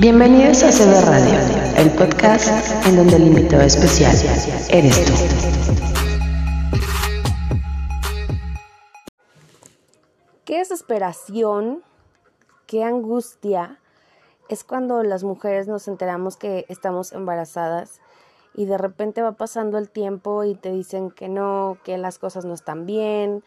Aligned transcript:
Bienvenidos 0.00 0.64
a 0.64 0.72
CB 0.72 1.06
Radio, 1.06 1.38
el 1.76 1.88
podcast 1.92 2.84
en 2.84 2.96
donde 2.96 3.14
el 3.14 3.28
invitado 3.28 3.62
especial 3.62 4.12
eres 4.68 5.04
tú. 5.04 5.12
Qué 10.44 10.58
desesperación, 10.58 11.84
qué 12.66 12.82
angustia 12.82 13.78
es 14.48 14.64
cuando 14.64 15.00
las 15.04 15.22
mujeres 15.22 15.68
nos 15.68 15.86
enteramos 15.86 16.36
que 16.36 16.66
estamos 16.68 17.12
embarazadas 17.12 18.00
y 18.52 18.64
de 18.64 18.78
repente 18.78 19.22
va 19.22 19.32
pasando 19.32 19.78
el 19.78 19.90
tiempo 19.90 20.42
y 20.42 20.56
te 20.56 20.72
dicen 20.72 21.12
que 21.12 21.28
no, 21.28 21.78
que 21.84 21.98
las 21.98 22.18
cosas 22.18 22.44
no 22.44 22.54
están 22.54 22.84
bien, 22.84 23.44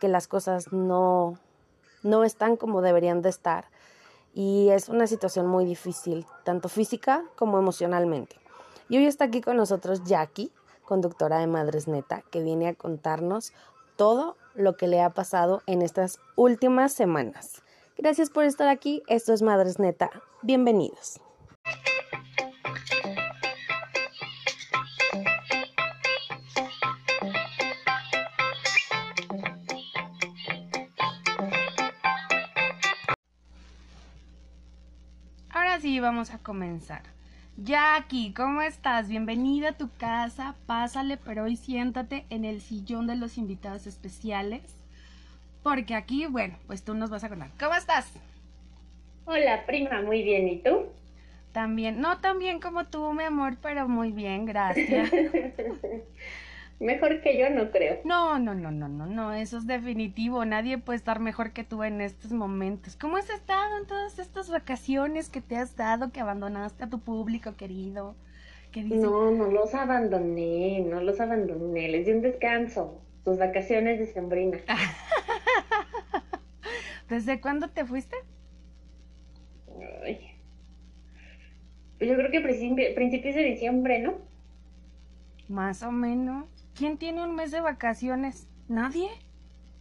que 0.00 0.08
las 0.08 0.28
cosas 0.28 0.72
no, 0.72 1.38
no 2.02 2.24
están 2.24 2.56
como 2.56 2.80
deberían 2.80 3.20
de 3.20 3.28
estar. 3.28 3.66
Y 4.34 4.70
es 4.70 4.88
una 4.88 5.06
situación 5.06 5.46
muy 5.46 5.64
difícil, 5.64 6.26
tanto 6.44 6.68
física 6.68 7.24
como 7.36 7.58
emocionalmente. 7.58 8.36
Y 8.88 8.98
hoy 8.98 9.06
está 9.06 9.24
aquí 9.24 9.40
con 9.40 9.56
nosotros 9.56 10.04
Jackie, 10.04 10.52
conductora 10.84 11.38
de 11.38 11.46
Madres 11.46 11.88
Neta, 11.88 12.22
que 12.30 12.42
viene 12.42 12.68
a 12.68 12.74
contarnos 12.74 13.52
todo 13.96 14.36
lo 14.54 14.76
que 14.76 14.88
le 14.88 15.00
ha 15.00 15.10
pasado 15.10 15.62
en 15.66 15.82
estas 15.82 16.18
últimas 16.36 16.92
semanas. 16.92 17.62
Gracias 17.96 18.30
por 18.30 18.44
estar 18.44 18.68
aquí, 18.68 19.02
esto 19.06 19.32
es 19.32 19.42
Madres 19.42 19.78
Neta, 19.78 20.10
bienvenidos. 20.42 21.20
Ahora 35.80 35.88
sí, 35.88 35.98
vamos 35.98 36.34
a 36.34 36.36
comenzar. 36.36 37.00
Jackie, 37.56 38.34
¿cómo 38.34 38.60
estás? 38.60 39.08
Bienvenida 39.08 39.70
a 39.70 39.72
tu 39.72 39.88
casa. 39.96 40.54
Pásale, 40.66 41.16
pero 41.16 41.44
hoy 41.44 41.56
siéntate 41.56 42.26
en 42.28 42.44
el 42.44 42.60
sillón 42.60 43.06
de 43.06 43.16
los 43.16 43.38
invitados 43.38 43.86
especiales. 43.86 44.60
Porque 45.62 45.94
aquí, 45.94 46.26
bueno, 46.26 46.58
pues 46.66 46.84
tú 46.84 46.92
nos 46.92 47.08
vas 47.08 47.24
a 47.24 47.30
contar. 47.30 47.48
¿Cómo 47.58 47.74
estás? 47.74 48.12
Hola, 49.24 49.64
prima, 49.64 50.02
muy 50.02 50.22
bien. 50.22 50.48
¿Y 50.48 50.58
tú? 50.58 50.84
También, 51.52 51.98
no 51.98 52.18
tan 52.18 52.38
bien 52.38 52.60
como 52.60 52.84
tú, 52.84 53.14
mi 53.14 53.24
amor, 53.24 53.56
pero 53.62 53.88
muy 53.88 54.12
bien, 54.12 54.44
gracias. 54.44 55.10
Mejor 56.80 57.20
que 57.20 57.38
yo 57.38 57.50
no 57.50 57.70
creo. 57.70 58.00
No, 58.04 58.38
no, 58.38 58.54
no, 58.54 58.70
no, 58.70 58.88
no, 58.88 59.04
no, 59.04 59.34
eso 59.34 59.58
es 59.58 59.66
definitivo. 59.66 60.46
Nadie 60.46 60.78
puede 60.78 60.96
estar 60.96 61.20
mejor 61.20 61.52
que 61.52 61.62
tú 61.62 61.84
en 61.84 62.00
estos 62.00 62.32
momentos. 62.32 62.96
¿Cómo 62.96 63.18
has 63.18 63.28
estado 63.28 63.76
en 63.76 63.86
todas 63.86 64.18
estas 64.18 64.48
vacaciones 64.48 65.28
que 65.28 65.42
te 65.42 65.56
has 65.56 65.76
dado, 65.76 66.10
que 66.10 66.20
abandonaste 66.20 66.84
a 66.84 66.88
tu 66.88 67.00
público 67.00 67.54
querido? 67.56 68.16
¿Qué 68.72 68.82
no, 68.82 69.30
no 69.30 69.48
los 69.48 69.74
abandoné, 69.74 70.80
no 70.80 71.02
los 71.02 71.20
abandoné. 71.20 71.88
Les 71.88 72.06
di 72.06 72.12
un 72.12 72.22
descanso. 72.22 73.02
Tus 73.24 73.36
vacaciones 73.36 73.98
de 73.98 74.06
sembrina. 74.06 74.58
¿Desde 77.10 77.42
cuándo 77.42 77.68
te 77.68 77.84
fuiste? 77.84 78.16
Ay. 80.02 80.30
Yo 82.00 82.14
creo 82.14 82.30
que 82.30 82.40
principios 82.40 83.34
de 83.34 83.42
diciembre, 83.42 83.98
¿no? 83.98 84.14
Más 85.48 85.82
o 85.82 85.92
menos. 85.92 86.59
¿Quién 86.80 86.96
tiene 86.96 87.22
un 87.22 87.34
mes 87.34 87.50
de 87.50 87.60
vacaciones? 87.60 88.48
¿Nadie? 88.66 89.10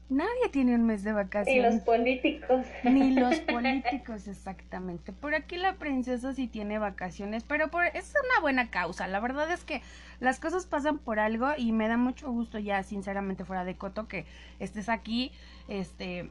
Nadie 0.10 0.50
tiene 0.52 0.76
un 0.76 0.86
mes 0.86 1.02
de 1.06 1.14
vacaciones. 1.14 1.64
Ni 1.64 1.78
los 1.78 1.86
políticos. 1.86 2.66
Ni 2.84 3.14
los 3.14 3.40
políticos, 3.50 4.28
exactamente. 4.28 5.14
Por 5.14 5.34
aquí 5.34 5.56
la 5.56 5.76
princesa 5.76 6.34
sí 6.34 6.50
tiene 6.50 6.78
vacaciones, 6.78 7.46
pero 7.46 7.72
por, 7.72 7.86
es 7.86 8.14
una 8.26 8.42
buena 8.42 8.70
causa. 8.70 9.08
La 9.08 9.22
verdad 9.22 9.50
es 9.50 9.64
que 9.64 9.82
las 10.20 10.42
cosas 10.42 10.66
pasan 10.66 10.98
por 10.98 11.22
algo 11.22 11.48
y 11.58 11.72
me 11.72 11.88
da 11.88 11.96
mucho 11.96 12.30
gusto 12.34 12.60
ya, 12.60 12.84
sinceramente, 12.84 13.46
fuera 13.46 13.64
de 13.64 13.78
coto, 13.78 14.10
que 14.10 14.26
estés 14.60 14.90
aquí, 14.90 15.32
este, 15.70 16.30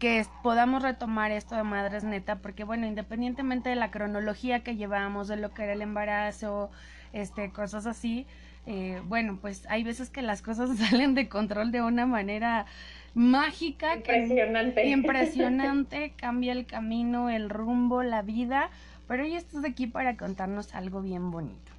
que 0.00 0.26
podamos 0.42 0.82
retomar 0.82 1.30
esto 1.30 1.54
de 1.54 1.62
Madres 1.62 2.02
Neta, 2.02 2.40
porque 2.40 2.64
bueno, 2.64 2.84
independientemente 2.84 3.68
de 3.68 3.76
la 3.76 3.92
cronología 3.92 4.64
que 4.64 4.74
llevamos, 4.74 5.28
de 5.28 5.36
lo 5.36 5.54
que 5.54 5.62
era 5.62 5.74
el 5.74 5.82
embarazo, 5.82 6.68
este, 7.12 7.52
cosas 7.52 7.86
así, 7.86 8.26
eh, 8.66 9.00
bueno, 9.06 9.38
pues 9.40 9.64
hay 9.68 9.84
veces 9.84 10.10
que 10.10 10.22
las 10.22 10.42
cosas 10.42 10.76
salen 10.78 11.14
de 11.14 11.28
control 11.28 11.72
de 11.72 11.82
una 11.82 12.06
manera 12.06 12.66
mágica. 13.14 13.96
Impresionante. 13.96 14.86
impresionante, 14.86 16.12
cambia 16.16 16.52
el 16.52 16.66
camino, 16.66 17.30
el 17.30 17.50
rumbo, 17.50 18.02
la 18.02 18.22
vida, 18.22 18.70
pero 19.06 19.24
hoy 19.24 19.34
estás 19.34 19.64
aquí 19.64 19.86
para 19.86 20.16
contarnos 20.16 20.74
algo 20.74 21.02
bien 21.02 21.30
bonito. 21.30 21.72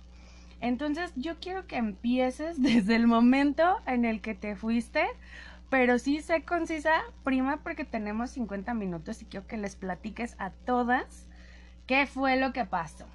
Entonces 0.61 1.13
yo 1.15 1.39
quiero 1.39 1.67
que 1.67 1.77
empieces 1.77 2.61
desde 2.61 2.95
el 2.95 3.07
momento 3.07 3.77
en 3.85 4.05
el 4.05 4.21
que 4.21 4.35
te 4.35 4.55
fuiste, 4.55 5.05
pero 5.69 5.99
sí 5.99 6.21
sé 6.21 6.41
concisa, 6.41 7.01
prima, 7.23 7.57
porque 7.57 7.85
tenemos 7.85 8.31
50 8.31 8.73
minutos 8.73 9.21
y 9.21 9.25
quiero 9.25 9.45
que 9.47 9.57
les 9.57 9.75
platiques 9.75 10.35
a 10.39 10.49
todas 10.49 11.27
qué 11.85 12.05
fue 12.07 12.37
lo 12.37 12.53
que 12.53 12.65
pasó. 12.65 13.05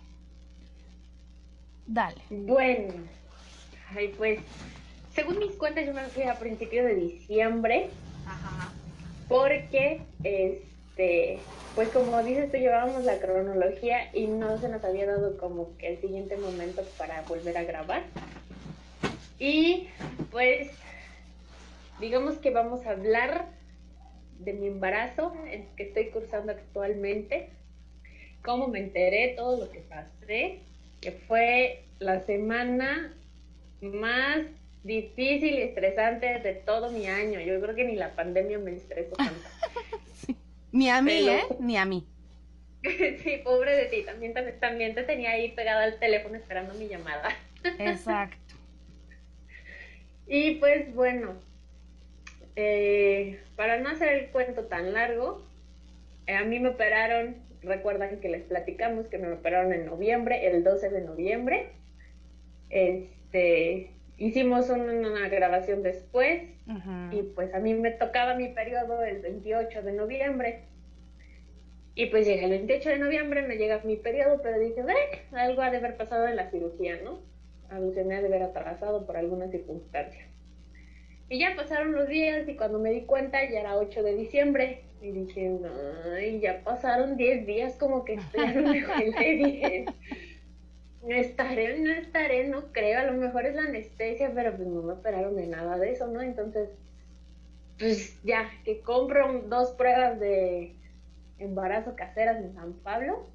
Dale. 1.87 2.23
Bueno, 2.31 2.95
Ay, 3.95 4.15
pues, 4.17 4.41
según 5.15 5.39
mis 5.39 5.53
cuentas, 5.53 5.87
yo 5.87 5.95
me 5.95 6.03
fui 6.05 6.25
a 6.25 6.39
principios 6.39 6.87
de 6.87 6.95
diciembre. 6.97 7.89
Ajá. 8.27 8.73
Porque, 9.29 10.01
este, 10.25 11.39
pues 11.75 11.89
como 11.91 12.23
dices 12.23 12.51
tú, 12.51 12.59
llevábamos 12.59 13.05
la 13.05 13.19
cronología 13.19 14.11
y 14.15 14.27
no 14.27 14.59
se 14.59 14.69
nos 14.69 14.85
había 14.85 15.07
dado 15.07 15.37
como 15.39 15.77
que 15.77 15.89
el 15.89 16.01
siguiente 16.01 16.37
momento 16.37 16.83
para 16.99 17.23
volver 17.23 17.57
a 17.57 17.65
grabar. 17.65 18.03
Y 19.39 19.89
pues, 20.31 20.71
digamos 22.01 22.37
que 22.37 22.51
vamos 22.51 22.87
a 22.87 22.91
hablar 22.91 23.47
de 24.39 24.53
mi 24.53 24.67
embarazo, 24.67 25.35
el 25.51 25.65
que 25.77 25.85
estoy 25.85 26.07
cursando 26.11 26.53
actualmente, 26.53 27.49
cómo 28.43 28.69
me 28.69 28.81
enteré, 28.81 29.35
todo 29.37 29.65
lo 29.65 29.71
que 29.71 29.81
pasé, 29.81 30.61
que 31.01 31.13
fue 31.13 31.85
la 31.99 32.21
semana 32.21 33.15
más 33.85 34.47
difícil 34.83 35.55
y 35.55 35.63
estresante 35.63 36.39
de 36.41 36.55
todo 36.55 36.91
mi 36.91 37.07
año. 37.07 37.41
Yo 37.41 37.61
creo 37.61 37.75
que 37.75 37.85
ni 37.85 37.97
la 37.97 38.11
pandemia 38.15 38.59
me 38.59 38.73
estresó 38.73 39.17
tanto. 39.17 39.35
Ni 40.73 40.91
a 40.91 41.01
mí, 41.01 41.29
¿eh? 41.29 41.45
Ni 41.61 41.77
a 41.77 41.85
mí. 41.85 42.05
sí, 42.83 43.41
pobre 43.45 43.77
de 43.77 43.85
ti. 43.87 44.03
También, 44.03 44.35
también, 44.61 44.95
te 44.95 45.05
tenía 45.05 45.31
ahí 45.31 45.53
pegada 45.53 45.85
al 45.85 45.99
teléfono 46.01 46.37
esperando 46.37 46.75
mi 46.75 46.89
llamada. 46.89 47.31
Exacto. 47.79 48.37
Y 50.27 50.53
pues 50.55 50.95
bueno, 50.95 51.35
eh, 52.57 53.43
para 53.57 53.79
no 53.81 53.91
hacer 53.91 54.09
el 54.09 54.31
cuento 54.31 54.65
tan 54.65 54.95
largo, 54.95 55.43
eh, 56.27 56.35
a 56.35 56.45
mí 56.45 56.59
me 56.61 56.71
operaron, 56.71 57.37
recuerdan 57.63 58.21
que 58.21 58.31
les 58.31 58.43
platicamos 58.43 59.07
que 59.09 59.19
me 59.19 59.31
operaron 59.31 59.75
en 59.75 59.85
noviembre, 59.85 60.47
el 60.47 60.65
12 60.65 60.89
de 60.89 61.03
noviembre. 61.03 61.73
Este, 63.35 63.91
hicimos 64.17 64.71
una, 64.71 65.29
grabación 65.29 65.83
después 65.83 66.43
y 67.11 67.23
pues 67.35 67.53
a 67.53 67.59
mí 67.59 67.75
me 67.75 67.91
tocaba 67.91 68.35
mi 68.35 68.49
periodo 68.49 69.03
el 69.03 69.23
28 69.23 69.83
de 69.83 69.93
noviembre. 69.93 70.61
Y 71.97 72.07
pues 72.07 72.27
llega 72.27 72.45
el 72.45 72.51
28 72.51 72.91
de 72.91 72.99
noviembre, 72.99 73.43
me 73.43 73.57
llega 73.57 73.81
mi 73.83 73.97
periodo, 73.97 74.41
pero 74.41 74.61
dije, 74.61 74.81
eh, 74.81 75.23
algo 75.33 75.63
ha 75.63 75.71
de 75.73 75.79
haber 75.79 75.97
pasado 75.97 76.29
en 76.29 76.37
la 76.37 76.49
cirugía, 76.51 77.01
¿no? 77.03 77.19
Algo 77.71 77.93
se 77.93 78.05
me 78.05 78.15
ha 78.15 78.21
de 78.21 78.29
haber 78.29 78.43
atrasado 78.45 79.05
por 79.05 79.17
alguna 79.17 79.49
circunstancia. 79.49 80.29
Y 81.29 81.41
ya 81.41 81.57
pasaron 81.57 81.93
los 81.93 82.07
días 82.07 82.49
y 82.49 82.55
cuando 82.55 82.79
me 82.79 82.91
di 82.91 83.03
cuenta 83.03 83.39
ya 83.51 83.61
era 83.61 83.77
8 83.77 84.03
de 84.05 84.15
diciembre. 84.15 84.83
Y 85.03 85.11
dije, 85.11 85.59
ay, 86.17 86.39
ya 86.41 86.63
pasaron 86.63 87.17
10 87.17 87.47
días 87.47 87.77
como 87.79 88.05
que 88.05 88.15
estoy 88.15 88.47
no 88.55 88.71
me 88.71 89.35
bien. 89.35 89.87
Estaré, 91.09 91.79
no 91.79 91.93
estaré, 91.93 92.49
no 92.49 92.73
creo, 92.73 93.01
a 93.01 93.05
lo 93.05 93.13
mejor 93.13 93.45
es 93.47 93.55
la 93.55 93.63
anestesia, 93.63 94.33
pero 94.35 94.57
pues 94.57 94.67
no 94.67 94.83
me 94.83 94.95
operaron 94.95 95.37
de 95.37 95.47
nada 95.47 95.79
de 95.79 95.93
eso, 95.93 96.07
¿no? 96.07 96.23
Entonces, 96.23 96.71
pues 97.79 98.23
ya, 98.23 98.51
que 98.65 98.81
compro 98.81 99.43
dos 99.47 99.73
pruebas 99.73 100.19
de 100.19 100.77
embarazo 101.39 101.95
caseras 101.95 102.39
en 102.39 102.55
San 102.55 102.73
Pablo, 102.75 103.27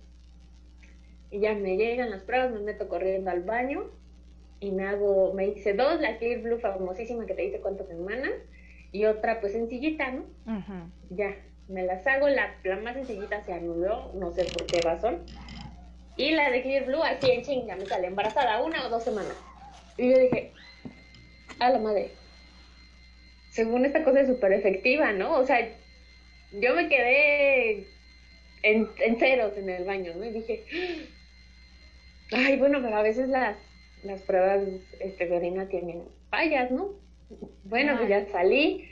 y 1.30 1.42
ya 1.42 1.54
me 1.54 1.78
llegan 1.78 2.10
las 2.10 2.24
pruebas, 2.24 2.52
me 2.52 2.60
meto 2.60 2.90
corriendo 2.90 3.30
al 3.30 3.44
baño, 3.44 3.84
y 4.60 4.72
me 4.72 4.86
hago, 4.88 5.34
me 5.34 5.48
hice 5.48 5.74
dos, 5.74 6.02
la 6.02 6.18
Clear 6.18 6.42
Blue 6.42 6.60
famosísima 6.60 7.26
que 7.28 7.36
te 7.36 7.44
dice 7.44 7.60
cuántas 7.62 7.88
semanas, 7.88 8.32
y 8.92 9.06
otra 9.06 9.40
pues 9.42 9.54
sencillita, 9.54 10.12
¿no? 10.12 10.26
Ya, 11.12 11.36
me 11.68 11.84
las 11.84 12.08
hago, 12.08 12.28
la, 12.30 12.56
la 12.64 12.78
más 12.78 12.96
sencillita 12.96 13.42
se 13.42 13.54
anuló, 13.54 14.12
no 14.16 14.32
sé 14.32 14.46
por 14.46 14.66
qué 14.66 14.82
razón 14.82 15.20
y 16.20 16.32
la 16.32 16.52
de 16.52 16.62
Clear 16.62 16.84
Blue, 16.84 17.02
así 17.02 17.32
en 17.32 17.44
chinga, 17.44 17.78
me 17.78 17.86
sale 17.86 18.08
embarazada 18.08 18.62
una 18.62 18.86
o 18.86 18.90
dos 18.90 19.06
semanas. 19.06 19.38
Y 19.98 20.12
yo 20.12 20.20
dije, 20.20 20.52
a 21.60 21.70
la 21.70 21.80
madre. 21.80 22.12
Según 23.52 23.86
esta 23.86 24.04
cosa 24.04 24.20
es 24.20 24.28
súper 24.28 24.52
efectiva, 24.52 25.14
¿no? 25.14 25.38
O 25.38 25.46
sea, 25.46 25.66
yo 26.52 26.76
me 26.76 26.90
quedé 26.90 27.88
en, 28.64 28.90
en 29.00 29.18
ceros 29.18 29.56
en 29.56 29.70
el 29.70 29.86
baño, 29.86 30.12
¿no? 30.18 30.26
Y 30.26 30.32
dije, 30.32 30.66
ay, 32.34 32.58
bueno, 32.58 32.82
pero 32.82 32.98
a 32.98 33.02
veces 33.02 33.30
las, 33.30 33.56
las 34.04 34.22
pruebas 34.24 34.68
este, 35.00 35.26
de 35.26 35.38
orina 35.38 35.70
tienen 35.70 36.04
fallas, 36.30 36.70
¿no? 36.70 36.90
Bueno, 37.64 37.96
pues 37.96 38.10
ya 38.10 38.26
salí 38.26 38.90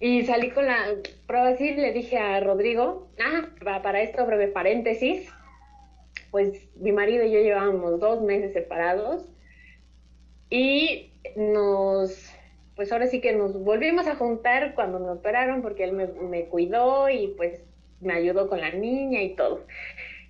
y 0.00 0.24
salí 0.24 0.52
con 0.52 0.66
la 0.66 0.86
prueba 1.26 1.48
así, 1.48 1.74
le 1.74 1.92
dije 1.92 2.16
a 2.16 2.40
Rodrigo, 2.40 3.10
ah, 3.20 3.48
para 3.82 4.00
esto 4.00 4.24
breve 4.24 4.48
paréntesis, 4.48 5.30
pues 6.30 6.68
mi 6.76 6.92
marido 6.92 7.24
y 7.24 7.32
yo 7.32 7.40
llevábamos 7.40 8.00
dos 8.00 8.22
meses 8.22 8.52
separados 8.52 9.26
y 10.50 11.12
nos, 11.36 12.32
pues 12.76 12.92
ahora 12.92 13.06
sí 13.06 13.20
que 13.20 13.32
nos 13.32 13.62
volvimos 13.62 14.06
a 14.06 14.16
juntar 14.16 14.74
cuando 14.74 14.98
me 14.98 15.10
operaron 15.10 15.62
porque 15.62 15.84
él 15.84 15.92
me, 15.92 16.06
me 16.06 16.46
cuidó 16.46 17.08
y 17.10 17.28
pues 17.36 17.60
me 18.00 18.14
ayudó 18.14 18.48
con 18.48 18.60
la 18.60 18.70
niña 18.70 19.22
y 19.22 19.34
todo. 19.34 19.66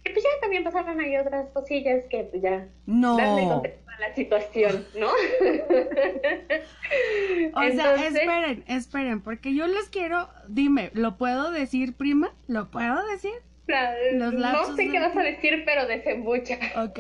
Y 0.05 0.11
pues 0.11 0.25
ya 0.25 0.31
también 0.41 0.65
pasaron 0.65 1.01
ahí 1.01 1.17
otras 1.17 1.49
cosillas 1.51 2.05
que 2.09 2.25
pues 2.25 2.43
ya 2.43 2.69
no. 2.87 3.17
darle 3.17 3.49
contexto 3.49 3.91
a 3.91 4.01
la 4.01 4.15
situación, 4.15 4.87
¿no? 4.99 5.09
o 7.55 7.73
sea, 7.73 8.07
esperen, 8.07 8.65
esperen, 8.69 9.21
porque 9.21 9.55
yo 9.55 9.67
les 9.67 9.91
quiero, 9.91 10.31
dime, 10.49 10.91
¿lo 10.95 11.19
puedo 11.19 11.51
decir, 11.51 11.95
prima? 11.97 12.33
¿Lo 12.47 12.71
puedo 12.71 13.07
decir? 13.09 13.35
No 14.15 14.77
sé 14.77 14.91
qué 14.91 14.99
vas 14.99 15.17
a 15.17 15.23
decir, 15.23 15.63
pero 15.65 15.87
desembucha. 15.87 16.59
Ok. 16.77 16.99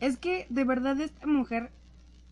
Es 0.00 0.16
que 0.16 0.46
de 0.48 0.64
verdad 0.64 1.00
esta 1.00 1.26
mujer, 1.26 1.70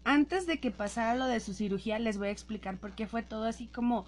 antes 0.04 0.46
de 0.46 0.58
que 0.58 0.70
pasara 0.70 1.14
lo 1.14 1.26
de 1.26 1.40
su 1.40 1.54
cirugía, 1.54 1.98
les 1.98 2.18
voy 2.18 2.28
a 2.28 2.32
explicar 2.32 2.78
por 2.78 2.92
qué 2.92 3.06
fue 3.06 3.22
todo 3.22 3.44
así 3.44 3.66
como, 3.66 4.06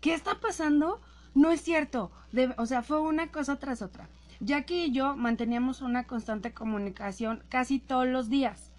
¿qué 0.00 0.14
está 0.14 0.40
pasando? 0.40 1.00
No 1.34 1.50
es 1.50 1.60
cierto. 1.60 2.10
o 2.56 2.66
sea, 2.66 2.82
fue 2.82 3.00
una 3.00 3.30
cosa 3.30 3.56
tras 3.56 3.82
otra. 3.82 4.08
Jackie 4.40 4.86
y 4.86 4.92
yo 4.92 5.16
manteníamos 5.16 5.80
una 5.80 6.04
constante 6.04 6.52
comunicación 6.52 7.42
casi 7.48 7.78
todos 7.78 8.06
los 8.06 8.28
días. 8.28 8.72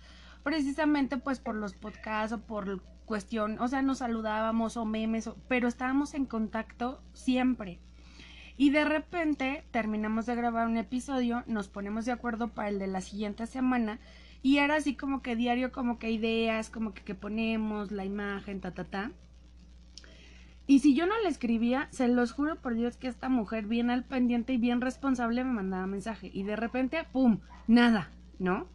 Precisamente 0.44 1.18
pues 1.18 1.40
por 1.40 1.56
los 1.56 1.74
podcasts 1.74 2.34
o 2.34 2.40
por 2.40 2.82
cuestión, 3.06 3.60
o 3.60 3.68
sea, 3.68 3.82
nos 3.82 4.00
saludábamos 4.00 4.78
o 4.78 4.86
memes, 4.86 5.30
pero 5.48 5.68
estábamos 5.68 6.14
en 6.14 6.26
contacto 6.26 7.02
siempre. 7.14 7.80
Y 8.58 8.72
de 8.72 8.86
repente 8.86 9.64
terminamos 9.72 10.26
de 10.26 10.36
grabar 10.36 10.68
un 10.68 10.78
episodio, 10.78 11.44
nos 11.46 11.68
ponemos 11.68 12.06
de 12.06 12.12
acuerdo 12.12 12.50
para 12.50 12.70
el 12.70 12.80
de 12.80 12.88
la 12.88 13.02
siguiente 13.02 13.46
semana 13.46 14.00
y 14.42 14.58
era 14.58 14.76
así 14.76 14.96
como 14.96 15.22
que 15.22 15.36
diario, 15.36 15.72
como 15.72 16.00
que 16.00 16.10
ideas, 16.12 16.70
como 16.70 16.94
que, 16.94 17.04
que 17.04 17.16
ponemos 17.16 17.92
la 17.92 18.04
imagen, 18.04 18.62
ta, 18.62 18.72
ta, 18.72 18.84
ta. 18.84 19.12
Y 20.66 20.80
si 20.80 20.96
yo 20.96 21.06
no 21.06 21.18
le 21.22 21.30
escribía, 21.30 21.88
se 21.92 22.08
los 22.08 22.34
juro 22.34 22.58
por 22.58 22.74
Dios 22.74 22.98
que 22.98 23.08
esta 23.08 23.30
mujer 23.30 23.66
bien 23.66 23.90
al 23.90 24.04
pendiente 24.04 24.54
y 24.54 24.58
bien 24.58 24.82
responsable 24.82 25.44
me 25.44 25.54
mandaba 25.54 25.88
mensaje. 25.88 26.30
Y 26.34 26.44
de 26.44 26.58
repente, 26.58 27.06
¡pum! 27.12 27.40
Nada, 27.68 28.12
¿no? 28.38 28.68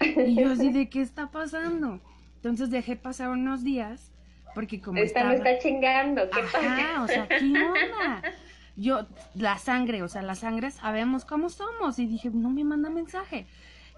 Y 0.00 0.36
yo 0.36 0.52
así, 0.52 0.70
¿de 0.72 0.88
qué 0.88 1.00
está 1.00 1.30
pasando? 1.30 2.00
Entonces 2.36 2.70
dejé 2.70 2.96
pasar 2.96 3.30
unos 3.30 3.64
días, 3.64 4.12
porque 4.54 4.80
como 4.80 4.98
Esta 4.98 5.20
estaba... 5.20 5.30
me 5.30 5.36
está 5.36 5.58
chingando, 5.58 6.22
¿qué 6.30 6.40
Ajá, 6.40 7.02
o 7.02 7.08
sea, 7.08 7.28
¿qué 7.28 7.44
onda? 7.44 8.22
Yo, 8.80 9.06
la 9.34 9.58
sangre, 9.58 10.02
o 10.02 10.08
sea, 10.08 10.22
la 10.22 10.34
sangre 10.34 10.70
sabemos 10.70 11.24
cómo 11.24 11.50
somos. 11.50 11.98
Y 11.98 12.06
dije, 12.06 12.30
no 12.30 12.48
me 12.48 12.64
manda 12.64 12.88
mensaje. 12.88 13.46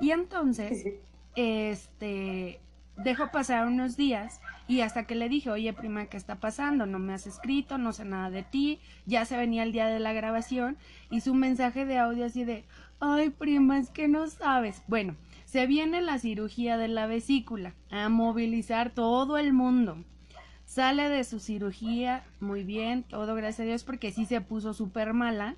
Y 0.00 0.11
entonces, 0.11 0.84
este, 1.37 2.61
dejo 2.96 3.31
pasar 3.31 3.67
unos 3.67 3.96
días 3.96 4.40
y 4.69 4.81
hasta 4.81 5.06
que 5.06 5.14
le 5.14 5.29
dije, 5.29 5.50
oye 5.50 5.73
prima, 5.73 6.06
¿qué 6.06 6.17
está 6.17 6.37
pasando? 6.37 6.87
No 6.87 6.99
me 6.99 7.14
has 7.14 7.26
escrito, 7.26 7.79
no 7.79 7.93
sé 7.93 8.05
nada 8.05 8.31
de 8.31 8.43
ti, 8.43 8.81
ya 9.06 9.25
se 9.25 9.37
venía 9.37 9.62
el 9.62 9.73
día 9.73 9.87
de 9.87 10.00
la 10.00 10.12
grabación 10.12 10.76
y 11.11 11.20
su 11.20 11.34
mensaje 11.34 11.84
de 11.84 11.99
audio 11.99 12.25
así 12.25 12.44
de, 12.44 12.64
ay 13.00 13.31
prima, 13.31 13.79
es 13.79 13.90
que 13.90 14.08
no 14.08 14.26
sabes. 14.29 14.82
Bueno, 14.88 15.17
se 15.44 15.67
viene 15.67 16.00
la 16.00 16.19
cirugía 16.19 16.76
de 16.76 16.88
la 16.88 17.06
vesícula, 17.06 17.75
a 17.90 18.08
movilizar 18.08 18.90
todo 18.90 19.38
el 19.38 19.52
mundo. 19.52 20.05
Sale 20.72 21.10
de 21.10 21.22
su 21.24 21.38
cirugía, 21.38 22.24
muy 22.40 22.64
bien, 22.64 23.02
todo 23.02 23.34
gracias 23.34 23.60
a 23.60 23.64
Dios, 23.64 23.84
porque 23.84 24.10
sí 24.10 24.24
se 24.24 24.40
puso 24.40 24.72
súper 24.72 25.12
mala. 25.12 25.54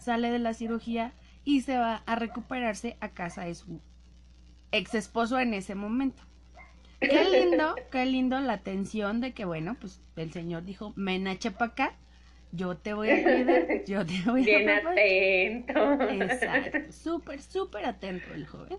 Sale 0.00 0.32
de 0.32 0.40
la 0.40 0.52
cirugía 0.52 1.12
y 1.44 1.60
se 1.60 1.78
va 1.78 2.02
a 2.06 2.16
recuperarse 2.16 2.96
a 2.98 3.10
casa 3.10 3.44
de 3.44 3.54
su 3.54 3.80
ex 4.72 4.94
esposo 4.96 5.38
en 5.38 5.54
ese 5.54 5.76
momento. 5.76 6.24
Qué 6.98 7.24
lindo, 7.30 7.76
qué 7.92 8.04
lindo 8.04 8.40
la 8.40 8.54
atención 8.54 9.20
de 9.20 9.32
que, 9.32 9.44
bueno, 9.44 9.76
pues 9.78 10.00
el 10.16 10.32
señor 10.32 10.64
dijo, 10.64 10.92
menache 10.96 11.52
para 11.52 11.70
acá, 11.70 11.94
yo 12.50 12.76
te 12.76 12.94
voy 12.94 13.10
a 13.10 13.22
cuidar, 13.22 13.84
yo 13.86 14.04
te 14.04 14.22
voy 14.28 14.42
a 14.42 14.44
Bien 14.44 14.70
atento. 14.70 16.02
Exacto, 16.10 16.78
súper, 16.90 17.40
súper 17.40 17.86
atento 17.86 18.34
el 18.34 18.48
joven. 18.48 18.78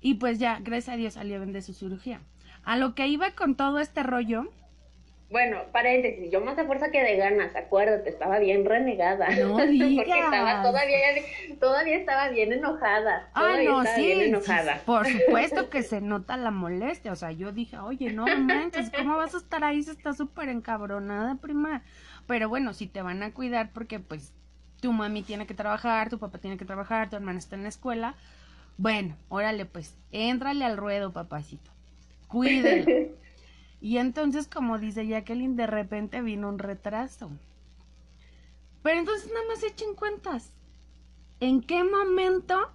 Y 0.00 0.14
pues 0.14 0.38
ya, 0.38 0.60
gracias 0.60 0.94
a 0.94 0.96
Dios 0.96 1.12
salió 1.12 1.38
bien 1.40 1.52
de 1.52 1.60
su 1.60 1.74
cirugía. 1.74 2.22
A 2.64 2.78
lo 2.78 2.94
que 2.94 3.06
iba 3.08 3.32
con 3.32 3.54
todo 3.54 3.78
este 3.78 4.02
rollo, 4.02 4.50
bueno, 5.32 5.62
paréntesis, 5.72 6.30
yo 6.30 6.42
más 6.42 6.56
de 6.56 6.64
fuerza 6.64 6.90
que 6.90 7.02
de 7.02 7.16
ganas, 7.16 7.56
acuérdate, 7.56 8.10
estaba 8.10 8.38
bien 8.38 8.64
renegada. 8.64 9.28
No 9.30 9.56
digas. 9.66 9.88
Porque 9.96 10.20
estaba 10.20 10.62
todavía, 10.62 10.98
todavía 11.58 11.96
estaba 11.96 12.28
bien 12.28 12.52
enojada. 12.52 13.30
Ah, 13.34 13.56
no, 13.64 13.82
sí, 13.82 14.02
bien 14.02 14.18
sí, 14.18 14.24
enojada. 14.26 14.82
por 14.84 15.06
supuesto 15.06 15.70
que 15.70 15.82
se 15.82 16.00
nota 16.02 16.36
la 16.36 16.50
molestia, 16.50 17.12
o 17.12 17.16
sea, 17.16 17.32
yo 17.32 17.50
dije, 17.50 17.78
oye, 17.78 18.12
no 18.12 18.26
manches, 18.26 18.90
¿cómo 18.90 19.16
vas 19.16 19.34
a 19.34 19.38
estar 19.38 19.64
ahí? 19.64 19.82
Se 19.82 19.92
está 19.92 20.12
súper 20.12 20.50
encabronada, 20.50 21.36
prima. 21.36 21.82
Pero 22.26 22.48
bueno, 22.48 22.74
si 22.74 22.86
te 22.86 23.00
van 23.02 23.22
a 23.22 23.32
cuidar 23.32 23.70
porque 23.72 23.98
pues 23.98 24.32
tu 24.80 24.92
mami 24.92 25.22
tiene 25.22 25.46
que 25.46 25.54
trabajar, 25.54 26.10
tu 26.10 26.18
papá 26.18 26.38
tiene 26.38 26.58
que 26.58 26.64
trabajar, 26.64 27.08
tu 27.08 27.16
hermana 27.16 27.38
está 27.38 27.56
en 27.56 27.62
la 27.62 27.68
escuela, 27.70 28.14
bueno, 28.76 29.16
órale 29.28 29.64
pues, 29.64 29.96
éntrale 30.10 30.64
al 30.64 30.76
ruedo, 30.76 31.12
papacito. 31.12 31.70
Cuídelo. 32.28 33.12
Y 33.82 33.98
entonces, 33.98 34.46
como 34.46 34.78
dice 34.78 35.08
Jacqueline, 35.08 35.56
de 35.56 35.66
repente 35.66 36.22
vino 36.22 36.48
un 36.48 36.60
retraso. 36.60 37.32
Pero 38.84 39.00
entonces 39.00 39.28
nada 39.34 39.44
más 39.48 39.64
echen 39.64 39.96
cuentas. 39.96 40.52
¿En 41.40 41.60
qué 41.60 41.82
momento 41.82 42.70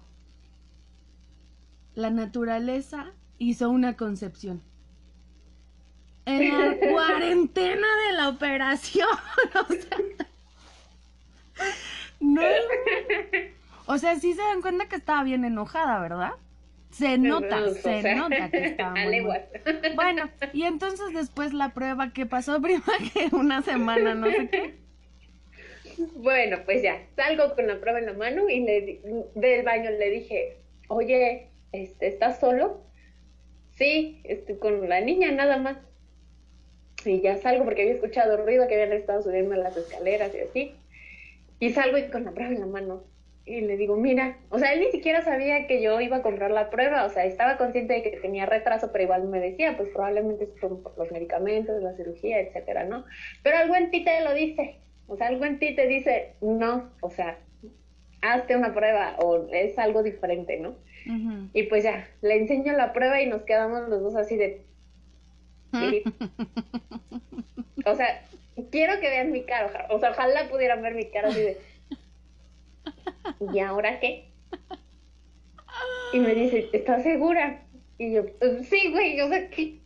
la 1.94 2.10
naturaleza 2.10 3.14
hizo 3.38 3.70
una 3.70 3.96
concepción? 3.96 4.62
En 6.26 6.58
la 6.58 6.76
cuarentena 6.92 7.86
de 8.06 8.12
la 8.14 8.28
operación. 8.28 9.08
O 9.54 9.72
sea, 9.72 9.98
no. 12.20 12.42
O 13.86 13.96
sea, 13.96 14.20
sí 14.20 14.34
se 14.34 14.42
dan 14.42 14.60
cuenta 14.60 14.86
que 14.86 14.96
estaba 14.96 15.22
bien 15.22 15.46
enojada, 15.46 15.98
¿verdad? 16.00 16.32
Se 16.90 17.18
nota, 17.18 17.68
se 17.74 18.02
sea, 18.02 18.14
nota 18.16 18.50
que 18.50 18.58
estaba 18.64 18.94
muy 18.94 19.20
mal. 19.20 19.46
Bueno, 19.94 20.30
y 20.52 20.62
entonces 20.64 21.12
después 21.14 21.52
la 21.52 21.74
prueba 21.74 22.12
que 22.12 22.26
pasó, 22.26 22.60
prima, 22.62 22.84
que 23.12 23.34
una 23.34 23.62
semana, 23.62 24.14
no 24.14 24.30
sé 24.30 24.48
qué. 24.48 24.74
Bueno, 26.14 26.58
pues 26.64 26.82
ya, 26.82 27.02
salgo 27.16 27.54
con 27.54 27.66
la 27.66 27.80
prueba 27.80 27.98
en 27.98 28.06
la 28.06 28.12
mano 28.12 28.48
y 28.48 28.60
le 28.60 29.00
del 29.34 29.64
baño 29.64 29.90
le 29.90 30.10
dije, 30.10 30.58
oye, 30.88 31.48
este, 31.72 32.06
¿estás 32.06 32.38
solo? 32.38 32.82
Sí, 33.72 34.20
estoy 34.24 34.58
con 34.58 34.88
la 34.88 35.00
niña 35.00 35.30
nada 35.32 35.56
más. 35.56 35.78
Y 37.04 37.20
ya 37.20 37.36
salgo 37.38 37.64
porque 37.64 37.82
había 37.82 37.94
escuchado 37.94 38.36
ruido 38.36 38.66
que 38.66 38.74
habían 38.74 38.92
estado 38.92 39.22
subiendo 39.22 39.54
las 39.56 39.76
escaleras 39.76 40.34
y 40.34 40.40
así. 40.40 40.74
Y 41.60 41.70
salgo 41.70 41.98
y 41.98 42.08
con 42.08 42.24
la 42.24 42.32
prueba 42.32 42.52
en 42.52 42.60
la 42.60 42.66
mano. 42.66 43.04
Y 43.48 43.62
le 43.62 43.78
digo, 43.78 43.96
mira, 43.96 44.36
o 44.50 44.58
sea, 44.58 44.74
él 44.74 44.80
ni 44.80 44.90
siquiera 44.90 45.22
sabía 45.22 45.66
que 45.66 45.80
yo 45.80 46.00
iba 46.02 46.18
a 46.18 46.22
comprar 46.22 46.50
la 46.50 46.68
prueba, 46.68 47.04
o 47.04 47.08
sea, 47.08 47.24
estaba 47.24 47.56
consciente 47.56 47.94
de 47.94 48.02
que 48.02 48.10
tenía 48.18 48.44
retraso, 48.44 48.92
pero 48.92 49.04
igual 49.04 49.26
me 49.28 49.40
decía, 49.40 49.74
pues 49.76 49.88
probablemente 49.88 50.44
es 50.44 50.50
por, 50.60 50.82
por 50.82 50.98
los 50.98 51.10
medicamentos, 51.10 51.82
la 51.82 51.94
cirugía, 51.96 52.40
etcétera, 52.40 52.84
¿no? 52.84 53.04
Pero 53.42 53.56
algo 53.56 53.74
en 53.74 53.90
ti 53.90 54.04
te 54.04 54.20
lo 54.20 54.34
dice, 54.34 54.76
o 55.06 55.16
sea, 55.16 55.28
algo 55.28 55.46
en 55.46 55.58
ti 55.58 55.74
te 55.74 55.86
dice, 55.86 56.34
no, 56.42 56.90
o 57.00 57.10
sea, 57.10 57.38
hazte 58.20 58.54
una 58.54 58.74
prueba 58.74 59.16
o 59.18 59.46
es 59.50 59.78
algo 59.78 60.02
diferente, 60.02 60.58
¿no? 60.58 60.76
Y 61.54 61.62
pues 61.64 61.84
ya, 61.84 62.06
le 62.20 62.36
enseño 62.36 62.74
la 62.74 62.92
prueba 62.92 63.22
y 63.22 63.26
nos 63.26 63.42
quedamos 63.42 63.88
los 63.88 64.02
dos 64.02 64.14
así 64.16 64.36
de... 64.36 64.66
"Sí". 65.72 66.02
o 67.86 67.94
sea, 67.94 68.22
quiero 68.70 69.00
que 69.00 69.08
vean 69.08 69.32
mi 69.32 69.44
cara, 69.44 69.86
o 69.88 69.98
sea, 69.98 70.10
ojalá 70.10 70.48
pudieran 70.50 70.82
ver 70.82 70.94
mi 70.94 71.06
cara 71.06 71.28
así 71.28 71.40
de... 71.40 71.56
¿Y 73.54 73.58
ahora 73.60 74.00
qué? 74.00 74.30
Y 76.12 76.18
me 76.20 76.34
dice, 76.34 76.68
¿estás 76.72 77.02
segura? 77.02 77.62
Y 77.98 78.12
yo, 78.12 78.24
"Pues 78.38 78.68
sí, 78.68 78.90
güey, 78.90 79.20
o 79.20 79.28
sea, 79.28 79.50
¿qué? 79.50 79.78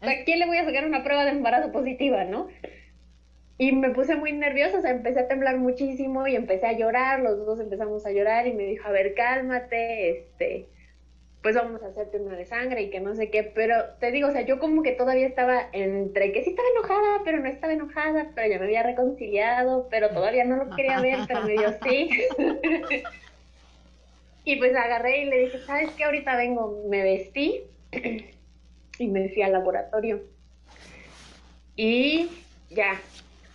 ¿a 0.00 0.24
quién 0.24 0.38
le 0.38 0.46
voy 0.46 0.58
a 0.58 0.64
sacar 0.64 0.86
una 0.86 1.02
prueba 1.02 1.24
de 1.24 1.32
embarazo 1.32 1.72
positiva, 1.72 2.24
no? 2.24 2.48
Y 3.58 3.72
me 3.72 3.90
puse 3.90 4.14
muy 4.14 4.32
nerviosa, 4.32 4.78
o 4.78 4.82
sea, 4.82 4.92
empecé 4.92 5.20
a 5.20 5.28
temblar 5.28 5.58
muchísimo 5.58 6.26
y 6.28 6.36
empecé 6.36 6.66
a 6.66 6.78
llorar, 6.78 7.20
los 7.20 7.44
dos 7.44 7.58
empezamos 7.58 8.06
a 8.06 8.12
llorar 8.12 8.46
y 8.46 8.52
me 8.52 8.64
dijo, 8.64 8.86
a 8.86 8.92
ver, 8.92 9.14
cálmate, 9.14 10.10
este, 10.10 10.68
pues 11.42 11.54
vamos 11.54 11.82
a 11.82 11.88
hacerte 11.88 12.18
una 12.18 12.36
de 12.36 12.46
sangre 12.46 12.82
y 12.82 12.90
que 12.90 13.00
no 13.00 13.14
sé 13.14 13.30
qué, 13.30 13.44
pero 13.44 13.76
te 14.00 14.10
digo, 14.10 14.28
o 14.28 14.32
sea, 14.32 14.42
yo 14.42 14.58
como 14.58 14.82
que 14.82 14.92
todavía 14.92 15.26
estaba 15.26 15.68
entre 15.72 16.32
que 16.32 16.42
sí 16.42 16.50
estaba 16.50 16.68
enojada, 16.76 17.22
pero 17.24 17.38
no 17.38 17.48
estaba 17.48 17.72
enojada, 17.72 18.32
pero 18.34 18.48
ya 18.50 18.58
me 18.58 18.64
había 18.64 18.82
reconciliado, 18.82 19.88
pero 19.88 20.10
todavía 20.10 20.44
no 20.44 20.56
lo 20.56 20.74
quería 20.74 21.00
ver, 21.00 21.18
pero 21.28 21.42
me 21.44 21.52
dio 21.52 21.72
sí. 21.84 22.10
y 24.44 24.56
pues 24.56 24.74
agarré 24.74 25.22
y 25.22 25.24
le 25.26 25.38
dije, 25.38 25.58
¿sabes 25.58 25.90
qué? 25.90 26.04
Ahorita 26.04 26.36
vengo, 26.36 26.82
me 26.88 27.02
vestí 27.02 27.62
y 28.98 29.06
me 29.06 29.28
fui 29.28 29.42
al 29.42 29.52
laboratorio. 29.52 30.22
Y 31.76 32.28
ya, 32.70 33.00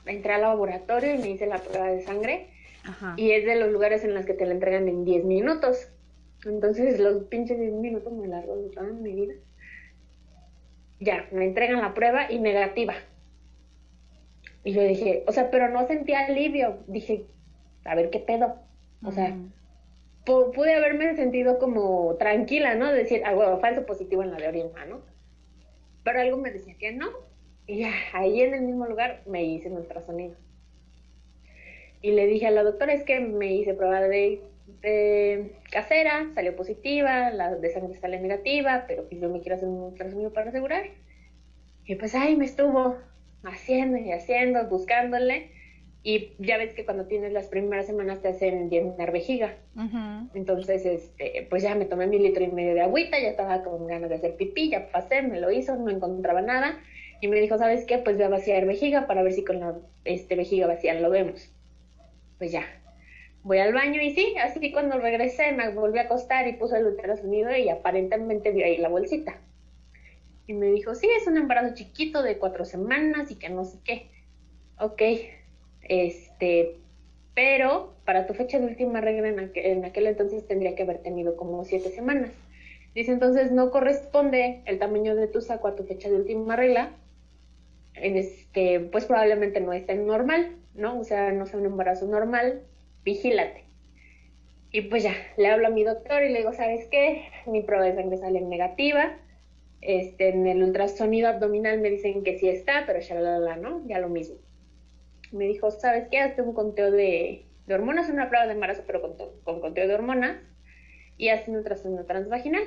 entré 0.06 0.34
al 0.34 0.42
laboratorio 0.42 1.16
y 1.16 1.18
me 1.18 1.30
hice 1.32 1.48
la 1.48 1.58
prueba 1.58 1.88
de 1.88 2.02
sangre. 2.02 2.50
Y 3.16 3.32
es 3.32 3.46
de 3.46 3.56
los 3.56 3.72
lugares 3.72 4.04
en 4.04 4.14
los 4.14 4.26
que 4.26 4.34
te 4.34 4.46
la 4.46 4.54
entregan 4.54 4.88
en 4.88 5.06
10 5.06 5.26
minutos. 5.26 5.88
Entonces 6.46 7.00
los 7.00 7.24
pinches 7.26 7.60
10 7.60 7.74
minutos 7.74 8.12
me 8.14 8.28
largo 8.28 8.56
de 8.58 8.70
toda 8.70 8.88
mi 8.88 9.14
vida. 9.14 9.34
Ya, 11.00 11.28
me 11.32 11.46
entregan 11.46 11.82
la 11.82 11.94
prueba 11.94 12.32
y 12.32 12.40
negativa. 12.40 12.94
Y 14.64 14.74
yo 14.74 14.82
dije, 14.82 15.24
o 15.28 15.32
sea, 15.32 15.52
pero 15.52 15.70
no 15.70 15.86
sentía 15.88 16.26
alivio. 16.26 16.80
Dije, 16.88 17.26
a 17.86 17.96
ver 17.96 18.10
qué 18.10 18.20
pedo. 18.20 18.56
O 19.06 19.12
sea, 19.12 19.36
pude 20.26 20.74
haberme 20.74 21.16
sentido 21.16 21.60
como 21.60 22.16
tranquila, 22.16 22.76
¿no? 22.76 22.92
Decir, 22.92 23.22
ah, 23.26 23.34
bueno, 23.34 23.60
falso 23.60 23.86
positivo 23.86 24.24
en 24.24 24.32
la 24.32 24.38
de 24.38 24.48
Orienta, 24.48 24.86
¿no? 24.86 25.02
Pero 26.04 26.22
algo 26.22 26.38
me 26.38 26.52
decía 26.52 26.76
que 26.78 26.94
no. 26.94 27.10
Y 27.68 27.80
ya, 27.80 27.92
ahí 28.14 28.42
en 28.42 28.54
el 28.54 28.62
mismo 28.62 28.86
lugar 28.86 29.22
me 29.26 29.44
hice 29.44 29.70
un 29.70 29.78
ultrasonido. 29.78 30.36
Y 32.02 32.12
le 32.12 32.28
dije 32.28 32.48
a 32.48 32.52
la 32.52 32.64
doctora, 32.64 32.94
es 32.94 33.04
que 33.04 33.20
me 33.20 33.54
hice 33.54 33.74
prueba 33.74 34.02
de 34.02 34.42
de 34.84 35.56
casera, 35.72 36.28
salió 36.36 36.56
positiva, 36.56 37.32
la 37.32 37.56
de 37.56 37.70
sangre 37.72 37.98
sale 37.98 38.20
negativa, 38.20 38.84
pero 38.88 39.08
pues 39.08 39.20
yo 39.20 39.30
me 39.30 39.40
quiero 39.40 39.56
hacer 39.56 39.70
un 39.70 39.82
ultrasonido 39.82 40.32
para 40.34 40.50
asegurar. 40.50 40.84
Y 41.86 41.96
pues 41.96 42.14
ahí 42.16 42.36
me 42.36 42.46
estuvo 42.46 42.98
haciendo 43.44 43.98
y 43.98 44.12
haciendo, 44.12 44.68
buscándole. 44.68 45.52
Y 46.06 46.34
ya 46.38 46.58
ves 46.58 46.74
que 46.74 46.84
cuando 46.84 47.06
tienes 47.06 47.32
las 47.32 47.48
primeras 47.48 47.86
semanas 47.86 48.22
te 48.22 48.28
hacen 48.28 48.70
llenar 48.70 49.14
vejiga. 49.14 49.56
Entonces, 50.34 50.86
este, 50.86 51.48
pues 51.50 51.64
ya 51.64 51.76
me 51.76 51.86
tomé 51.86 52.08
mi 52.08 52.20
litro 52.20 52.44
y 52.44 52.48
medio 52.48 52.74
de 52.74 52.82
agüita, 52.82 53.18
ya 53.20 53.30
estaba 53.30 53.64
con 53.64 53.88
ganas 53.88 54.10
de 54.10 54.16
hacer 54.16 54.36
pipí, 54.36 54.70
ya 54.70 54.92
pasé, 54.92 55.22
me 55.22 55.40
lo 55.40 55.50
hizo, 55.50 55.78
no 55.78 55.90
encontraba 55.90 56.42
nada. 56.42 56.78
Y 57.22 57.30
me 57.30 57.40
dijo, 57.40 57.58
¿sabes 57.58 57.86
qué? 57.86 58.00
Pues 58.00 58.18
voy 58.18 58.26
a 58.26 58.30
vaciar 58.30 58.66
vejiga 58.66 59.08
para 59.08 59.24
ver 59.24 59.32
si 59.32 59.46
con 59.46 59.62
la 59.62 59.78
este, 60.04 60.36
vejiga 60.36 60.68
vacía 60.68 60.94
lo 60.96 61.10
vemos. 61.10 61.50
Pues 62.38 62.52
ya, 62.52 62.66
voy 63.44 63.60
al 63.60 63.74
baño 63.74 64.02
y 64.02 64.16
sí, 64.16 64.36
así 64.42 64.72
cuando 64.72 64.98
regresé 65.00 65.52
me 65.52 65.70
volví 65.70 66.00
a 66.00 66.04
acostar 66.04 66.48
y 66.48 66.54
puse 66.54 66.78
el 66.78 66.88
ultrasonido 66.88 67.56
y 67.56 67.70
aparentemente 67.70 68.52
vi 68.52 68.64
ahí 68.64 68.78
la 68.78 68.90
bolsita. 68.90 69.40
Y 70.48 70.54
me 70.54 70.68
dijo, 70.68 70.96
sí, 70.96 71.08
es 71.16 71.28
un 71.28 71.38
embarazo 71.38 71.76
chiquito 71.76 72.22
de 72.22 72.38
cuatro 72.38 72.66
semanas 72.66 73.32
y 73.32 73.36
que 73.36 73.50
no 73.50 73.64
sé 73.64 73.80
qué. 73.84 74.10
Ok, 74.80 75.02
este, 75.82 76.78
pero 77.34 77.94
para 78.06 78.26
tu 78.26 78.34
fecha 78.34 78.60
de 78.60 78.66
última 78.66 79.02
regla 79.02 79.30
en 79.30 79.86
aquel, 79.86 80.08
entonces 80.08 80.46
tendría 80.48 80.76
que 80.76 80.84
haber 80.84 81.00
tenido 81.00 81.36
como 81.36 81.64
siete 81.64 81.92
semanas. 81.92 82.32
Dice, 82.94 83.12
entonces 83.12 83.52
no 83.52 83.72
corresponde 83.72 84.62
el 84.66 84.80
tamaño 84.80 85.16
de 85.16 85.28
tu 85.28 85.42
saco 85.42 85.68
a 85.68 85.76
tu 85.76 85.84
fecha 85.84 86.10
de 86.10 86.16
última 86.16 86.56
regla. 86.56 86.92
Este, 87.96 88.80
pues 88.80 89.06
probablemente 89.06 89.62
no 89.62 89.74
esté 89.74 89.96
normal, 89.96 90.58
¿no? 90.76 91.00
O 91.00 91.04
sea, 91.04 91.32
no 91.32 91.46
sea 91.46 91.60
un 91.60 91.66
embarazo 91.66 92.06
normal, 92.08 92.64
vigílate. 93.04 93.64
Y 94.72 94.82
pues 94.82 95.04
ya, 95.04 95.14
le 95.38 95.48
hablo 95.50 95.68
a 95.68 95.72
mi 95.72 95.84
doctor 95.84 96.24
y 96.24 96.30
le 96.30 96.40
digo, 96.40 96.54
¿sabes 96.54 96.88
qué? 96.90 97.28
Mi 97.46 97.62
prueba 97.62 97.86
de 97.86 97.94
sangre 97.94 98.18
sale 98.18 98.42
negativa. 98.42 99.18
Este, 99.82 100.30
en 100.30 100.48
el 100.48 100.64
ultrasonido 100.64 101.28
abdominal 101.28 101.80
me 101.80 101.90
dicen 101.90 102.24
que 102.24 102.40
sí 102.40 102.50
está, 102.50 102.86
pero 102.88 103.00
ya 103.00 103.16
la, 103.16 103.56
¿no? 103.58 103.86
Ya 103.86 104.00
lo 104.00 104.10
mismo. 104.10 104.38
Me 105.32 105.46
dijo, 105.46 105.70
¿sabes 105.70 106.08
qué? 106.10 106.20
Hazte 106.20 106.42
un 106.42 106.54
conteo 106.54 106.90
de, 106.90 107.46
hormonas, 107.70 108.10
una 108.10 108.30
prueba 108.30 108.48
de 108.48 108.54
embarazo, 108.54 108.84
pero 108.88 109.02
con, 109.02 109.16
con 109.44 109.62
conteo 109.62 109.88
de 109.88 109.94
hormonas. 109.94 110.38
Y 111.18 111.30
hazte 111.30 111.52
un 111.52 111.58
ultrasonido 111.58 112.06
transvaginal. 112.06 112.64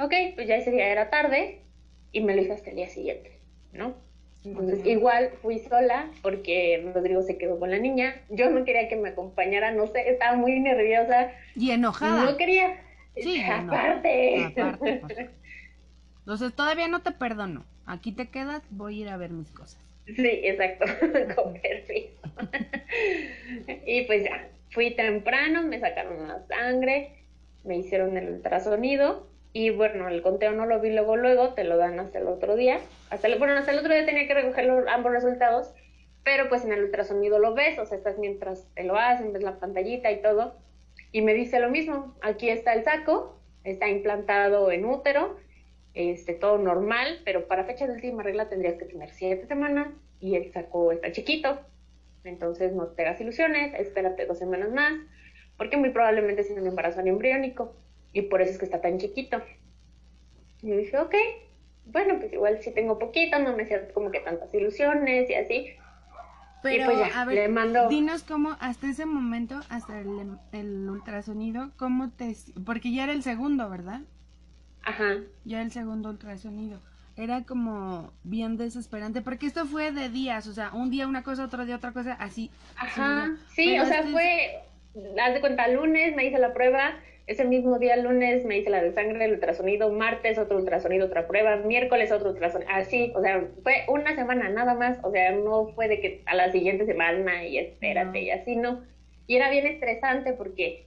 Ok, 0.00 0.12
pues 0.34 0.48
ya 0.48 0.56
ese 0.56 0.70
día 0.70 0.88
era 0.88 1.10
tarde 1.10 1.62
y 2.10 2.20
me 2.20 2.34
lo 2.34 2.42
hizo 2.42 2.52
hasta 2.52 2.70
el 2.70 2.76
día 2.76 2.88
siguiente, 2.88 3.38
¿no? 3.72 3.94
Entonces, 4.44 4.86
igual 4.86 5.30
fui 5.42 5.58
sola 5.58 6.10
porque 6.22 6.90
Rodrigo 6.94 7.22
se 7.22 7.38
quedó 7.38 7.58
con 7.58 7.70
la 7.70 7.78
niña. 7.78 8.14
Yo 8.30 8.50
no 8.50 8.64
quería 8.64 8.88
que 8.88 8.96
me 8.96 9.10
acompañara, 9.10 9.72
no 9.72 9.86
sé, 9.88 10.08
estaba 10.10 10.36
muy 10.36 10.60
nerviosa. 10.60 11.32
Y 11.54 11.72
enojada. 11.72 12.24
No 12.24 12.36
quería. 12.36 12.80
Sí, 13.16 13.42
aparte. 13.42 14.44
aparte 14.44 15.02
pues. 15.06 15.18
Entonces, 16.20 16.54
todavía 16.54 16.88
no 16.88 17.02
te 17.02 17.10
perdono. 17.10 17.64
Aquí 17.86 18.12
te 18.12 18.28
quedas, 18.28 18.62
voy 18.70 18.98
a 18.98 19.02
ir 19.02 19.08
a 19.08 19.16
ver 19.16 19.30
mis 19.30 19.50
cosas. 19.50 19.80
Sí, 20.04 20.40
exacto, 20.44 20.86
con 21.34 21.54
permiso. 21.54 22.10
y 23.86 24.02
pues 24.02 24.24
ya, 24.24 24.48
fui 24.70 24.94
temprano, 24.94 25.62
me 25.62 25.80
sacaron 25.80 26.28
la 26.28 26.46
sangre, 26.46 27.24
me 27.64 27.76
hicieron 27.78 28.16
el 28.16 28.28
ultrasonido 28.30 29.26
y 29.58 29.70
bueno, 29.70 30.06
el 30.06 30.22
conteo 30.22 30.52
no 30.52 30.66
lo 30.66 30.78
vi 30.78 30.90
luego, 30.90 31.16
luego, 31.16 31.52
te 31.54 31.64
lo 31.64 31.76
dan 31.76 31.98
hasta 31.98 32.20
el 32.20 32.28
otro 32.28 32.54
día. 32.54 32.78
Hasta 33.10 33.26
el, 33.26 33.40
bueno, 33.40 33.54
hasta 33.54 33.72
el 33.72 33.80
otro 33.80 33.92
día 33.92 34.06
tenía 34.06 34.28
que 34.28 34.34
recoger 34.34 34.70
ambos 34.88 35.10
resultados, 35.10 35.74
pero 36.22 36.48
pues 36.48 36.64
en 36.64 36.72
el 36.72 36.84
ultrasonido 36.84 37.40
lo 37.40 37.54
ves, 37.54 37.76
o 37.80 37.84
sea, 37.84 37.98
estás 37.98 38.18
mientras 38.18 38.68
te 38.76 38.84
lo 38.84 38.96
hacen, 38.96 39.32
ves 39.32 39.42
la 39.42 39.58
pantallita 39.58 40.12
y 40.12 40.22
todo. 40.22 40.54
Y 41.10 41.22
me 41.22 41.34
dice 41.34 41.58
lo 41.58 41.70
mismo, 41.70 42.14
aquí 42.20 42.50
está 42.50 42.72
el 42.72 42.84
saco, 42.84 43.36
está 43.64 43.88
implantado 43.88 44.70
en 44.70 44.84
útero, 44.84 45.36
este, 45.92 46.34
todo 46.34 46.58
normal, 46.58 47.22
pero 47.24 47.48
para 47.48 47.64
fecha 47.64 47.88
de 47.88 47.94
última 47.94 48.22
regla 48.22 48.48
tendrías 48.48 48.78
que 48.78 48.84
tener 48.84 49.10
siete 49.10 49.48
semanas 49.48 49.88
y 50.20 50.36
el 50.36 50.52
saco 50.52 50.92
está 50.92 51.10
chiquito. 51.10 51.58
Entonces 52.22 52.74
no 52.74 52.86
te 52.86 53.02
hagas 53.02 53.20
ilusiones, 53.20 53.74
espérate 53.74 54.24
dos 54.24 54.38
semanas 54.38 54.70
más, 54.70 54.92
porque 55.56 55.76
muy 55.76 55.90
probablemente 55.90 56.42
es 56.42 56.50
un 56.52 56.64
embarazo 56.64 57.00
embriónico 57.00 57.74
y 58.12 58.22
por 58.22 58.42
eso 58.42 58.52
es 58.52 58.58
que 58.58 58.64
está 58.64 58.80
tan 58.80 58.98
chiquito. 58.98 59.42
Y 60.62 60.68
yo 60.68 60.76
dije, 60.76 60.98
ok, 60.98 61.14
bueno, 61.86 62.18
pues 62.18 62.32
igual 62.32 62.58
si 62.60 62.72
tengo 62.72 62.98
poquito, 62.98 63.38
no 63.38 63.56
me 63.56 63.62
hacía 63.62 63.88
como 63.92 64.10
que 64.10 64.20
tantas 64.20 64.52
ilusiones 64.52 65.30
y 65.30 65.34
así. 65.34 65.76
Pero, 66.62 66.86
pues 66.86 67.16
a 67.16 67.24
ver, 67.24 67.34
le 67.36 67.48
mando... 67.48 67.88
dinos 67.88 68.24
cómo 68.24 68.56
hasta 68.60 68.90
ese 68.90 69.06
momento, 69.06 69.60
hasta 69.68 70.00
el, 70.00 70.38
el, 70.52 70.88
ultrasonido, 70.88 71.70
cómo 71.76 72.10
te... 72.10 72.34
Porque 72.66 72.92
ya 72.92 73.04
era 73.04 73.12
el 73.12 73.22
segundo, 73.22 73.70
¿verdad? 73.70 74.00
Ajá. 74.82 75.18
Ya 75.44 75.62
el 75.62 75.70
segundo 75.70 76.08
ultrasonido. 76.08 76.80
Era 77.16 77.44
como 77.44 78.12
bien 78.22 78.56
desesperante, 78.56 79.22
porque 79.22 79.46
esto 79.46 79.66
fue 79.66 79.92
de 79.92 80.08
días, 80.08 80.46
o 80.46 80.52
sea, 80.52 80.72
un 80.72 80.90
día 80.90 81.06
una 81.06 81.22
cosa, 81.22 81.44
otro 81.44 81.64
día 81.64 81.76
otra 81.76 81.92
cosa, 81.92 82.12
así. 82.14 82.50
Ajá, 82.76 83.36
sí, 83.54 83.78
o 83.78 83.86
sea, 83.86 84.00
este 84.00 84.12
fue, 84.12 84.62
haz 85.20 85.34
de 85.34 85.40
cuenta, 85.40 85.66
lunes 85.66 86.14
me 86.14 86.26
hice 86.26 86.38
la 86.38 86.54
prueba, 86.54 86.94
ese 87.28 87.44
mismo 87.44 87.78
día, 87.78 87.94
lunes, 87.96 88.46
me 88.46 88.56
hice 88.56 88.70
la 88.70 88.82
de 88.82 88.94
sangre, 88.94 89.26
el 89.26 89.34
ultrasonido, 89.34 89.92
martes 89.92 90.38
otro 90.38 90.56
ultrasonido, 90.56 91.06
otra 91.06 91.28
prueba, 91.28 91.56
miércoles 91.56 92.10
otro 92.10 92.30
ultrasonido, 92.30 92.70
así, 92.72 93.12
o 93.14 93.20
sea, 93.20 93.46
fue 93.62 93.84
una 93.88 94.14
semana 94.14 94.48
nada 94.48 94.74
más, 94.74 94.98
o 95.02 95.10
sea, 95.10 95.32
no 95.32 95.66
fue 95.74 95.88
de 95.88 96.00
que 96.00 96.22
a 96.24 96.34
la 96.34 96.50
siguiente 96.50 96.86
semana 96.86 97.44
y 97.44 97.58
espérate 97.58 98.22
y 98.22 98.30
así, 98.30 98.56
no. 98.56 98.82
Y 99.26 99.36
era 99.36 99.50
bien 99.50 99.66
estresante 99.66 100.32
porque, 100.32 100.86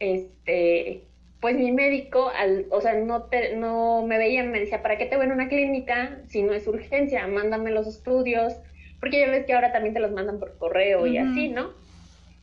este, 0.00 1.04
pues 1.40 1.54
mi 1.54 1.70
médico, 1.70 2.28
al, 2.36 2.66
o 2.70 2.80
sea, 2.80 2.94
no, 2.94 3.24
te, 3.26 3.54
no 3.54 4.02
me 4.04 4.18
veía, 4.18 4.42
me 4.42 4.58
decía, 4.58 4.82
¿para 4.82 4.98
qué 4.98 5.06
te 5.06 5.16
voy 5.16 5.26
a 5.26 5.32
una 5.32 5.48
clínica 5.48 6.18
si 6.26 6.42
no 6.42 6.54
es 6.54 6.66
urgencia? 6.66 7.24
Mándame 7.28 7.70
los 7.70 7.86
estudios, 7.86 8.54
porque 8.98 9.20
ya 9.20 9.30
ves 9.30 9.46
que 9.46 9.52
ahora 9.52 9.70
también 9.70 9.94
te 9.94 10.00
los 10.00 10.10
mandan 10.10 10.40
por 10.40 10.58
correo 10.58 11.06
y 11.06 11.18
así, 11.18 11.50
¿no? 11.50 11.70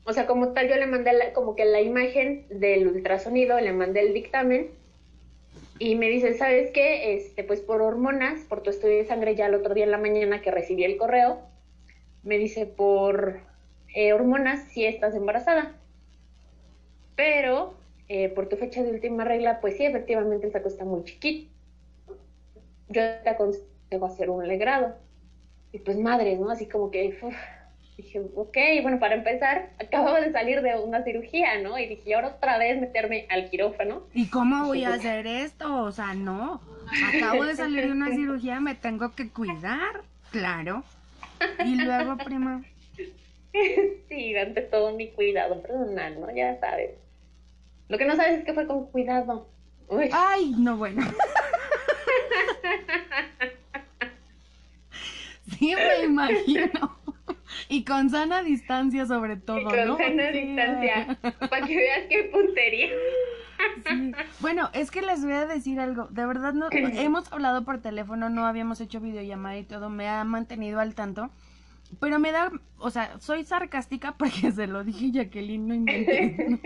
O 0.10 0.14
sea, 0.14 0.26
como 0.26 0.54
tal, 0.54 0.68
yo 0.68 0.76
le 0.76 0.88
mandé 0.88 1.12
como 1.36 1.56
que 1.56 1.66
la 1.66 1.82
imagen 1.82 2.48
del 2.50 2.88
ultrasonido, 2.88 3.60
le 3.60 3.74
mandé 3.74 4.00
el 4.00 4.12
dictamen 4.12 4.72
y 5.78 5.94
me 5.98 6.10
dice, 6.10 6.34
¿sabes 6.34 6.72
qué? 6.72 7.14
Este, 7.14 7.44
pues 7.44 7.62
por 7.62 7.84
hormonas, 7.84 8.42
por 8.46 8.64
tu 8.64 8.72
estudio 8.72 8.98
de 8.98 9.06
sangre, 9.06 9.36
ya 9.36 9.46
el 9.46 9.54
otro 9.54 9.76
día 9.76 9.84
en 9.84 9.92
la 9.92 10.00
mañana 10.00 10.42
que 10.42 10.50
recibí 10.50 10.84
el 10.84 10.98
correo, 10.98 11.42
me 12.24 12.40
dice, 12.40 12.66
por 12.66 13.42
eh, 13.94 14.12
hormonas, 14.14 14.64
sí 14.72 14.84
estás 14.84 15.14
embarazada. 15.14 15.76
Pero 17.16 17.76
eh, 18.08 18.30
por 18.30 18.50
tu 18.50 18.58
fecha 18.58 18.82
de 18.82 18.90
última 18.90 19.26
regla, 19.26 19.62
pues 19.62 19.78
sí, 19.78 19.86
efectivamente 19.86 20.48
el 20.48 20.52
saco 20.52 20.70
está 20.70 20.86
muy 20.86 21.04
chiquito. 21.04 21.52
Yo 22.88 23.04
te 23.24 23.30
aconsejo 23.30 24.06
hacer 24.08 24.32
un 24.32 24.48
legrado. 24.48 24.96
Y 25.72 25.78
pues 25.78 26.00
madres, 26.00 26.40
¿no? 26.40 26.50
Así 26.50 26.66
como 26.66 26.90
que, 26.90 27.16
dije, 28.02 28.22
ok, 28.36 28.58
bueno, 28.82 29.00
para 29.00 29.16
empezar, 29.16 29.72
acababa 29.80 30.22
de 30.22 30.32
salir 30.32 30.62
de 30.62 30.76
una 30.80 31.04
cirugía, 31.04 31.60
¿no? 31.62 31.78
Y 31.78 31.88
dije, 31.88 32.16
ahora 32.16 32.30
otra 32.30 32.58
vez 32.58 32.80
meterme 32.80 33.26
al 33.30 33.50
quirófano. 33.50 34.04
¿Y 34.14 34.28
cómo 34.28 34.68
voy 34.68 34.86
a 34.86 34.94
hacer 34.94 35.28
esto? 35.28 35.84
O 35.84 35.92
sea, 35.92 36.14
no, 36.14 36.62
acabo 37.14 37.46
de 37.46 37.56
salir 37.58 37.86
de 37.86 37.92
una 37.92 38.10
cirugía, 38.12 38.60
me 38.62 38.76
tengo 38.76 39.14
que 39.16 39.30
cuidar, 39.30 40.04
claro. 40.32 40.84
Y 41.66 41.76
luego, 41.76 42.18
prima. 42.18 42.64
Sí, 44.08 44.36
ante 44.38 44.62
todo 44.62 44.94
mi 44.96 45.10
cuidado 45.10 45.62
personal, 45.62 46.22
¿no? 46.22 46.34
Ya 46.34 46.58
sabes. 46.60 46.92
Lo 47.90 47.98
que 47.98 48.06
no 48.06 48.16
sabes 48.16 48.40
es 48.40 48.46
que 48.46 48.54
fue 48.54 48.68
con 48.68 48.86
cuidado. 48.92 49.50
Ay, 50.12 50.54
no, 50.58 50.78
bueno. 50.78 51.02
sí, 55.50 55.76
me 55.76 56.06
imagino. 56.06 56.99
Y 57.70 57.86
con 57.86 58.10
sana 58.10 58.44
distancia 58.44 59.06
sobre 59.06 59.38
todo, 59.38 59.60
y 59.60 59.64
con 59.64 59.98
sana 59.98 60.32
distancia, 60.32 61.18
para 61.22 61.66
que 61.66 61.78
veas 61.78 62.08
qué 62.10 62.30
puntería. 62.34 62.90
Bueno, 64.40 64.70
es 64.74 64.90
que 64.90 65.02
les 65.02 65.24
voy 65.24 65.34
a 65.34 65.46
decir 65.46 65.80
algo. 65.80 66.08
De 66.08 66.26
verdad, 66.26 66.54
no, 66.54 66.70
hemos 66.72 67.32
hablado 67.32 67.64
por 67.66 67.80
teléfono, 67.80 68.30
no 68.30 68.46
habíamos 68.46 68.82
hecho 68.82 69.00
videollamada 69.00 69.58
y 69.58 69.64
todo. 69.64 69.90
Me 69.90 70.08
ha 70.08 70.24
mantenido 70.24 70.80
al 70.80 70.96
tanto. 70.96 71.30
Pero 72.00 72.20
me 72.20 72.32
da, 72.32 72.52
o 72.78 72.90
sea, 72.90 73.20
soy 73.20 73.44
sarcástica 73.44 74.14
porque 74.18 74.52
se 74.52 74.68
lo 74.68 74.84
dije 74.84 75.12
Jacqueline, 75.12 75.68
no 75.68 75.74
inventé. 75.74 76.60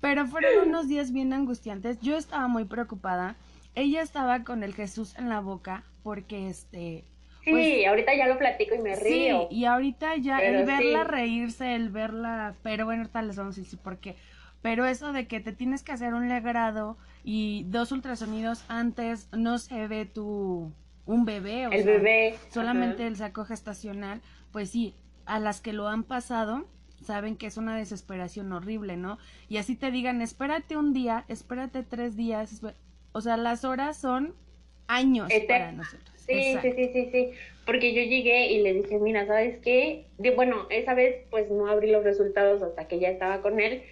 Pero 0.00 0.26
fueron 0.26 0.68
unos 0.68 0.88
días 0.88 1.12
bien 1.12 1.32
angustiantes. 1.32 2.00
Yo 2.00 2.16
estaba 2.16 2.46
muy 2.46 2.64
preocupada. 2.64 3.36
Ella 3.74 4.02
estaba 4.02 4.44
con 4.44 4.62
el 4.62 4.74
Jesús 4.74 5.14
en 5.16 5.28
la 5.28 5.40
boca 5.40 5.84
porque 6.02 6.48
este... 6.48 7.04
Sí, 7.48 7.54
pues, 7.54 7.86
ahorita 7.86 8.14
ya 8.14 8.26
lo 8.26 8.38
platico 8.38 8.74
y 8.74 8.78
me 8.78 8.96
río. 8.96 9.48
Sí, 9.48 9.56
y 9.56 9.64
ahorita 9.64 10.16
ya 10.16 10.38
el 10.38 10.64
verla 10.64 11.04
reírse, 11.04 11.74
el 11.74 11.90
verla... 11.90 12.54
Pero 12.62 12.84
bueno, 12.84 13.02
ahorita 13.02 13.22
les 13.22 13.36
vamos 13.36 13.58
a 13.58 13.60
decir 13.60 13.78
por 13.78 13.98
qué. 13.98 14.16
Pero 14.62 14.86
eso 14.86 15.12
de 15.12 15.26
que 15.26 15.40
te 15.40 15.52
tienes 15.52 15.82
que 15.82 15.92
hacer 15.92 16.14
un 16.14 16.28
legrado 16.28 16.96
y 17.24 17.64
dos 17.68 17.92
ultrasonidos 17.92 18.64
antes 18.68 19.28
no 19.32 19.58
se 19.58 19.86
ve 19.86 20.06
tu 20.06 20.72
un 21.04 21.24
bebé 21.24 21.66
o 21.66 21.72
el 21.72 21.84
bebé 21.84 22.36
solamente 22.50 23.06
el 23.06 23.16
saco 23.16 23.44
gestacional 23.44 24.20
pues 24.52 24.70
sí 24.70 24.94
a 25.24 25.38
las 25.38 25.60
que 25.60 25.72
lo 25.72 25.88
han 25.88 26.04
pasado 26.04 26.66
saben 27.02 27.36
que 27.36 27.46
es 27.46 27.56
una 27.56 27.76
desesperación 27.76 28.52
horrible 28.52 28.96
no 28.96 29.18
y 29.48 29.56
así 29.56 29.74
te 29.74 29.90
digan 29.90 30.22
espérate 30.22 30.76
un 30.76 30.92
día 30.92 31.24
espérate 31.28 31.82
tres 31.82 32.16
días 32.16 32.62
o 33.12 33.20
sea 33.20 33.36
las 33.36 33.64
horas 33.64 33.96
son 33.96 34.34
años 34.86 35.30
para 35.46 35.72
nosotros 35.72 36.17
sí 36.28 36.56
sí 36.62 36.72
sí 36.72 36.90
sí 36.92 37.08
sí 37.10 37.30
porque 37.64 37.92
yo 37.92 38.02
llegué 38.02 38.46
y 38.52 38.62
le 38.62 38.74
dije 38.74 38.98
mira 38.98 39.26
sabes 39.26 39.58
qué 39.58 40.06
bueno 40.36 40.66
esa 40.70 40.94
vez 40.94 41.26
pues 41.30 41.50
no 41.50 41.68
abrí 41.68 41.90
los 41.90 42.04
resultados 42.04 42.62
hasta 42.62 42.86
que 42.86 43.00
ya 43.00 43.08
estaba 43.08 43.42
con 43.42 43.60
él 43.60 43.82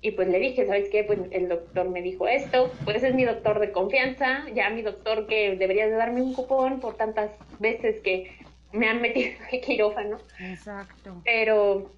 y 0.00 0.12
pues 0.12 0.28
le 0.28 0.38
dije, 0.38 0.64
¿sabes 0.66 0.88
qué? 0.90 1.02
Pues 1.02 1.18
el 1.32 1.48
doctor 1.48 1.88
me 1.88 2.02
dijo 2.02 2.28
esto, 2.28 2.70
pues 2.84 3.02
es 3.02 3.14
mi 3.14 3.24
doctor 3.24 3.58
de 3.58 3.72
confianza, 3.72 4.48
ya 4.54 4.70
mi 4.70 4.82
doctor 4.82 5.26
que 5.26 5.56
debería 5.56 5.88
de 5.88 5.94
darme 5.96 6.22
un 6.22 6.34
cupón 6.34 6.78
por 6.78 6.96
tantas 6.96 7.30
veces 7.58 8.00
que 8.00 8.30
me 8.72 8.88
han 8.88 9.00
metido 9.00 9.30
en 9.50 9.60
quirófano. 9.60 10.18
Exacto. 10.40 11.20
Pero 11.24 11.90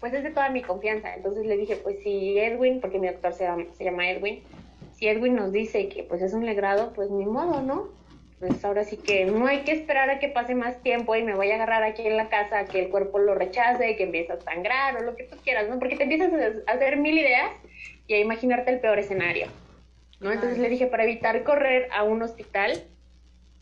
pues 0.00 0.14
es 0.14 0.22
de 0.22 0.30
toda 0.30 0.48
mi 0.48 0.62
confianza. 0.62 1.14
Entonces 1.14 1.44
le 1.44 1.58
dije, 1.58 1.76
pues 1.76 2.02
si 2.02 2.38
Edwin, 2.38 2.80
porque 2.80 2.98
mi 2.98 3.08
doctor 3.08 3.34
se 3.34 3.44
llama, 3.44 3.64
se 3.76 3.84
llama 3.84 4.10
Edwin, 4.10 4.42
si 4.92 5.06
Edwin 5.08 5.34
nos 5.34 5.52
dice 5.52 5.88
que 5.90 6.04
pues 6.04 6.22
es 6.22 6.32
un 6.32 6.46
legrado, 6.46 6.94
pues 6.94 7.10
ni 7.10 7.26
modo, 7.26 7.60
¿no? 7.60 7.97
Pues 8.38 8.64
ahora 8.64 8.84
sí 8.84 8.96
que 8.96 9.24
no 9.24 9.46
hay 9.46 9.60
que 9.60 9.72
esperar 9.72 10.10
a 10.10 10.18
que 10.20 10.28
pase 10.28 10.54
más 10.54 10.80
tiempo 10.82 11.16
y 11.16 11.22
me 11.22 11.34
voy 11.34 11.50
a 11.50 11.56
agarrar 11.56 11.82
aquí 11.82 12.06
en 12.06 12.16
la 12.16 12.28
casa, 12.28 12.66
que 12.66 12.84
el 12.84 12.90
cuerpo 12.90 13.18
lo 13.18 13.34
rechace, 13.34 13.96
que 13.96 14.04
empiece 14.04 14.32
a 14.32 14.40
sangrar 14.40 14.96
o 14.96 15.02
lo 15.02 15.16
que 15.16 15.24
tú 15.24 15.36
quieras, 15.42 15.68
¿no? 15.68 15.78
Porque 15.78 15.96
te 15.96 16.04
empiezas 16.04 16.32
a 16.32 16.72
hacer 16.72 16.98
mil 16.98 17.18
ideas 17.18 17.50
y 18.06 18.14
a 18.14 18.20
imaginarte 18.20 18.70
el 18.70 18.80
peor 18.80 18.98
escenario, 18.98 19.48
¿no? 20.20 20.30
Entonces 20.30 20.58
le 20.58 20.68
dije, 20.68 20.86
para 20.86 21.04
evitar 21.04 21.42
correr 21.42 21.88
a 21.92 22.04
un 22.04 22.22
hospital, 22.22 22.84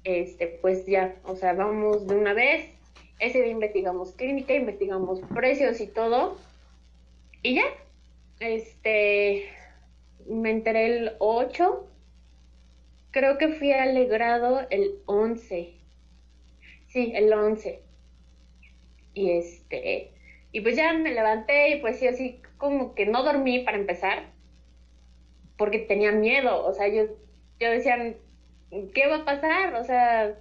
este, 0.04 0.46
pues 0.46 0.84
ya, 0.86 1.14
o 1.24 1.36
sea, 1.36 1.54
vamos 1.54 2.06
de 2.06 2.14
una 2.14 2.34
vez, 2.34 2.70
ese 3.18 3.40
día 3.40 3.52
investigamos 3.52 4.12
clínica, 4.12 4.52
investigamos 4.52 5.20
precios 5.34 5.80
y 5.80 5.86
todo, 5.86 6.36
y 7.42 7.54
ya, 7.54 7.64
este, 8.40 9.48
me 10.28 10.50
enteré 10.50 10.86
el 10.86 11.12
8 11.18 11.88
creo 13.10 13.38
que 13.38 13.48
fui 13.48 13.72
alegrado 13.72 14.66
el 14.70 14.98
11. 15.06 15.74
Sí, 16.88 17.12
el 17.14 17.32
11. 17.32 17.82
Y 19.14 19.30
este, 19.30 20.12
y 20.52 20.60
pues 20.60 20.76
ya 20.76 20.92
me 20.92 21.12
levanté 21.12 21.70
y 21.70 21.80
pues 21.80 21.98
sí, 21.98 22.06
así 22.06 22.40
como 22.58 22.94
que 22.94 23.06
no 23.06 23.22
dormí 23.22 23.60
para 23.60 23.76
empezar, 23.76 24.24
porque 25.56 25.78
tenía 25.78 26.12
miedo, 26.12 26.64
o 26.64 26.72
sea, 26.72 26.88
yo, 26.88 27.04
yo 27.58 27.70
decía, 27.70 28.14
¿qué 28.70 29.06
va 29.06 29.16
a 29.16 29.24
pasar? 29.24 29.74
O 29.74 29.84
sea, 29.84 30.34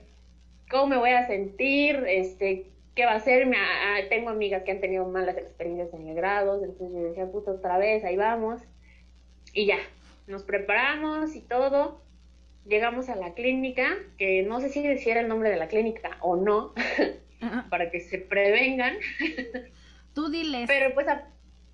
¿cómo 0.69 0.87
me 0.87 0.97
voy 0.97 1.11
a 1.11 1.27
sentir? 1.27 2.03
Este, 2.07 2.71
¿qué 2.95 3.05
va 3.05 3.13
a 3.13 3.17
hacer? 3.17 3.45
Me, 3.45 3.57
tengo 4.09 4.29
amigas 4.29 4.63
que 4.63 4.71
han 4.71 4.81
tenido 4.81 5.05
malas 5.07 5.37
experiencias 5.37 5.93
en 5.93 6.07
el 6.07 6.17
entonces 6.17 6.91
yo 6.93 7.03
decía, 7.03 7.31
puta, 7.31 7.51
otra 7.51 7.77
vez, 7.77 8.03
ahí 8.03 8.15
vamos. 8.15 8.61
Y 9.53 9.65
ya, 9.67 9.79
nos 10.27 10.43
preparamos 10.43 11.35
y 11.35 11.41
todo 11.41 12.01
llegamos 12.65 13.09
a 13.09 13.15
la 13.15 13.33
clínica, 13.33 13.95
que 14.17 14.43
no 14.43 14.59
sé 14.59 14.69
si 14.69 14.85
decía 14.85 15.19
el 15.19 15.27
nombre 15.27 15.49
de 15.49 15.57
la 15.57 15.67
clínica 15.67 16.17
o 16.21 16.35
no, 16.35 16.73
para 17.69 17.91
que 17.91 17.99
se 17.99 18.17
prevengan. 18.17 18.95
Tú 20.13 20.29
diles. 20.29 20.65
Pero 20.67 20.93
pues 20.93 21.07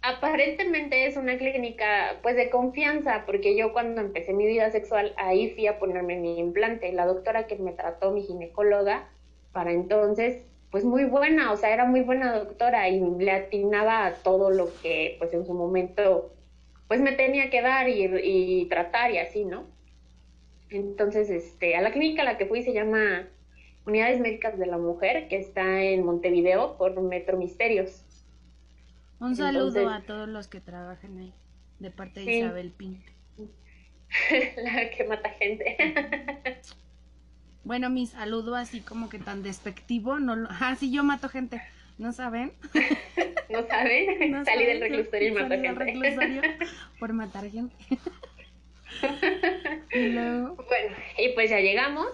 aparentemente 0.01 1.05
es 1.05 1.15
una 1.15 1.37
clínica 1.37 2.19
pues 2.21 2.35
de 2.35 2.49
confianza, 2.49 3.23
porque 3.25 3.55
yo 3.55 3.71
cuando 3.73 4.01
empecé 4.01 4.33
mi 4.33 4.47
vida 4.47 4.69
sexual 4.71 5.13
ahí 5.17 5.51
fui 5.51 5.67
a 5.67 5.79
ponerme 5.79 6.17
mi 6.17 6.39
implante. 6.39 6.91
La 6.91 7.05
doctora 7.05 7.47
que 7.47 7.55
me 7.55 7.71
trató, 7.71 8.11
mi 8.11 8.23
ginecóloga, 8.23 9.09
para 9.51 9.71
entonces, 9.71 10.45
pues 10.71 10.83
muy 10.83 11.05
buena, 11.05 11.51
o 11.51 11.57
sea, 11.57 11.73
era 11.73 11.85
muy 11.85 12.01
buena 12.01 12.33
doctora 12.37 12.87
y 12.89 12.99
le 12.99 13.31
atinaba 13.31 14.05
a 14.05 14.13
todo 14.15 14.49
lo 14.49 14.69
que 14.81 15.15
pues 15.19 15.33
en 15.33 15.45
su 15.45 15.53
momento 15.53 16.33
pues 16.87 16.99
me 16.99 17.13
tenía 17.13 17.49
que 17.49 17.61
dar 17.61 17.87
y, 17.87 18.03
y 18.23 18.65
tratar 18.65 19.11
y 19.11 19.17
así, 19.17 19.45
¿no? 19.45 19.65
Entonces, 20.71 21.29
este, 21.29 21.75
a 21.75 21.81
la 21.81 21.91
clínica 21.91 22.21
a 22.21 22.25
la 22.25 22.37
que 22.37 22.45
fui 22.45 22.63
se 22.63 22.73
llama 22.73 23.27
Unidades 23.85 24.19
Médicas 24.19 24.57
de 24.57 24.65
la 24.65 24.77
Mujer, 24.77 25.27
que 25.27 25.37
está 25.37 25.81
en 25.81 26.05
Montevideo 26.05 26.77
por 26.77 26.99
Metro 27.01 27.37
Misterios. 27.37 28.03
Un 29.19 29.35
saludo 29.35 29.89
a 29.89 30.01
todos 30.01 30.27
los 30.27 30.47
que 30.47 30.61
trabajan 30.61 31.17
ahí, 31.19 31.33
de 31.79 31.91
parte 31.91 32.21
de 32.21 32.37
Isabel 32.37 32.71
Pinto. 32.71 33.11
la 34.63 34.89
que 34.89 35.03
mata 35.03 35.29
gente. 35.31 35.77
bueno, 37.63 37.89
mi 37.89 38.07
saludo 38.07 38.55
así 38.55 38.81
como 38.81 39.09
que 39.09 39.19
tan 39.19 39.43
despectivo, 39.43 40.19
no 40.19 40.35
lo... 40.35 40.49
Ah, 40.59 40.75
sí, 40.79 40.91
yo 40.91 41.03
mato 41.03 41.29
gente. 41.29 41.61
¿No 41.97 42.13
saben? 42.13 42.53
¿No 43.49 43.65
saben? 43.67 44.45
Salí 44.45 44.65
del 44.65 44.79
reclusorio 44.79 45.27
y 45.27 45.31
mato 45.31 45.49
gente. 45.61 46.15
por 46.99 47.13
matar 47.13 47.49
gente. 47.49 47.75
Bueno, 49.93 50.55
y 51.17 51.29
pues 51.33 51.49
ya 51.49 51.59
llegamos. 51.59 52.07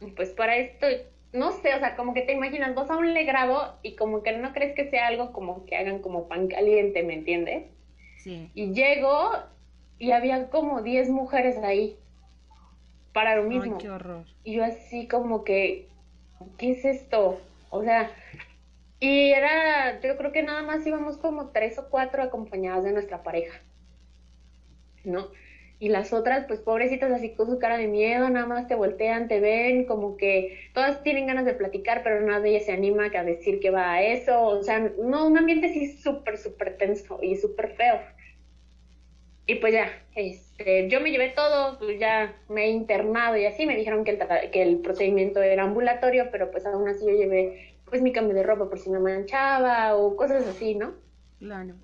Y 0.00 0.10
pues 0.10 0.30
para 0.30 0.56
esto, 0.56 0.86
no 1.32 1.52
sé, 1.52 1.74
o 1.74 1.78
sea, 1.78 1.96
como 1.96 2.14
que 2.14 2.22
te 2.22 2.32
imaginas 2.32 2.74
vos 2.74 2.90
a 2.90 2.96
un 2.96 3.14
legrado 3.14 3.78
y 3.82 3.94
como 3.94 4.22
que 4.22 4.32
no 4.32 4.52
crees 4.52 4.74
que 4.74 4.90
sea 4.90 5.06
algo 5.06 5.32
como 5.32 5.64
que 5.66 5.76
hagan 5.76 6.00
como 6.00 6.28
pan 6.28 6.48
caliente, 6.48 7.02
¿me 7.02 7.14
entiendes? 7.14 7.66
Sí. 8.18 8.50
Y 8.54 8.72
llego 8.72 9.30
y 9.98 10.10
había 10.10 10.50
como 10.50 10.82
10 10.82 11.10
mujeres 11.10 11.56
ahí 11.58 11.96
para 13.12 13.36
lo 13.36 13.44
mismo. 13.44 13.76
Ay, 13.76 13.78
qué 13.78 13.90
horror. 13.90 14.24
Y 14.44 14.54
yo 14.54 14.64
así 14.64 15.08
como 15.08 15.44
que, 15.44 15.88
¿qué 16.58 16.72
es 16.72 16.84
esto? 16.84 17.40
O 17.70 17.82
sea, 17.82 18.10
y 19.00 19.30
era, 19.30 20.00
yo 20.00 20.16
creo 20.16 20.32
que 20.32 20.42
nada 20.42 20.62
más 20.62 20.86
íbamos 20.86 21.16
como 21.18 21.48
tres 21.50 21.78
o 21.78 21.88
cuatro 21.88 22.22
acompañadas 22.22 22.84
de 22.84 22.92
nuestra 22.92 23.22
pareja, 23.22 23.60
¿no? 25.04 25.28
Y 25.78 25.90
las 25.90 26.12
otras, 26.12 26.46
pues 26.46 26.60
pobrecitas 26.60 27.12
así 27.12 27.34
con 27.34 27.50
su 27.50 27.58
cara 27.58 27.76
de 27.76 27.86
miedo, 27.86 28.28
nada 28.30 28.46
más 28.46 28.66
te 28.66 28.74
voltean, 28.74 29.28
te 29.28 29.40
ven, 29.40 29.84
como 29.84 30.16
que 30.16 30.70
todas 30.72 31.02
tienen 31.02 31.26
ganas 31.26 31.44
de 31.44 31.52
platicar, 31.52 32.02
pero 32.02 32.20
nadie 32.22 32.60
se 32.60 32.72
anima 32.72 33.10
a 33.14 33.24
decir 33.24 33.60
que 33.60 33.70
va 33.70 33.92
a 33.92 34.02
eso, 34.02 34.40
o 34.40 34.62
sea, 34.62 34.78
no, 34.98 35.26
un 35.26 35.36
ambiente 35.36 35.66
así 35.66 35.92
súper, 35.98 36.38
súper 36.38 36.78
tenso 36.78 37.18
y 37.22 37.36
súper 37.36 37.74
feo. 37.74 38.00
Y 39.46 39.56
pues 39.56 39.74
ya, 39.74 39.88
este, 40.14 40.88
yo 40.88 41.00
me 41.00 41.10
llevé 41.10 41.28
todo, 41.28 41.78
pues 41.78 42.00
ya 42.00 42.34
me 42.48 42.64
he 42.64 42.70
internado 42.70 43.36
y 43.36 43.44
así, 43.44 43.66
me 43.66 43.76
dijeron 43.76 44.02
que 44.04 44.12
el, 44.12 44.50
que 44.50 44.62
el 44.62 44.78
procedimiento 44.78 45.42
era 45.42 45.62
ambulatorio, 45.62 46.30
pero 46.32 46.50
pues 46.50 46.64
aún 46.66 46.88
así 46.88 47.04
yo 47.04 47.12
llevé 47.12 47.74
pues 47.84 48.02
mi 48.02 48.12
cambio 48.12 48.34
de 48.34 48.42
ropa 48.42 48.68
por 48.68 48.78
si 48.78 48.90
me 48.90 48.98
manchaba 48.98 49.94
o 49.94 50.16
cosas 50.16 50.46
así, 50.46 50.74
¿no? 50.74 50.94
Claro. 51.38 51.74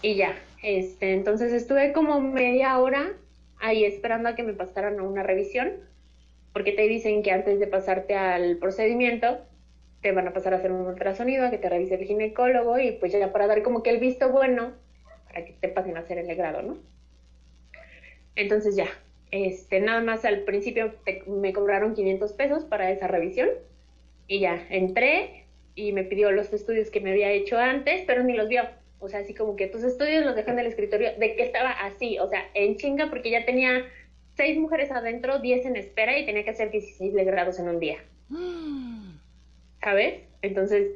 Y 0.00 0.14
ya, 0.14 0.34
este, 0.66 1.12
entonces 1.12 1.52
estuve 1.52 1.92
como 1.92 2.20
media 2.20 2.76
hora 2.80 3.12
ahí 3.60 3.84
esperando 3.84 4.28
a 4.28 4.34
que 4.34 4.42
me 4.42 4.52
pasaran 4.52 4.98
a 4.98 5.04
una 5.04 5.22
revisión, 5.22 5.74
porque 6.52 6.72
te 6.72 6.88
dicen 6.88 7.22
que 7.22 7.30
antes 7.30 7.60
de 7.60 7.68
pasarte 7.68 8.16
al 8.16 8.56
procedimiento, 8.56 9.38
te 10.02 10.10
van 10.10 10.26
a 10.26 10.32
pasar 10.32 10.54
a 10.54 10.56
hacer 10.56 10.72
un 10.72 10.84
ultrasonido, 10.84 11.46
a 11.46 11.50
que 11.52 11.58
te 11.58 11.68
revise 11.68 11.94
el 11.94 12.04
ginecólogo 12.04 12.80
y 12.80 12.90
pues 12.90 13.12
ya 13.12 13.32
para 13.32 13.46
dar 13.46 13.62
como 13.62 13.84
que 13.84 13.90
el 13.90 14.00
visto 14.00 14.32
bueno 14.32 14.72
para 15.28 15.44
que 15.44 15.52
te 15.52 15.68
pasen 15.68 15.96
a 15.96 16.00
hacer 16.00 16.18
el 16.18 16.26
legrado, 16.26 16.62
¿no? 16.62 16.78
Entonces 18.34 18.74
ya, 18.74 18.88
este, 19.30 19.78
nada 19.78 20.00
más 20.00 20.24
al 20.24 20.40
principio 20.40 20.94
me 21.28 21.52
cobraron 21.52 21.94
500 21.94 22.32
pesos 22.32 22.64
para 22.64 22.90
esa 22.90 23.06
revisión 23.06 23.50
y 24.26 24.40
ya 24.40 24.66
entré 24.68 25.44
y 25.76 25.92
me 25.92 26.02
pidió 26.02 26.32
los 26.32 26.52
estudios 26.52 26.90
que 26.90 27.00
me 27.00 27.12
había 27.12 27.30
hecho 27.30 27.56
antes, 27.56 28.02
pero 28.04 28.24
ni 28.24 28.32
los 28.32 28.48
vio. 28.48 28.62
O 28.98 29.08
sea, 29.08 29.20
así 29.20 29.34
como 29.34 29.56
que 29.56 29.66
tus 29.66 29.82
estudios 29.82 30.24
los 30.24 30.34
dejó 30.34 30.50
en 30.50 30.58
el 30.58 30.66
escritorio, 30.66 31.10
de 31.18 31.36
que 31.36 31.42
estaba 31.42 31.70
así, 31.70 32.18
o 32.18 32.28
sea, 32.28 32.48
en 32.54 32.76
chinga, 32.76 33.10
porque 33.10 33.30
ya 33.30 33.44
tenía 33.44 33.84
seis 34.36 34.58
mujeres 34.58 34.90
adentro, 34.90 35.38
diez 35.38 35.64
en 35.66 35.76
espera 35.76 36.18
y 36.18 36.26
tenía 36.26 36.44
que 36.44 36.50
hacer 36.50 36.70
16 36.70 37.14
grados 37.14 37.58
en 37.58 37.68
un 37.68 37.80
día. 37.80 37.98
¿Sabes? 39.82 40.22
Entonces, 40.42 40.88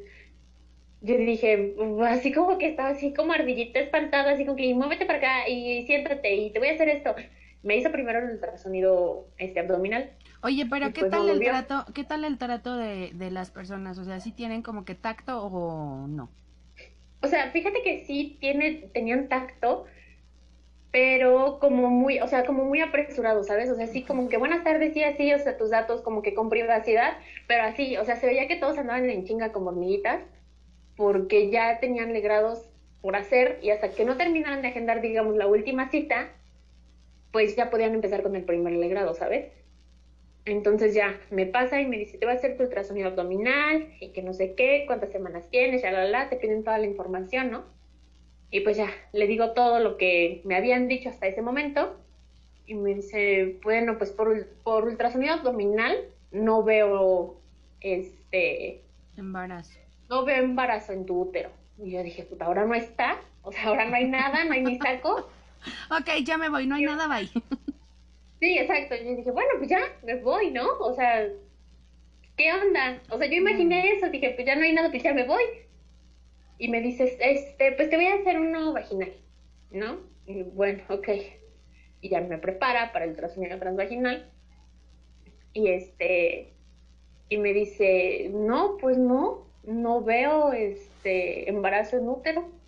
yo 1.01 1.17
dije, 1.17 1.75
así 2.05 2.31
como 2.31 2.57
que 2.57 2.67
estaba 2.67 2.89
así 2.89 3.13
como 3.13 3.33
ardillita 3.33 3.79
espantada, 3.79 4.31
así 4.31 4.45
como 4.45 4.57
que 4.57 4.73
muévete 4.73 5.05
para 5.05 5.17
acá 5.17 5.49
y 5.49 5.85
siéntate 5.85 6.35
y 6.35 6.51
te 6.51 6.59
voy 6.59 6.69
a 6.69 6.73
hacer 6.73 6.89
esto. 6.89 7.15
Me 7.63 7.77
hizo 7.77 7.91
primero 7.91 8.19
el 8.19 8.31
ultrasonido 8.31 9.27
este 9.37 9.59
abdominal. 9.59 10.11
Oye, 10.43 10.65
pero 10.69 10.91
¿qué 10.93 11.03
tal 11.05 11.29
el 11.29 11.39
trato, 11.39 11.85
qué 11.93 12.03
tal 12.03 12.25
el 12.25 12.37
trato 12.37 12.75
de, 12.75 13.11
de 13.13 13.31
las 13.31 13.51
personas? 13.51 13.97
O 13.99 14.03
sea, 14.03 14.19
¿sí 14.19 14.31
tienen 14.31 14.63
como 14.63 14.85
que 14.85 14.95
tacto 14.95 15.43
o 15.43 16.07
no? 16.07 16.29
O 17.21 17.27
sea, 17.27 17.51
fíjate 17.51 17.81
que 17.83 18.03
sí 18.05 18.37
tiene, 18.39 18.89
tenían 18.93 19.29
tacto, 19.29 19.85
pero 20.91 21.59
como 21.59 21.89
muy, 21.89 22.19
o 22.19 22.27
sea, 22.27 22.45
como 22.45 22.65
muy 22.65 22.81
apresurado, 22.81 23.43
¿sabes? 23.43 23.69
O 23.69 23.75
sea, 23.75 23.87
sí, 23.87 24.03
como 24.03 24.27
que 24.27 24.37
buenas 24.37 24.63
tardes, 24.63 24.93
sí, 24.93 25.03
así, 25.03 25.33
o 25.33 25.39
sea, 25.39 25.57
tus 25.57 25.69
datos 25.69 26.01
como 26.01 26.21
que 26.21 26.33
con 26.33 26.49
privacidad, 26.49 27.13
pero 27.47 27.63
así, 27.63 27.95
o 27.97 28.05
sea, 28.05 28.17
se 28.17 28.27
veía 28.27 28.47
que 28.47 28.57
todos 28.57 28.77
andaban 28.77 29.09
en 29.09 29.25
chinga 29.25 29.51
como 29.51 29.69
hormiguitas, 29.69 30.21
porque 30.97 31.49
ya 31.49 31.79
tenían 31.79 32.11
legrados 32.13 32.69
por 33.01 33.15
hacer 33.15 33.59
y 33.61 33.69
hasta 33.69 33.91
que 33.91 34.05
no 34.05 34.17
terminaran 34.17 34.61
de 34.61 34.69
agendar, 34.69 35.01
digamos, 35.01 35.35
la 35.35 35.47
última 35.47 35.89
cita, 35.89 36.29
pues 37.31 37.55
ya 37.55 37.69
podían 37.69 37.93
empezar 37.93 38.23
con 38.23 38.35
el 38.35 38.43
primer 38.43 38.73
legrado, 38.73 39.13
¿sabes? 39.13 39.47
Entonces 40.45 40.95
ya 40.95 41.19
me 41.29 41.45
pasa 41.45 41.79
y 41.79 41.85
me 41.85 41.97
dice, 41.97 42.17
te 42.17 42.25
va 42.25 42.31
a 42.31 42.35
hacer 42.35 42.57
tu 42.57 42.63
ultrasonido 42.63 43.09
abdominal 43.09 43.93
y 43.99 44.09
que 44.09 44.23
no 44.23 44.33
sé 44.33 44.55
qué, 44.55 44.85
cuántas 44.87 45.11
semanas 45.11 45.49
tienes, 45.49 45.83
ya 45.83 45.91
la, 45.91 46.05
la, 46.05 46.29
te 46.29 46.37
piden 46.37 46.63
toda 46.63 46.79
la 46.79 46.87
información, 46.87 47.51
¿no? 47.51 47.63
Y 48.49 48.61
pues 48.61 48.75
ya, 48.75 48.89
le 49.13 49.27
digo 49.27 49.51
todo 49.51 49.79
lo 49.79 49.97
que 49.97 50.41
me 50.43 50.55
habían 50.55 50.87
dicho 50.87 51.09
hasta 51.09 51.27
ese 51.27 51.41
momento 51.41 51.95
y 52.65 52.73
me 52.73 52.95
dice, 52.95 53.59
bueno, 53.63 53.97
pues 53.97 54.11
por, 54.11 54.47
por 54.63 54.85
ultrasonido 54.85 55.35
abdominal 55.35 55.97
no 56.31 56.63
veo 56.63 57.37
este... 57.79 58.81
Embarazo. 59.15 59.77
No 60.09 60.25
veo 60.25 60.43
embarazo 60.43 60.91
en 60.91 61.05
tu 61.05 61.21
útero. 61.21 61.49
Y 61.77 61.91
yo 61.91 62.03
dije, 62.03 62.23
puta, 62.23 62.45
ahora 62.45 62.65
no 62.65 62.73
está, 62.73 63.21
o 63.43 63.51
sea, 63.51 63.65
ahora 63.65 63.85
no 63.85 63.95
hay 63.95 64.07
nada, 64.07 64.43
no 64.43 64.53
hay 64.53 64.63
ni 64.63 64.77
saco. 64.77 65.29
ok, 65.89 66.23
ya 66.23 66.37
me 66.37 66.49
voy, 66.49 66.67
no 66.67 66.75
hay 66.75 66.83
nada, 66.83 67.07
bye. 67.07 67.29
Sí, 68.41 68.57
exacto. 68.57 68.95
Y 68.95 69.15
dije, 69.15 69.29
bueno, 69.29 69.51
pues 69.59 69.69
ya, 69.69 69.81
me 70.03 70.15
voy, 70.15 70.49
¿no? 70.49 70.67
O 70.79 70.93
sea, 70.95 71.29
¿qué 72.35 72.51
onda? 72.51 72.99
O 73.11 73.17
sea, 73.19 73.27
yo 73.27 73.35
imaginé 73.35 73.83
mm. 73.83 73.97
eso, 73.97 74.09
dije, 74.09 74.31
pues 74.31 74.47
ya 74.47 74.55
no 74.55 74.63
hay 74.63 74.73
nada, 74.73 74.89
pues 74.89 75.03
ya 75.03 75.13
me 75.13 75.27
voy. 75.27 75.43
Y 76.57 76.67
me 76.67 76.81
dices, 76.81 77.15
este, 77.19 77.73
pues 77.73 77.91
te 77.91 77.97
voy 77.97 78.07
a 78.07 78.15
hacer 78.15 78.39
uno 78.39 78.73
vaginal, 78.73 79.13
¿no? 79.69 79.99
Y 80.25 80.41
bueno, 80.41 80.81
ok. 80.89 81.09
Y 82.01 82.09
ya 82.09 82.21
me 82.21 82.39
prepara 82.39 82.91
para 82.91 83.05
el 83.05 83.11
ultrasonido 83.11 83.59
transvaginal. 83.59 84.31
Y 85.53 85.67
este, 85.69 86.55
y 87.29 87.37
me 87.37 87.53
dice, 87.53 88.31
no, 88.33 88.77
pues 88.77 88.97
no, 88.97 89.45
no 89.63 90.01
veo 90.01 90.51
este 90.51 91.47
embarazo 91.47 91.97
en 91.97 92.09
útero 92.09 92.60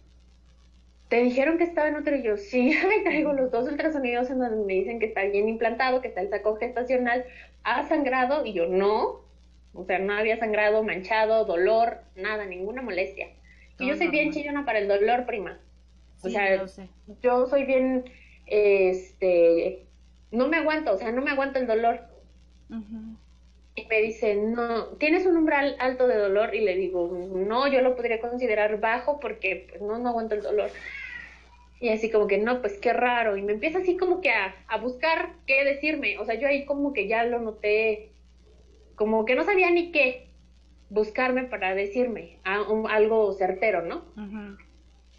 te 1.13 1.21
dijeron 1.21 1.59
que 1.59 1.63
estaba 1.63 1.89
en 1.89 1.95
útero 1.95 2.17
y 2.17 2.23
yo, 2.23 2.37
sí, 2.37 2.75
traigo 3.03 3.33
los 3.33 3.51
dos 3.51 3.69
ultrasonidos 3.69 4.31
en 4.31 4.39
donde 4.39 4.65
me 4.65 4.73
dicen 4.73 4.97
que 4.97 5.05
está 5.05 5.21
bien 5.25 5.47
implantado, 5.47 6.01
que 6.01 6.07
está 6.07 6.21
el 6.21 6.29
saco 6.31 6.55
gestacional, 6.55 7.23
ha 7.63 7.87
sangrado 7.87 8.43
y 8.47 8.53
yo 8.53 8.65
no, 8.65 9.21
o 9.75 9.85
sea, 9.85 9.99
no 9.99 10.13
había 10.13 10.39
sangrado, 10.39 10.81
manchado, 10.81 11.45
dolor, 11.45 11.99
nada, 12.15 12.47
ninguna 12.47 12.81
molestia. 12.81 13.27
Y 13.77 13.89
yo 13.89 13.95
soy 13.95 14.07
bien 14.07 14.31
chillona 14.31 14.65
para 14.65 14.79
el 14.79 14.87
dolor, 14.87 15.27
prima. 15.27 15.59
O 16.23 16.29
sea, 16.29 16.65
yo 17.21 17.45
soy 17.45 17.65
bien, 17.65 18.05
este, 18.47 19.85
no 20.31 20.47
me 20.47 20.57
aguanto, 20.57 20.93
o 20.93 20.97
sea, 20.97 21.11
no 21.11 21.21
me 21.21 21.29
aguanto 21.29 21.59
el 21.59 21.67
dolor. 21.67 21.99
Y 23.75 23.85
me 23.85 24.01
dice, 24.01 24.33
no, 24.33 24.85
¿tienes 24.97 25.27
un 25.27 25.37
umbral 25.37 25.75
alto 25.77 26.07
de 26.07 26.17
dolor? 26.17 26.55
Y 26.55 26.61
le 26.61 26.75
digo, 26.75 27.07
no, 27.35 27.67
yo 27.67 27.81
lo 27.81 27.95
podría 27.95 28.19
considerar 28.19 28.79
bajo 28.79 29.19
porque 29.19 29.67
pues, 29.69 29.79
no, 29.79 29.99
no 29.99 30.09
aguanto 30.09 30.33
el 30.33 30.41
dolor. 30.41 30.71
Y 31.83 31.89
así 31.89 32.09
como 32.09 32.27
que, 32.27 32.37
no, 32.37 32.61
pues 32.61 32.77
qué 32.77 32.93
raro. 32.93 33.35
Y 33.35 33.41
me 33.41 33.51
empieza 33.51 33.79
así 33.79 33.97
como 33.97 34.21
que 34.21 34.29
a, 34.29 34.77
buscar 34.81 35.33
qué 35.45 35.65
decirme. 35.65 36.17
O 36.17 36.23
sea, 36.23 36.35
yo 36.35 36.47
ahí 36.47 36.63
como 36.63 36.93
que 36.93 37.09
ya 37.09 37.25
lo 37.25 37.41
noté, 37.41 38.13
como 38.95 39.25
que 39.25 39.35
no 39.35 39.43
sabía 39.43 39.69
ni 39.69 39.91
qué 39.91 40.29
buscarme 40.89 41.43
para 41.43 41.75
decirme 41.75 42.37
algo 42.45 43.33
certero, 43.33 43.81
¿no? 43.81 44.05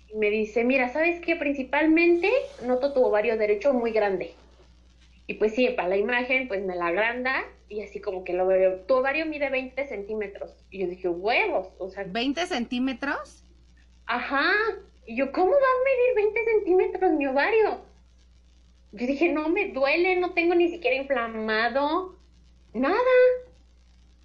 Y 0.08 0.16
me 0.16 0.30
dice, 0.30 0.64
mira, 0.64 0.88
¿sabes 0.88 1.20
qué? 1.20 1.36
Principalmente 1.36 2.30
noto 2.64 2.94
tu 2.94 3.04
ovario 3.04 3.36
derecho 3.36 3.74
muy 3.74 3.92
grande. 3.92 4.32
Y 5.26 5.34
pues 5.34 5.54
sí, 5.54 5.68
para 5.68 5.88
la 5.88 5.98
imagen, 5.98 6.48
pues 6.48 6.64
me 6.64 6.76
la 6.76 6.86
agranda 6.86 7.44
y 7.68 7.82
así 7.82 8.00
como 8.00 8.24
que 8.24 8.32
lo 8.32 8.46
veo. 8.46 8.76
Tu 8.86 8.94
ovario 8.94 9.26
mide 9.26 9.50
20 9.50 9.86
centímetros. 9.86 10.64
Y 10.70 10.78
yo 10.78 10.86
dije, 10.86 11.10
huevos, 11.10 11.74
o 11.76 11.90
sea. 11.90 12.06
¿20 12.06 12.46
centímetros? 12.46 13.44
Ajá. 14.06 14.50
Y 15.06 15.16
yo, 15.16 15.32
¿cómo 15.32 15.50
va 15.50 15.56
a 15.56 15.84
medir 15.84 16.32
20 16.32 16.44
centímetros 16.44 17.12
mi 17.12 17.26
ovario? 17.26 17.80
Yo 18.92 19.06
dije, 19.06 19.32
no 19.32 19.48
me 19.48 19.68
duele, 19.68 20.16
no 20.16 20.32
tengo 20.32 20.54
ni 20.54 20.68
siquiera 20.68 20.96
inflamado, 20.96 22.16
nada. 22.72 22.96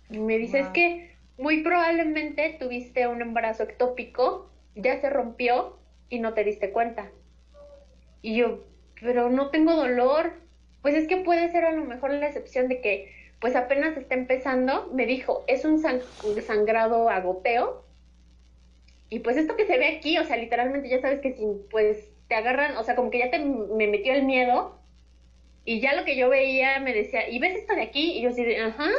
Y 0.10 0.20
me 0.20 0.38
dice, 0.38 0.60
es 0.60 0.68
que 0.70 1.15
muy 1.38 1.63
probablemente 1.63 2.56
tuviste 2.60 3.08
un 3.08 3.22
embarazo 3.22 3.63
ectópico, 3.63 4.50
ya 4.76 5.00
se 5.02 5.10
rompió 5.10 5.78
y 6.10 6.20
no 6.20 6.34
te 6.34 6.44
diste 6.44 6.72
cuenta. 6.72 7.12
Y 8.22 8.38
yo, 8.38 8.63
pero 9.02 9.30
no 9.30 9.50
tengo 9.50 9.74
dolor. 9.74 10.34
Pues 10.82 10.96
es 10.96 11.08
que 11.08 11.18
puede 11.18 11.50
ser 11.52 11.65
a 11.65 11.72
lo 11.72 11.84
mejor 11.84 12.13
la 12.13 12.28
excepción 12.28 12.70
de 12.70 12.80
que 12.80 13.13
pues 13.42 13.56
apenas 13.56 13.98
está 13.98 14.15
empezando. 14.15 14.89
Me 14.94 15.06
dijo, 15.06 15.44
es 15.48 15.65
un 15.65 15.80
sangrado 15.80 17.10
a 17.10 17.20
goteo 17.20 17.88
y 19.10 19.19
pues 19.19 19.38
esto 19.38 19.56
que 19.56 19.65
se 19.65 19.78
ve 19.78 19.98
aquí, 19.98 20.17
o 20.17 20.26
sea, 20.26 20.38
literalmente 20.38 20.88
ya 20.88 21.02
sabes 21.02 21.19
que 21.19 21.34
si 21.34 21.43
pues 21.72 22.12
te 22.28 22.36
agarran, 22.36 22.78
o 22.78 22.84
sea, 22.84 22.95
como 22.95 23.10
que 23.10 23.19
ya 23.19 23.32
te, 23.32 23.39
me 23.39 23.88
metió 23.88 24.13
el 24.13 24.24
miedo 24.24 24.80
y 25.65 25.80
ya 25.80 25.95
lo 25.95 26.06
que 26.06 26.15
yo 26.15 26.30
veía 26.30 26.80
me 26.80 26.93
decía, 26.93 27.28
¿y 27.28 27.39
ves 27.39 27.58
esto 27.58 27.74
de 27.74 27.82
aquí? 27.82 28.17
Y 28.17 28.22
yo 28.22 28.30
así 28.30 28.43
de, 28.43 28.58
ajá, 28.58 28.89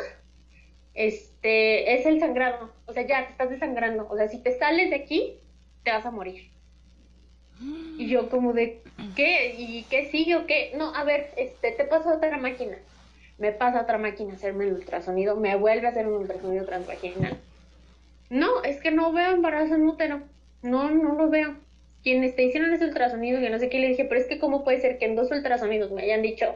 este, 0.95 1.95
es 1.95 2.07
el 2.07 2.19
sangrado, 2.19 2.73
o 2.87 2.93
sea, 2.93 3.07
ya 3.07 3.27
te 3.27 3.33
estás 3.33 3.51
desangrando, 3.51 4.09
o 4.11 4.17
sea, 4.17 4.29
si 4.29 4.39
te 4.39 4.59
sales 4.59 4.91
de 4.91 4.97
aquí, 4.97 5.39
te 5.85 5.93
vas 5.93 6.05
a 6.05 6.11
morir. 6.11 6.51
Y 7.99 8.09
yo 8.09 8.31
como 8.31 8.55
de, 8.55 8.81
¿qué? 9.15 9.55
¿Y 9.59 9.83
qué 9.85 10.07
sigue 10.07 10.35
o 10.35 10.47
qué? 10.47 10.73
No, 10.77 10.95
a 10.95 11.05
ver, 11.05 11.31
este, 11.37 11.73
te 11.73 11.85
paso 11.85 12.09
otra 12.09 12.39
máquina. 12.39 12.79
Me 13.37 13.53
pasa 13.53 13.83
otra 13.83 13.99
máquina 13.99 14.33
a 14.33 14.37
hacerme 14.37 14.65
el 14.65 14.73
ultrasonido, 14.73 15.37
me 15.37 15.55
vuelve 15.57 15.87
a 15.87 15.91
hacer 15.91 16.09
un 16.09 16.15
ultrasonido 16.15 16.65
transvaginal 16.65 17.39
no, 18.31 18.63
es 18.63 18.81
que 18.81 18.93
no 18.93 19.13
veo 19.13 19.33
embarazo 19.33 19.75
en 19.75 19.87
útero. 19.87 20.23
No, 20.63 20.89
no 20.91 21.15
lo 21.15 21.29
veo. 21.29 21.57
Quienes 22.03 22.37
te 22.37 22.45
hicieron 22.45 22.73
ese 22.73 22.87
ultrasonido, 22.87 23.41
yo 23.41 23.51
no 23.51 23.59
sé 23.59 23.69
qué, 23.69 23.79
le 23.79 23.89
dije, 23.89 24.05
pero 24.05 24.21
es 24.21 24.27
que 24.27 24.39
cómo 24.39 24.65
puede 24.65 24.81
ser 24.81 24.99
que 24.99 25.05
en 25.05 25.17
dos 25.17 25.31
ultrasonidos 25.31 25.91
me 25.91 26.03
hayan 26.03 26.23
dicho 26.23 26.55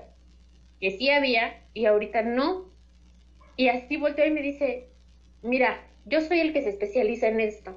que 0.80 0.92
sí 0.92 1.10
había 1.10 1.62
y 1.74 1.86
ahorita 1.86 2.22
no. 2.22 2.70
Y 3.56 3.68
así 3.68 3.96
volteó 3.96 4.24
y 4.24 4.30
me 4.30 4.40
dice, 4.40 4.88
mira, 5.42 5.84
yo 6.06 6.20
soy 6.20 6.40
el 6.40 6.52
que 6.52 6.62
se 6.62 6.70
especializa 6.70 7.28
en 7.28 7.40
esto. 7.40 7.76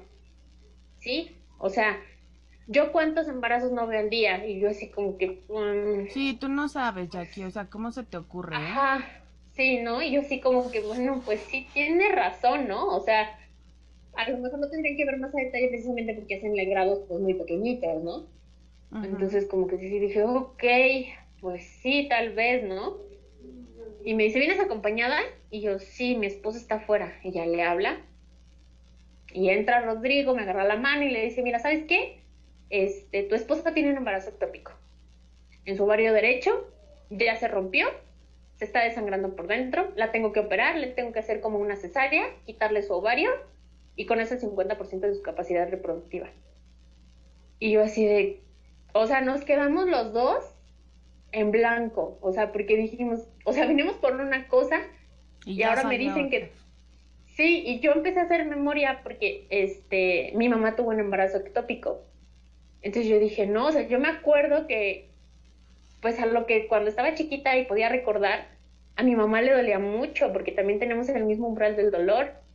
¿Sí? 1.00 1.36
O 1.58 1.68
sea, 1.68 2.00
yo 2.68 2.92
cuántos 2.92 3.26
embarazos 3.28 3.72
no 3.72 3.86
veo 3.86 3.98
al 3.98 4.10
día 4.10 4.46
y 4.46 4.60
yo 4.60 4.70
así 4.70 4.90
como 4.90 5.18
que... 5.18 5.42
Mm. 5.48 6.10
Sí, 6.10 6.36
tú 6.40 6.48
no 6.48 6.68
sabes, 6.68 7.10
Jackie, 7.10 7.44
o 7.44 7.50
sea, 7.50 7.66
¿cómo 7.66 7.90
se 7.90 8.04
te 8.04 8.16
ocurre? 8.16 8.54
Eh? 8.54 8.58
Ajá, 8.58 9.22
sí, 9.54 9.78
¿no? 9.80 10.00
Y 10.02 10.12
yo 10.12 10.20
así 10.20 10.40
como 10.40 10.70
que, 10.70 10.80
bueno, 10.80 11.20
pues 11.24 11.40
sí, 11.50 11.66
tiene 11.72 12.10
razón, 12.12 12.68
¿no? 12.68 12.94
O 12.94 13.00
sea, 13.00 13.38
a 14.18 14.28
lo 14.28 14.38
mejor 14.38 14.58
no 14.58 14.68
tendrían 14.68 14.96
que 14.96 15.04
ver 15.04 15.16
más 15.18 15.32
a 15.32 15.38
detalle 15.38 15.68
precisamente 15.68 16.12
porque 16.12 16.34
hacen 16.34 16.52
grados 16.54 17.04
pues 17.06 17.20
muy 17.20 17.34
pequeñitos, 17.34 18.02
¿no? 18.02 18.26
Entonces 19.04 19.46
como 19.46 19.68
que 19.68 19.78
sí 19.78 20.00
dije, 20.00 20.24
ok, 20.24 20.64
pues 21.40 21.64
sí, 21.64 22.08
tal 22.08 22.34
vez, 22.34 22.64
¿no? 22.64 22.96
Y 24.04 24.14
me 24.14 24.24
dice, 24.24 24.40
¿vienes 24.40 24.58
acompañada? 24.58 25.20
Y 25.50 25.60
yo, 25.60 25.78
sí, 25.78 26.16
mi 26.16 26.26
esposo 26.26 26.58
está 26.58 26.76
afuera. 26.76 27.16
Y 27.22 27.30
ya 27.30 27.46
le 27.46 27.62
habla. 27.62 28.00
Y 29.32 29.50
entra 29.50 29.82
Rodrigo, 29.82 30.34
me 30.34 30.42
agarra 30.42 30.64
la 30.64 30.76
mano 30.76 31.04
y 31.04 31.10
le 31.10 31.24
dice, 31.24 31.42
mira, 31.42 31.60
¿sabes 31.60 31.84
qué? 31.86 32.20
Este, 32.70 33.22
tu 33.22 33.36
esposa 33.36 33.72
tiene 33.72 33.90
un 33.90 33.98
embarazo 33.98 34.30
ectópico. 34.30 34.72
En 35.64 35.76
su 35.76 35.84
ovario 35.84 36.12
derecho 36.12 36.68
ya 37.10 37.36
se 37.36 37.46
rompió, 37.46 37.86
se 38.56 38.64
está 38.64 38.82
desangrando 38.82 39.36
por 39.36 39.46
dentro, 39.46 39.92
la 39.94 40.10
tengo 40.10 40.32
que 40.32 40.40
operar, 40.40 40.76
le 40.76 40.88
tengo 40.88 41.12
que 41.12 41.20
hacer 41.20 41.40
como 41.40 41.58
una 41.58 41.76
cesárea, 41.76 42.24
quitarle 42.46 42.82
su 42.82 42.94
ovario 42.94 43.30
y 43.98 44.06
con 44.06 44.20
ese 44.20 44.40
50% 44.40 45.00
de 45.00 45.14
su 45.14 45.22
capacidad 45.22 45.68
reproductiva. 45.68 46.28
Y 47.58 47.72
yo 47.72 47.82
así 47.82 48.06
de, 48.06 48.40
o 48.92 49.08
sea, 49.08 49.20
nos 49.22 49.42
quedamos 49.42 49.88
los 49.88 50.12
dos 50.12 50.54
en 51.32 51.50
blanco, 51.50 52.16
o 52.22 52.32
sea, 52.32 52.52
porque 52.52 52.76
dijimos, 52.76 53.26
o 53.44 53.52
sea, 53.52 53.66
vinimos 53.66 53.96
por 53.96 54.14
una 54.14 54.46
cosa 54.46 54.80
y, 55.44 55.64
ahora 55.64 55.82
me 55.82 55.98
dicen 55.98 56.30
que 56.30 56.52
sí, 57.34 57.64
y 57.66 57.80
yo 57.80 57.90
empecé 57.90 58.20
a 58.20 58.22
hacer 58.22 58.46
memoria 58.46 59.00
porque 59.02 59.48
este 59.50 60.30
mi 60.36 60.48
mamá 60.48 60.76
tuvo 60.76 60.90
un 60.90 61.00
embarazo 61.00 61.38
ectópico. 61.38 62.04
Entonces 62.82 63.10
yo 63.10 63.18
dije, 63.18 63.48
no, 63.48 63.66
o 63.66 63.72
sea, 63.72 63.88
yo 63.88 63.98
me 63.98 64.08
acuerdo 64.08 64.68
que, 64.68 65.10
pues 66.00 66.20
a 66.20 66.26
lo 66.26 66.46
que 66.46 66.68
cuando 66.68 66.88
estaba 66.88 67.14
chiquita 67.14 67.58
y 67.58 67.64
podía 67.64 67.88
recordar, 67.88 68.46
a 68.94 69.02
mi 69.02 69.16
mamá 69.16 69.42
le 69.42 69.52
dolía 69.52 69.80
mucho 69.80 70.32
porque 70.32 70.52
también 70.52 70.78
tenemos 70.78 71.08
el 71.08 71.24
mismo 71.24 71.48
umbral 71.48 71.74
del 71.74 71.90
dolor 71.90 72.46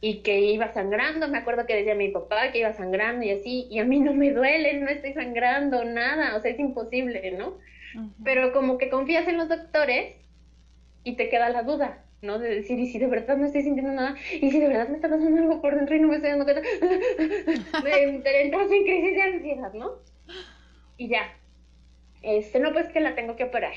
y 0.00 0.22
que 0.22 0.40
iba 0.40 0.72
sangrando, 0.72 1.28
me 1.28 1.38
acuerdo 1.38 1.66
que 1.66 1.74
decía 1.74 1.94
mi 1.94 2.08
papá 2.10 2.52
que 2.52 2.60
iba 2.60 2.72
sangrando 2.72 3.24
y 3.24 3.30
así, 3.30 3.66
y 3.70 3.80
a 3.80 3.84
mí 3.84 3.98
no 3.98 4.14
me 4.14 4.30
duele, 4.30 4.74
no 4.74 4.88
estoy 4.88 5.12
sangrando, 5.12 5.84
nada, 5.84 6.36
o 6.36 6.40
sea, 6.40 6.52
es 6.52 6.58
imposible, 6.58 7.32
¿no? 7.32 7.58
Pero 8.22 8.52
como 8.52 8.78
que 8.78 8.90
confías 8.90 9.26
en 9.26 9.38
los 9.38 9.48
doctores 9.48 10.14
y 11.02 11.16
te 11.16 11.28
queda 11.28 11.48
la 11.48 11.64
duda, 11.64 12.04
¿no? 12.22 12.38
De 12.38 12.48
decir, 12.48 12.78
y 12.78 12.86
si 12.86 12.98
de 12.98 13.08
verdad 13.08 13.36
no 13.36 13.46
estoy 13.46 13.62
sintiendo 13.62 13.92
nada, 13.92 14.14
y 14.32 14.50
si 14.50 14.60
de 14.60 14.68
verdad 14.68 14.88
me 14.88 14.96
está 14.96 15.08
pasando 15.08 15.36
algo 15.40 15.60
por 15.60 15.74
dentro 15.74 15.96
y 15.96 16.00
no 16.00 16.08
me 16.08 16.16
estoy 16.16 16.30
dando 16.30 16.44
cuenta, 16.44 16.62
te 17.82 18.42
entras 18.42 18.70
en 18.70 18.84
crisis 18.84 19.14
de 19.14 19.22
ansiedad, 19.22 19.72
¿no? 19.72 19.92
Y 20.96 21.08
ya, 21.08 21.32
este, 22.22 22.60
no, 22.60 22.72
pues 22.72 22.88
que 22.88 23.00
la 23.00 23.16
tengo 23.16 23.34
que 23.34 23.44
operar. 23.44 23.74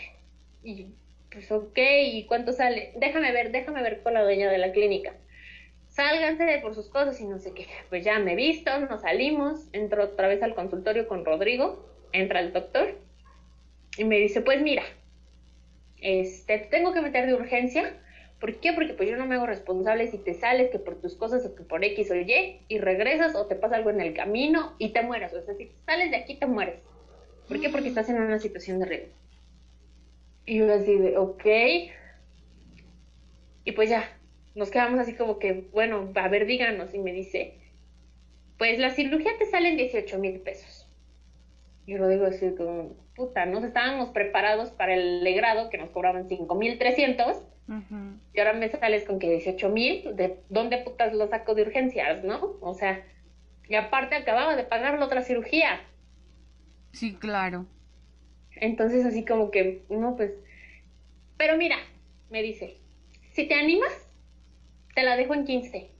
Y 0.64 0.88
pues 1.32 1.52
ok, 1.52 1.78
¿y 1.78 2.26
cuánto 2.26 2.52
sale? 2.52 2.94
Déjame 2.98 3.32
ver, 3.32 3.52
déjame 3.52 3.82
ver 3.82 4.04
con 4.04 4.14
la 4.14 4.24
dueña 4.24 4.52
de 4.52 4.58
la 4.58 4.72
clínica. 4.72 5.16
Sálganse 5.92 6.60
por 6.62 6.74
sus 6.76 6.90
cosas 6.90 7.20
y 7.22 7.26
no 7.26 7.38
sé 7.40 7.54
qué. 7.54 7.68
Pues 7.90 8.04
ya 8.04 8.20
me 8.20 8.34
he 8.34 8.36
visto, 8.36 8.78
nos 8.80 9.02
salimos, 9.02 9.68
entro 9.72 10.04
otra 10.04 10.28
vez 10.28 10.42
al 10.44 10.56
consultorio 10.56 11.08
con 11.08 11.24
Rodrigo, 11.24 11.86
entra 12.12 12.40
el 12.40 12.52
doctor 12.52 12.98
y 13.98 14.04
me 14.04 14.18
dice, 14.18 14.42
pues 14.42 14.62
mira, 14.62 14.84
este, 15.98 16.58
tengo 16.60 16.94
que 16.94 17.02
meter 17.02 17.28
de 17.28 17.36
urgencia 17.36 18.02
¿Por 18.42 18.56
qué? 18.56 18.74
Porque 18.74 18.96
pues 18.96 19.08
yo 19.08 19.18
no 19.18 19.28
me 19.28 19.36
hago 19.36 19.46
responsable 19.46 20.08
si 20.08 20.18
te 20.18 20.34
sales, 20.34 20.72
que 20.72 20.80
por 20.80 21.00
tus 21.00 21.16
cosas 21.16 21.46
o 21.46 21.54
que 21.54 21.62
por 21.62 21.86
X 21.86 22.10
o 22.10 22.16
Y, 22.16 22.62
y 22.68 22.80
regresas 22.80 23.36
o 23.36 23.46
te 23.46 23.56
pasa 23.56 23.76
algo 23.76 23.92
en 23.92 24.02
el 24.02 24.16
camino 24.16 24.74
y 24.80 24.90
te 24.90 25.04
mueras. 25.04 25.32
O 25.34 25.42
sea, 25.44 25.54
si 25.54 25.72
sales 25.86 26.10
de 26.10 26.18
aquí 26.18 26.36
te 26.40 26.48
mueres. 26.48 26.80
¿Por 27.48 27.62
qué? 27.62 27.70
Porque 27.70 27.90
estás 27.90 28.10
en 28.10 28.20
una 28.20 28.40
situación 28.40 28.80
de 28.80 28.86
riesgo. 28.86 29.14
Y 30.48 30.58
yo 30.58 30.74
así 30.74 30.98
de, 30.98 31.20
ok. 31.20 31.46
Y 33.64 33.72
pues 33.74 33.92
ya, 33.92 34.10
nos 34.56 34.70
quedamos 34.70 35.00
así 35.00 35.16
como 35.16 35.40
que, 35.40 35.70
bueno, 35.72 36.12
a 36.16 36.28
ver, 36.28 36.46
díganos. 36.46 36.94
Y 36.94 37.00
me 37.00 37.14
dice, 37.14 37.56
pues 38.58 38.80
la 38.80 38.92
cirugía 38.92 39.32
te 39.38 39.46
sale 39.46 39.70
en 39.70 39.78
18 39.78 40.20
mil 40.20 40.40
pesos. 40.40 40.88
Yo 41.88 41.98
lo 41.98 42.08
digo 42.08 42.26
así 42.26 42.54
como, 42.56 42.96
puta, 43.16 43.46
nos 43.46 43.64
estábamos 43.64 44.10
preparados 44.10 44.70
para 44.70 44.94
el 44.94 45.24
legrado 45.24 45.70
que 45.70 45.78
nos 45.78 45.90
cobraban 45.90 46.28
5 46.28 46.56
mil 46.56 46.78
300 46.78 47.42
y 48.34 48.40
ahora 48.40 48.54
me 48.54 48.70
sales 48.70 49.06
con 49.06 49.18
que 49.18 49.30
18 49.30 49.70
mil, 49.70 50.16
¿de 50.16 50.40
dónde 50.50 50.80
putas 50.80 51.14
lo 51.14 51.28
saco 51.28 51.56
de 51.56 51.62
urgencias, 51.62 52.24
no? 52.24 52.58
O 52.60 52.74
sea, 52.74 53.06
y 53.70 53.76
aparte 53.76 54.16
acababa 54.16 54.58
de 54.58 54.64
pagar 54.64 55.00
la 55.00 55.06
otra 55.06 55.22
cirugía. 55.22 55.80
Sí, 56.92 57.14
claro. 57.16 57.66
Entonces 58.58 59.06
así 59.06 59.24
como 59.24 59.52
que, 59.52 59.86
no, 59.90 60.18
pues, 60.18 60.34
pero 61.38 61.56
mira, 61.56 61.78
me 62.30 62.42
dice, 62.42 62.78
si 63.32 63.48
te 63.48 63.56
animas, 63.56 64.11
te 65.02 65.08
la 65.08 65.18
dejo 65.18 65.34
en 65.34 65.46
15. 65.46 65.92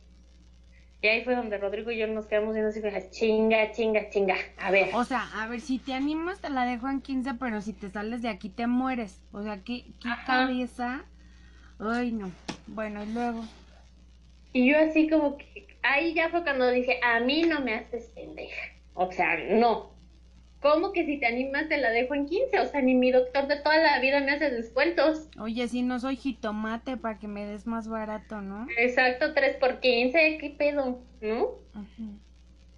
Y 1.02 1.08
ahí 1.08 1.24
fue 1.24 1.36
donde 1.36 1.58
Rodrigo 1.58 1.90
y 1.90 1.98
yo 1.98 2.06
nos 2.06 2.28
quedamos 2.28 2.54
viendo 2.54 2.70
así, 2.70 3.10
chinga, 3.10 3.72
chinga, 3.72 4.10
chinga. 4.10 4.36
A 4.60 4.70
ver. 4.70 4.90
O 4.94 5.04
sea, 5.04 5.28
a 5.42 5.48
ver, 5.48 5.60
si 5.60 5.80
te 5.80 5.96
animas, 5.96 6.40
te 6.40 6.52
la 6.52 6.66
dejo 6.66 6.88
en 6.88 7.02
15, 7.02 7.34
pero 7.40 7.62
si 7.62 7.74
te 7.74 7.90
sales 7.90 8.22
de 8.22 8.30
aquí, 8.30 8.50
te 8.50 8.68
mueres. 8.68 9.20
O 9.32 9.42
sea, 9.42 9.64
¿qué, 9.64 9.86
qué 10.00 10.10
cabeza 10.28 11.04
Ay, 11.80 12.12
no. 12.12 12.32
Bueno, 12.68 13.04
y 13.04 13.12
luego. 13.12 13.44
Y 14.54 14.70
yo 14.70 14.78
así 14.78 15.10
como 15.10 15.36
que, 15.38 15.66
ahí 15.82 16.14
ya 16.14 16.30
fue 16.30 16.44
cuando 16.44 16.70
dije, 16.70 17.00
a 17.04 17.20
mí 17.22 17.42
no 17.42 17.62
me 17.62 17.74
haces 17.74 18.12
pendeja. 18.14 18.62
O 18.94 19.12
sea, 19.12 19.36
no. 19.50 19.91
¿Cómo 20.62 20.94
que 20.94 21.06
si 21.06 21.18
te 21.20 21.26
animas 21.26 21.68
te 21.70 21.78
la 21.78 21.90
dejo 21.90 22.14
en 22.14 22.28
15? 22.28 22.60
O 22.60 22.66
sea, 22.68 22.82
ni 22.82 22.94
mi 22.94 23.12
doctor 23.12 23.48
de 23.48 23.58
toda 23.58 23.78
la 23.80 24.00
vida 24.00 24.22
me 24.22 24.32
hace 24.32 24.52
descuentos. 24.52 25.28
Oye, 25.40 25.68
si 25.68 25.82
no 25.82 26.00
soy 26.00 26.16
jitomate 26.16 26.98
para 26.98 27.18
que 27.18 27.28
me 27.28 27.46
des 27.46 27.66
más 27.66 27.88
barato, 27.88 28.42
¿no? 28.42 28.68
Exacto, 28.78 29.34
3 29.34 29.56
por 29.56 29.80
15, 29.80 30.38
¿qué 30.40 30.50
pedo? 30.52 31.00
¿No? 31.20 31.56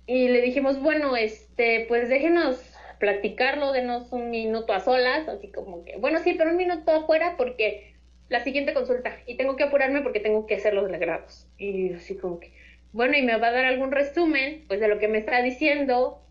Y 0.07 0.29
le 0.29 0.41
dijimos, 0.41 0.81
bueno, 0.81 1.17
este, 1.17 1.85
pues 1.89 2.07
déjenos 2.07 2.73
platicarlo, 2.99 3.73
denos 3.73 4.13
un 4.13 4.29
minuto 4.29 4.71
a 4.71 4.79
solas, 4.79 5.27
así 5.27 5.51
como 5.51 5.83
que, 5.83 5.97
bueno, 5.97 6.19
sí, 6.19 6.35
pero 6.37 6.51
un 6.51 6.57
minuto 6.57 6.89
afuera 6.89 7.35
porque 7.37 7.95
la 8.29 8.45
siguiente 8.45 8.73
consulta 8.73 9.17
y 9.25 9.35
tengo 9.35 9.57
que 9.57 9.65
apurarme 9.65 10.01
porque 10.01 10.21
tengo 10.21 10.45
que 10.45 10.55
hacer 10.55 10.73
los 10.73 10.89
legrados. 10.89 11.49
Y 11.57 11.91
así 11.91 12.15
como 12.15 12.39
que, 12.39 12.53
bueno, 12.93 13.17
y 13.17 13.23
me 13.23 13.35
va 13.35 13.47
a 13.47 13.51
dar 13.51 13.65
algún 13.65 13.91
resumen, 13.91 14.63
pues 14.69 14.79
de 14.79 14.87
lo 14.87 14.99
que 14.99 15.09
me 15.09 15.17
está 15.17 15.41
diciendo, 15.41 16.21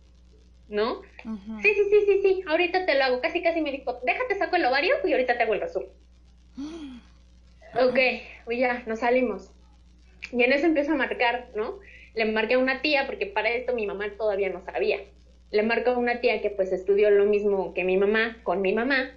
¿no? 0.73 1.03
Sí, 1.63 1.75
sí, 1.75 1.85
sí, 1.91 2.01
sí, 2.07 2.21
sí, 2.23 2.45
ahorita 2.47 2.87
te 2.87 2.97
lo 2.97 3.05
hago. 3.05 3.21
Casi, 3.21 3.43
casi 3.43 3.61
me 3.61 3.71
dijo, 3.71 4.01
déjate 4.05 4.35
saco 4.37 4.57
el 4.57 4.65
ovario 4.65 4.95
y 5.05 5.13
ahorita 5.13 5.37
te 5.37 5.43
hago 5.45 5.55
el 5.55 5.61
resumen. 5.61 5.89
ok, 7.75 7.99
pues 8.45 8.59
ya, 8.59 8.83
nos 8.87 9.01
salimos. 9.01 9.53
Y 10.33 10.43
en 10.43 10.53
eso 10.53 10.67
empiezo 10.67 10.93
a 10.93 10.97
marcar, 10.97 11.51
¿no? 11.55 11.79
Le 12.15 12.25
marqué 12.25 12.55
a 12.55 12.59
una 12.59 12.83
tía, 12.83 13.07
porque 13.07 13.27
para 13.27 13.51
esto 13.51 13.75
mi 13.75 13.87
mamá 13.87 14.11
todavía 14.17 14.49
no 14.51 14.63
sabía. 14.63 14.99
Le 15.51 15.63
marco 15.63 15.91
a 15.91 15.99
una 15.99 16.21
tía 16.21 16.41
que 16.41 16.51
pues 16.51 16.73
estudió 16.73 17.11
lo 17.11 17.27
mismo 17.27 17.75
que 17.75 17.85
mi 17.85 17.99
mamá 17.99 18.39
con 18.43 18.63
mi 18.63 18.73
mamá 18.73 19.13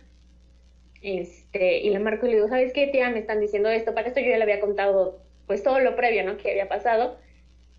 este, 1.01 1.77
y 1.77 1.89
le 1.91 1.99
marco 1.99 2.25
y 2.25 2.29
le 2.29 2.35
digo, 2.35 2.47
¿sabes 2.47 2.73
qué, 2.73 2.87
tía? 2.87 3.09
Me 3.11 3.19
están 3.19 3.39
diciendo 3.39 3.69
esto. 3.69 3.93
Para 3.93 4.07
esto 4.07 4.19
yo 4.19 4.29
ya 4.29 4.37
le 4.37 4.43
había 4.43 4.59
contado, 4.59 5.21
pues, 5.47 5.63
todo 5.63 5.79
lo 5.79 5.95
previo, 5.95 6.25
¿no? 6.25 6.37
Que 6.37 6.51
había 6.51 6.67
pasado. 6.67 7.17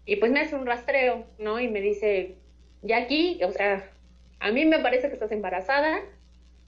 Y 0.04 0.16
pues 0.16 0.30
me 0.30 0.40
hace 0.40 0.54
un 0.54 0.64
rastreo, 0.64 1.26
¿no? 1.38 1.58
Y 1.58 1.66
me 1.66 1.80
dice, 1.80 2.36
ya 2.86 2.98
aquí, 2.98 3.40
o 3.42 3.52
sea, 3.52 3.84
a 4.40 4.50
mí 4.52 4.64
me 4.64 4.78
parece 4.78 5.08
que 5.08 5.14
estás 5.14 5.32
embarazada, 5.32 5.98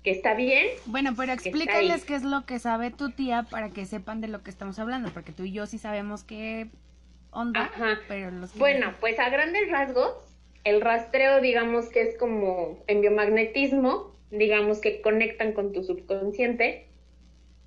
que 0.02 0.11
está 0.11 0.35
bien. 0.35 0.66
Bueno, 0.87 1.14
pero 1.16 1.33
explícales 1.33 2.04
qué 2.04 2.14
es 2.14 2.22
lo 2.22 2.44
que 2.46 2.59
sabe 2.59 2.90
tu 2.90 3.11
tía 3.11 3.44
para 3.50 3.70
que 3.70 3.87
sepan 3.87 4.20
de 4.20 4.28
lo 4.28 4.42
que 4.42 4.50
estamos 4.50 4.78
hablando, 4.78 5.11
porque 5.12 5.33
tú 5.33 5.44
y 5.44 5.52
yo 5.52 5.66
sí 5.66 5.78
sabemos 5.78 6.24
qué 6.24 6.68
onda, 7.31 7.64
Ajá. 7.64 7.98
pero 8.09 8.31
los 8.31 8.57
Bueno, 8.57 8.92
pues 9.00 9.18
a 9.18 9.28
grandes 9.28 9.70
rasgos, 9.70 10.14
el 10.64 10.81
rastreo, 10.81 11.40
digamos 11.40 11.88
que 11.88 12.02
es 12.02 12.18
como 12.18 12.83
en 12.87 13.00
biomagnetismo, 13.00 14.14
digamos 14.31 14.81
que 14.81 15.00
conectan 15.00 15.52
con 15.52 15.72
tu 15.72 15.83
subconsciente 15.83 16.87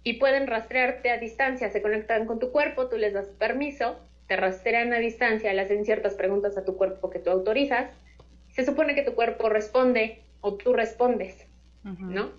y 0.04 0.14
pueden 0.14 0.48
rastrearte 0.48 1.12
a 1.12 1.18
distancia, 1.18 1.70
se 1.70 1.82
conectan 1.82 2.26
con 2.26 2.40
tu 2.40 2.52
cuerpo, 2.52 2.88
tú 2.88 2.98
les 2.98 3.14
das 3.14 3.28
permiso, 3.28 4.00
te 4.28 4.36
rastrean 4.36 4.94
a 4.94 5.00
distancia, 5.00 5.54
le 5.54 5.62
hacen 5.62 5.86
ciertas 5.86 6.16
preguntas 6.16 6.58
a 6.58 6.66
tu 6.66 6.78
cuerpo 6.78 7.10
que 7.10 7.20
tú 7.20 7.30
autorizas, 7.30 7.92
se 8.52 8.66
supone 8.66 8.96
que 8.96 9.04
tu 9.04 9.14
cuerpo 9.14 9.50
responde 9.50 10.24
o 10.42 10.56
tú 10.56 10.74
respondes, 10.74 11.48
¿no? 11.84 12.32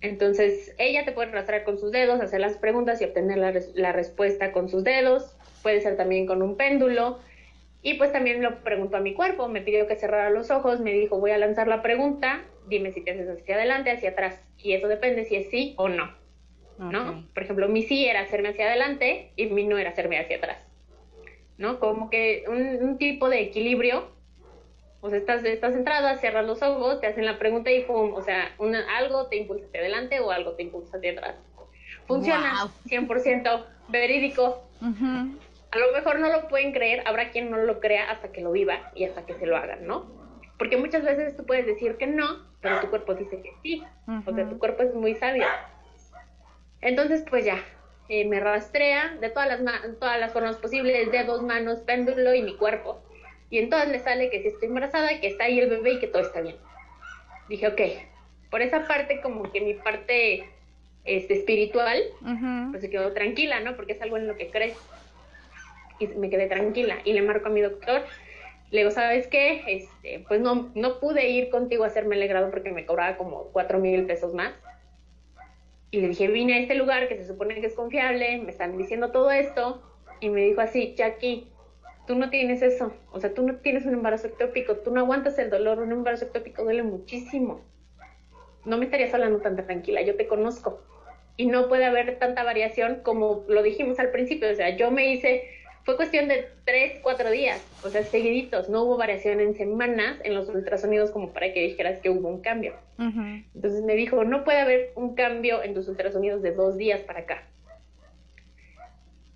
Entonces, 0.00 0.74
ella 0.78 1.04
te 1.04 1.12
puede 1.12 1.32
rastrear 1.32 1.64
con 1.64 1.78
sus 1.78 1.90
dedos, 1.90 2.20
hacer 2.20 2.40
las 2.40 2.56
preguntas 2.58 3.00
y 3.00 3.04
obtener 3.04 3.38
la, 3.38 3.54
la 3.74 3.92
respuesta 3.92 4.52
con 4.52 4.68
sus 4.68 4.84
dedos, 4.84 5.36
puede 5.62 5.80
ser 5.80 5.96
también 5.96 6.26
con 6.26 6.42
un 6.42 6.56
péndulo, 6.56 7.18
y 7.86 7.94
pues 7.94 8.12
también 8.12 8.42
lo 8.42 8.64
preguntó 8.64 8.96
a 8.96 9.00
mi 9.00 9.14
cuerpo, 9.14 9.46
me 9.46 9.60
pidió 9.60 9.86
que 9.86 9.94
cerrara 9.94 10.30
los 10.30 10.50
ojos, 10.50 10.80
me 10.80 10.92
dijo, 10.92 11.20
voy 11.20 11.30
a 11.30 11.38
lanzar 11.38 11.68
la 11.68 11.82
pregunta, 11.82 12.42
dime 12.66 12.90
si 12.90 13.00
te 13.00 13.12
haces 13.12 13.28
hacia 13.28 13.54
adelante, 13.54 13.92
hacia 13.92 14.10
atrás. 14.10 14.42
Y 14.58 14.72
eso 14.72 14.88
depende 14.88 15.24
si 15.24 15.36
es 15.36 15.50
sí 15.50 15.74
o 15.76 15.88
no. 15.88 16.10
¿No? 16.78 17.26
Por 17.32 17.44
ejemplo, 17.44 17.68
mi 17.68 17.82
sí 17.82 18.06
era 18.06 18.22
hacerme 18.22 18.48
hacia 18.48 18.66
adelante 18.66 19.30
y 19.36 19.46
mi 19.46 19.62
no 19.62 19.78
era 19.78 19.90
hacerme 19.90 20.18
hacia 20.18 20.38
atrás. 20.38 20.58
¿No? 21.58 21.78
Como 21.78 22.10
que 22.10 22.42
un, 22.48 22.98
tipo 22.98 23.28
de 23.28 23.42
equilibrio. 23.42 24.10
O 25.00 25.10
sea, 25.10 25.18
estás, 25.18 25.44
estás 25.44 25.74
centrada, 25.74 26.16
cierras 26.18 26.46
los 26.46 26.62
ojos, 26.62 27.00
te 27.00 27.06
hacen 27.06 27.26
la 27.26 27.38
pregunta 27.38 27.70
y 27.70 27.84
pum, 27.84 28.14
o 28.14 28.22
sea, 28.22 28.52
algo 28.98 29.26
te 29.26 29.36
impulsa 29.36 29.66
hacia 29.66 29.80
adelante 29.80 30.20
o 30.20 30.30
algo 30.30 30.52
te 30.52 30.62
impulsa 30.62 30.96
hacia 30.96 31.12
atrás. 31.12 31.36
Funciona, 32.06 32.66
100% 32.86 33.64
verídico. 33.88 34.62
A 34.82 35.78
lo 35.78 35.92
mejor 35.92 36.18
no 36.18 36.28
lo 36.28 36.48
pueden 36.48 36.72
creer, 36.72 37.02
habrá 37.06 37.30
quien 37.30 37.50
no 37.50 37.58
lo 37.58 37.80
crea 37.80 38.10
hasta 38.10 38.32
que 38.32 38.40
lo 38.40 38.52
viva 38.52 38.90
y 38.94 39.04
hasta 39.04 39.26
que 39.26 39.34
se 39.34 39.46
lo 39.46 39.56
hagan, 39.56 39.86
¿no? 39.86 40.06
Porque 40.58 40.76
muchas 40.76 41.04
veces 41.04 41.36
tú 41.36 41.44
puedes 41.44 41.66
decir 41.66 41.96
que 41.96 42.06
no, 42.06 42.46
pero 42.60 42.80
tu 42.80 42.88
cuerpo 42.88 43.14
dice 43.14 43.42
que 43.42 43.52
sí. 43.62 43.84
O 44.26 44.34
sea, 44.34 44.48
tu 44.48 44.58
cuerpo 44.58 44.82
es 44.82 44.94
muy 44.94 45.14
sabio. 45.14 45.44
Entonces, 46.80 47.24
pues 47.28 47.44
ya, 47.44 47.58
eh, 48.08 48.26
me 48.26 48.40
rastrea 48.40 49.16
de 49.20 49.28
todas 49.28 49.48
las, 49.48 49.98
todas 49.98 50.18
las 50.18 50.32
formas 50.32 50.56
posibles, 50.56 51.10
dedos, 51.10 51.42
manos, 51.42 51.80
péndulo 51.80 52.34
y 52.34 52.42
mi 52.42 52.56
cuerpo. 52.56 53.02
Y 53.50 53.58
entonces 53.58 53.90
le 53.90 53.98
sale 54.00 54.30
que 54.30 54.42
si 54.42 54.48
estoy 54.48 54.68
embarazada, 54.68 55.20
que 55.20 55.28
está 55.28 55.44
ahí 55.44 55.58
el 55.60 55.70
bebé 55.70 55.92
y 55.92 55.98
que 56.00 56.08
todo 56.08 56.22
está 56.22 56.40
bien. 56.40 56.56
Dije, 57.48 57.68
ok, 57.68 57.80
por 58.50 58.62
esa 58.62 58.86
parte 58.86 59.20
como 59.20 59.50
que 59.52 59.60
mi 59.60 59.74
parte 59.74 60.48
este, 61.04 61.34
espiritual, 61.34 62.02
pues 62.70 62.82
se 62.82 62.90
quedó 62.90 63.12
tranquila, 63.12 63.60
¿no? 63.60 63.76
Porque 63.76 63.92
es 63.92 64.02
algo 64.02 64.16
en 64.16 64.26
lo 64.26 64.36
que 64.36 64.50
crees. 64.50 64.76
Y 65.98 66.08
me 66.08 66.28
quedé 66.28 66.46
tranquila. 66.46 66.98
Y 67.04 67.12
le 67.12 67.22
marco 67.22 67.46
a 67.46 67.50
mi 67.50 67.60
doctor 67.60 68.02
le 68.70 68.80
digo, 68.80 68.90
¿sabes 68.90 69.26
qué? 69.28 69.62
Este, 69.68 70.24
pues 70.26 70.40
no, 70.40 70.70
no 70.74 70.98
pude 70.98 71.28
ir 71.28 71.50
contigo 71.50 71.84
a 71.84 71.86
hacerme 71.86 72.20
el 72.20 72.28
grado 72.28 72.50
porque 72.50 72.72
me 72.72 72.84
cobraba 72.84 73.16
como 73.16 73.44
cuatro 73.52 73.78
mil 73.78 74.06
pesos 74.06 74.34
más. 74.34 74.52
Y 75.92 76.00
le 76.00 76.08
dije, 76.08 76.26
vine 76.28 76.54
a 76.54 76.58
este 76.58 76.74
lugar 76.74 77.08
que 77.08 77.16
se 77.16 77.26
supone 77.26 77.60
que 77.60 77.66
es 77.66 77.74
confiable, 77.74 78.38
me 78.38 78.50
están 78.50 78.76
diciendo 78.76 79.12
todo 79.12 79.30
esto. 79.30 79.82
Y 80.20 80.30
me 80.30 80.42
dijo 80.42 80.60
así, 80.60 80.94
Jackie, 80.96 81.48
tú 82.06 82.14
no 82.14 82.30
tienes 82.30 82.62
eso, 82.62 82.92
o 83.12 83.20
sea, 83.20 83.34
tú 83.34 83.46
no 83.46 83.56
tienes 83.56 83.84
un 83.84 83.94
embarazo 83.94 84.28
ectópico, 84.28 84.76
tú 84.76 84.92
no 84.92 85.00
aguantas 85.00 85.38
el 85.38 85.50
dolor, 85.50 85.80
un 85.80 85.92
embarazo 85.92 86.26
ectópico 86.26 86.62
duele 86.62 86.82
muchísimo. 86.82 87.60
No 88.64 88.78
me 88.78 88.84
estarías 88.84 89.12
hablando 89.14 89.40
tan 89.40 89.56
tranquila, 89.56 90.02
yo 90.02 90.16
te 90.16 90.26
conozco. 90.26 90.82
Y 91.36 91.46
no 91.46 91.68
puede 91.68 91.84
haber 91.84 92.18
tanta 92.18 92.42
variación 92.44 93.00
como 93.02 93.44
lo 93.48 93.62
dijimos 93.62 93.98
al 93.98 94.10
principio, 94.10 94.50
o 94.50 94.54
sea, 94.54 94.76
yo 94.76 94.90
me 94.90 95.12
hice, 95.12 95.48
fue 95.84 95.96
cuestión 95.96 96.28
de 96.28 96.48
tres, 96.64 96.98
cuatro 97.02 97.30
días, 97.30 97.62
o 97.84 97.90
sea, 97.90 98.02
seguiditos, 98.02 98.68
no 98.68 98.84
hubo 98.84 98.96
variación 98.96 99.40
en 99.40 99.54
semanas 99.54 100.18
en 100.24 100.34
los 100.34 100.48
ultrasonidos 100.48 101.10
como 101.10 101.32
para 101.32 101.52
que 101.52 101.60
dijeras 101.60 101.98
que 102.00 102.10
hubo 102.10 102.28
un 102.28 102.40
cambio. 102.40 102.74
Entonces 102.98 103.82
me 103.84 103.94
dijo, 103.94 104.24
no 104.24 104.44
puede 104.44 104.60
haber 104.60 104.92
un 104.94 105.14
cambio 105.14 105.62
en 105.62 105.74
tus 105.74 105.88
ultrasonidos 105.88 106.40
de 106.42 106.52
dos 106.52 106.76
días 106.76 107.00
para 107.00 107.20
acá. 107.20 107.42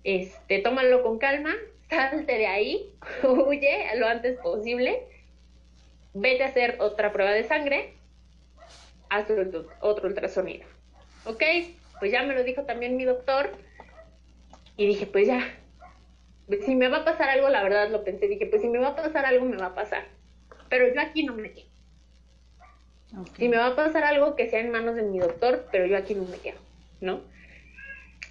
Este, 0.03 0.59
tómalo 0.59 1.03
con 1.03 1.19
calma, 1.19 1.53
salte 1.91 2.37
de 2.37 2.47
ahí, 2.47 2.95
huye 3.23 3.85
lo 3.97 4.07
antes 4.07 4.39
posible, 4.39 5.07
vete 6.13 6.43
a 6.43 6.47
hacer 6.47 6.77
otra 6.79 7.11
prueba 7.11 7.31
de 7.31 7.43
sangre, 7.43 7.93
haz 9.09 9.27
otro 9.81 10.07
ultrasonido. 10.07 10.65
¿Ok? 11.25 11.43
Pues 11.99 12.11
ya 12.11 12.23
me 12.23 12.33
lo 12.33 12.43
dijo 12.43 12.63
también 12.63 12.97
mi 12.97 13.05
doctor 13.05 13.51
y 14.77 14.87
dije, 14.87 15.05
pues 15.05 15.27
ya, 15.27 15.43
si 16.65 16.75
me 16.75 16.87
va 16.87 16.99
a 16.99 17.05
pasar 17.05 17.29
algo, 17.29 17.49
la 17.49 17.61
verdad 17.61 17.89
lo 17.89 18.03
pensé, 18.03 18.27
dije, 18.27 18.47
pues 18.47 18.61
si 18.61 18.69
me 18.69 18.79
va 18.79 18.89
a 18.89 18.95
pasar 18.95 19.25
algo, 19.25 19.45
me 19.45 19.57
va 19.57 19.67
a 19.67 19.75
pasar. 19.75 20.05
Pero 20.69 20.93
yo 20.93 21.01
aquí 21.01 21.23
no 21.23 21.35
me 21.35 21.51
quedo. 21.51 21.69
Si 23.37 23.49
me 23.49 23.57
va 23.57 23.67
a 23.67 23.75
pasar 23.75 24.05
algo 24.05 24.37
que 24.37 24.49
sea 24.49 24.61
en 24.61 24.71
manos 24.71 24.95
de 24.95 25.03
mi 25.03 25.19
doctor, 25.19 25.67
pero 25.71 25.85
yo 25.85 25.97
aquí 25.97 26.15
no 26.15 26.23
me 26.23 26.37
quedo, 26.37 26.59
¿no? 27.01 27.21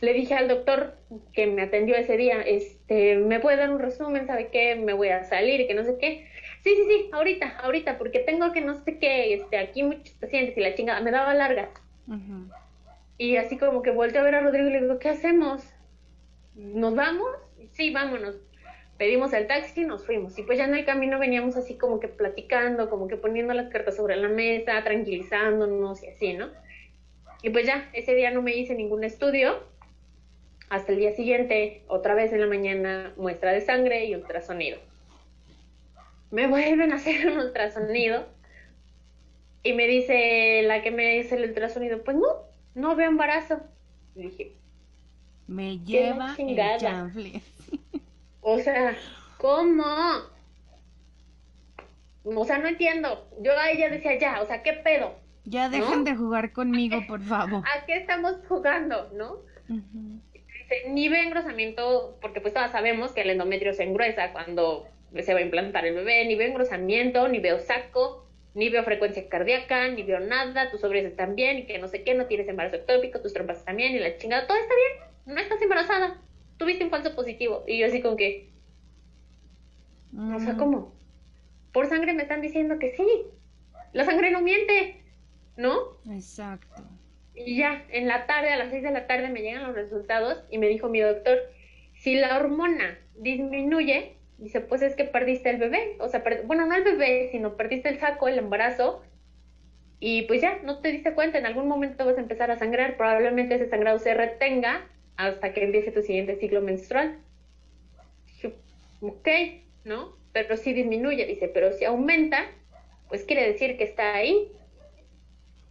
Le 0.01 0.15
dije 0.15 0.35
al 0.35 0.49
doctor 0.49 0.95
que 1.33 1.47
me 1.47 1.63
atendió 1.63 1.97
ese 1.97 2.17
día, 2.17 2.41
este, 2.41 3.17
¿me 3.17 3.41
puede 3.41 3.59
dar 3.59 3.71
un 3.71 3.79
resumen? 3.79 4.27
¿Sabe 4.27 4.49
qué? 4.49 4.75
Me 4.77 4.93
voy 4.93 5.09
a 5.09 5.25
salir 5.25 5.67
que 5.67 5.75
no 5.75 5.85
sé 5.85 5.97
qué. 6.01 6.27
Sí, 6.63 6.75
sí, 6.75 6.85
sí, 6.89 7.11
ahorita, 7.13 7.59
ahorita, 7.59 7.99
porque 7.99 8.21
tengo 8.21 8.53
que 8.53 8.61
no 8.61 8.75
sé 8.75 8.99
qué, 8.99 9.35
este, 9.35 9.59
aquí 9.59 9.83
muchos 9.83 10.15
pacientes 10.15 10.57
y 10.57 10.61
la 10.61 10.75
chingada, 10.75 11.01
me 11.01 11.11
daba 11.11 11.35
largas. 11.35 11.71
Y 13.19 13.37
así 13.37 13.59
como 13.59 13.83
que 13.83 13.91
volteé 13.91 14.21
a 14.21 14.25
ver 14.25 14.35
a 14.35 14.41
Rodrigo 14.41 14.69
y 14.69 14.73
le 14.73 14.81
digo, 14.81 14.99
¿qué 14.99 15.11
hacemos? 15.11 15.63
¿Nos 16.55 16.95
vamos? 16.95 17.29
Sí, 17.73 17.91
vámonos. 17.91 18.37
Pedimos 18.97 19.33
el 19.33 19.47
taxi 19.47 19.83
y 19.83 19.85
nos 19.85 20.05
fuimos. 20.05 20.39
Y 20.39 20.43
pues 20.43 20.59
ya 20.59 20.65
en 20.65 20.75
el 20.75 20.85
camino 20.85 21.19
veníamos 21.19 21.57
así 21.57 21.77
como 21.77 22.01
que 22.01 22.09
platicando, 22.09 22.91
como 22.91 23.09
que 23.09 23.17
poniendo 23.17 23.55
las 23.55 23.69
cartas 23.69 23.97
sobre 23.97 24.17
la 24.17 24.29
mesa, 24.29 24.83
tranquilizándonos 24.83 26.03
y 26.03 26.09
así, 26.09 26.33
¿no? 26.35 26.49
Y 27.43 27.51
pues 27.51 27.67
ya, 27.67 27.89
ese 27.93 28.15
día 28.15 28.31
no 28.31 28.43
me 28.43 28.55
hice 28.55 28.75
ningún 28.75 29.05
estudio, 29.05 29.63
hasta 30.71 30.93
el 30.93 30.99
día 30.99 31.13
siguiente, 31.13 31.83
otra 31.89 32.15
vez 32.15 32.33
en 32.33 32.41
la 32.41 32.47
mañana, 32.47 33.13
muestra 33.17 33.53
de 33.53 33.61
sangre 33.61 34.07
y 34.07 34.15
ultrasonido. 34.15 34.79
Me 36.31 36.47
vuelven 36.47 36.93
a 36.93 36.97
hacer 36.97 37.27
un 37.29 37.39
ultrasonido 37.39 38.25
y 39.65 39.73
me 39.73 39.89
dice 39.89 40.63
la 40.63 40.81
que 40.81 40.93
me 40.93 41.17
dice 41.17 41.35
el 41.35 41.51
ultrasonido, 41.51 42.03
pues 42.05 42.17
no, 42.17 42.29
no 42.77 42.95
veo 42.95 43.11
embarazo. 43.11 43.61
Y 44.15 44.23
dije, 44.23 44.53
me 45.49 45.79
lleva 45.81 46.35
el 46.39 46.79
chanfle. 46.79 47.43
O 48.43 48.59
sea, 48.59 48.97
¿cómo? 49.37 49.85
O 52.25 52.45
sea, 52.47 52.57
no 52.57 52.69
entiendo. 52.69 53.29
Yo 53.43 53.53
a 53.53 53.71
ella 53.71 53.91
decía, 53.91 54.19
ya, 54.19 54.41
o 54.41 54.47
sea, 54.47 54.63
¿qué 54.63 54.73
pedo? 54.73 55.15
Ya 55.45 55.69
dejen 55.69 56.05
de 56.05 56.17
jugar 56.17 56.53
conmigo, 56.53 57.03
por 57.07 57.21
favor. 57.21 57.63
¿A 57.77 57.85
qué 57.85 57.97
estamos 57.97 58.37
jugando, 58.49 59.11
no? 59.13 59.41
Ni 60.89 61.09
ve 61.09 61.23
engrosamiento, 61.23 62.19
porque 62.21 62.41
pues 62.41 62.55
todas 62.55 62.73
sabemos 62.73 63.13
que 63.13 63.23
el 63.23 63.31
endometrio 63.31 63.75
se 63.75 63.85
engruesa 63.85 64.33
cuando 64.33 64.87
se 65.21 65.35
va 65.35 65.41
a 65.41 65.43
implantar 65.43 65.85
el 65.87 65.95
bebé, 65.95 66.25
ni 66.27 66.37
veo 66.37 66.49
engrosamiento, 66.49 67.29
ni 67.29 67.41
veo 67.41 67.59
saco, 67.59 68.27
ni 68.55 68.69
veo 68.69 68.85
frecuencia 68.85 69.29
cardíaca, 69.29 69.89
ni 69.89 70.03
veo 70.03 70.21
nada, 70.21 70.71
tus 70.71 70.83
ovaries 70.85 71.07
están 71.07 71.35
bien, 71.35 71.59
y 71.59 71.67
que 71.67 71.79
no 71.79 71.89
sé 71.89 72.05
qué, 72.05 72.15
no 72.15 72.27
tienes 72.27 72.49
embarazo 72.49 72.77
ectópico, 72.77 73.21
tus 73.21 73.33
trompas 73.33 73.59
están 73.59 73.77
bien, 73.77 73.95
y 73.95 73.99
la 73.99 74.17
chingada, 74.17 74.47
todo 74.47 74.57
está 74.57 74.75
bien, 74.75 75.35
no 75.35 75.41
estás 75.41 75.61
embarazada, 75.63 76.21
tuviste 76.57 76.85
un 76.85 76.91
falso 76.91 77.15
positivo. 77.15 77.65
Y 77.67 77.79
yo 77.79 77.87
así 77.87 78.01
con 78.01 78.17
que, 78.17 78.51
o 80.17 80.39
sea, 80.41 80.55
mm. 80.55 80.59
¿cómo? 80.59 80.95
Por 81.73 81.89
sangre 81.89 82.13
me 82.13 82.23
están 82.23 82.41
diciendo 82.41 82.79
que 82.79 82.91
sí, 82.91 83.07
la 83.93 84.05
sangre 84.05 84.31
no 84.31 84.41
miente, 84.41 85.03
¿no? 85.57 85.99
Exacto. 86.11 86.83
Y 87.35 87.57
ya, 87.57 87.85
en 87.91 88.09
la 88.09 88.27
tarde, 88.27 88.51
a 88.51 88.57
las 88.57 88.71
6 88.71 88.83
de 88.83 88.91
la 88.91 89.07
tarde, 89.07 89.29
me 89.29 89.41
llegan 89.41 89.63
los 89.63 89.75
resultados 89.75 90.45
y 90.51 90.59
me 90.59 90.69
dijo 90.69 90.89
mi 90.89 91.01
doctor, 91.01 91.39
si 91.95 92.17
la 92.17 92.37
hormona 92.39 92.99
disminuye, 93.17 94.17
dice, 94.39 94.61
pues 94.61 94.83
es 94.83 94.97
que 94.97 95.05
perdiste 95.05 95.51
el 95.51 95.59
bebé. 95.59 95.97
O 96.01 96.09
sea, 96.09 96.23
bueno, 96.45 96.67
no 96.67 96.75
el 96.75 96.85
bebé, 96.85 97.29
sino 97.31 97.57
perdiste 97.57 97.89
el 97.89 97.99
saco, 97.99 98.29
el 98.29 98.39
embarazo. 98.39 99.03
Y 100.01 100.23
pues 100.23 100.41
ya, 100.41 100.61
no 100.65 100.81
te 100.81 100.93
diste 100.93 101.15
cuenta, 101.15 101.39
en 101.39 101.47
algún 101.47 101.69
momento 101.69 102.07
vas 102.07 102.17
a 102.17 102.23
empezar 102.23 102.51
a 102.51 102.59
sangrar, 102.59 102.97
probablemente 102.97 103.57
ese 103.57 103.69
sangrado 103.69 103.99
se 103.99 104.15
retenga 104.15 104.87
hasta 105.17 105.53
que 105.53 105.65
empiece 105.65 105.93
tu 105.93 106.01
siguiente 106.01 106.37
ciclo 106.37 106.63
menstrual. 106.63 107.19
Dije, 108.27 108.55
ok, 109.03 109.29
¿no? 109.85 110.17
Pero 110.33 110.57
si 110.57 110.73
disminuye, 110.73 111.27
dice, 111.27 111.49
pero 111.49 111.73
si 111.73 111.85
aumenta, 111.85 112.47
pues 113.09 113.25
quiere 113.25 113.47
decir 113.47 113.77
que 113.77 113.85
está 113.85 114.15
ahí 114.15 114.51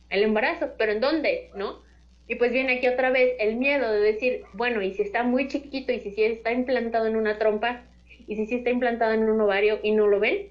el 0.10 0.24
embarazo, 0.24 0.74
pero 0.78 0.92
¿en 0.92 1.02
dónde? 1.02 1.52
¿No? 1.56 1.82
Y 2.28 2.36
pues 2.36 2.52
viene 2.52 2.78
aquí 2.78 2.88
otra 2.88 3.10
vez 3.10 3.36
el 3.40 3.56
miedo 3.56 3.92
de 3.92 4.00
decir, 4.00 4.44
bueno, 4.54 4.82
y 4.82 4.94
si 4.94 5.02
está 5.02 5.24
muy 5.24 5.48
chiquito, 5.48 5.92
y 5.92 6.00
si, 6.00 6.12
si 6.12 6.24
está 6.24 6.52
implantado 6.52 7.08
en 7.08 7.16
una 7.16 7.40
trompa, 7.40 7.82
y 8.28 8.36
si, 8.36 8.46
si 8.46 8.56
está 8.56 8.70
implantado 8.70 9.14
en 9.14 9.28
un 9.28 9.42
ovario 9.42 9.80
y 9.82 9.92
no 9.92 10.06
lo 10.08 10.20
ven. 10.20 10.50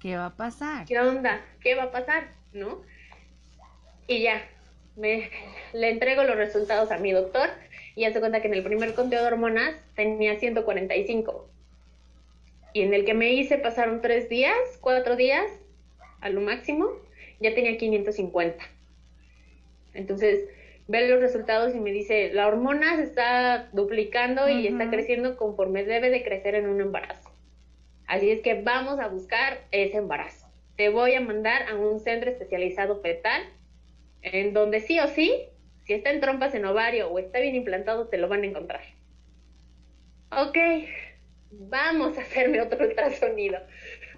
¿Qué 0.00 0.16
va 0.16 0.26
a 0.26 0.36
pasar? 0.36 0.86
¿Qué 0.86 0.98
onda? 0.98 1.44
¿Qué 1.60 1.74
va 1.74 1.84
a 1.84 1.90
pasar? 1.90 2.28
¿No? 2.52 2.82
Y 4.06 4.22
ya, 4.22 4.42
me, 4.96 5.30
le 5.72 5.90
entrego 5.90 6.24
los 6.24 6.36
resultados 6.36 6.90
a 6.90 6.98
mi 6.98 7.12
doctor 7.12 7.50
y 7.94 8.04
hace 8.04 8.20
cuenta 8.20 8.40
que 8.40 8.48
en 8.48 8.54
el 8.54 8.62
primer 8.62 8.94
conteo 8.94 9.20
de 9.20 9.26
hormonas 9.26 9.74
tenía 9.94 10.38
145. 10.38 11.48
Y 12.72 12.82
en 12.82 12.94
el 12.94 13.04
que 13.04 13.14
me 13.14 13.32
hice 13.32 13.58
pasaron 13.58 14.00
tres 14.00 14.28
días, 14.28 14.56
cuatro 14.80 15.16
días, 15.16 15.46
a 16.20 16.30
lo 16.30 16.40
máximo, 16.40 16.90
ya 17.42 17.54
tenía 17.54 17.76
550. 17.76 18.64
Entonces, 19.94 20.48
ve 20.88 21.08
los 21.08 21.20
resultados 21.20 21.74
y 21.74 21.80
me 21.80 21.92
dice, 21.92 22.32
la 22.32 22.46
hormona 22.46 22.96
se 22.96 23.02
está 23.02 23.68
duplicando 23.72 24.48
y 24.48 24.66
está 24.66 24.90
creciendo 24.90 25.36
conforme 25.36 25.84
debe 25.84 26.10
de 26.10 26.22
crecer 26.22 26.54
en 26.54 26.68
un 26.68 26.80
embarazo. 26.80 27.30
Así 28.06 28.30
es 28.30 28.40
que 28.40 28.60
vamos 28.62 28.98
a 28.98 29.08
buscar 29.08 29.60
ese 29.70 29.98
embarazo. 29.98 30.46
Te 30.76 30.88
voy 30.88 31.14
a 31.14 31.20
mandar 31.20 31.68
a 31.68 31.76
un 31.76 32.00
centro 32.00 32.30
especializado 32.30 33.00
fetal, 33.00 33.42
en 34.22 34.52
donde 34.52 34.80
sí 34.80 34.98
o 35.00 35.08
sí, 35.08 35.32
si 35.84 35.94
está 35.94 36.10
en 36.10 36.20
trompas 36.20 36.54
en 36.54 36.64
ovario 36.64 37.08
o 37.08 37.18
está 37.18 37.40
bien 37.40 37.54
implantado, 37.54 38.08
te 38.08 38.18
lo 38.18 38.28
van 38.28 38.42
a 38.42 38.46
encontrar. 38.46 38.82
Ok, 40.30 40.56
vamos 41.50 42.16
a 42.16 42.22
hacerme 42.22 42.60
otro 42.60 42.86
ultrasonido. 42.86 43.58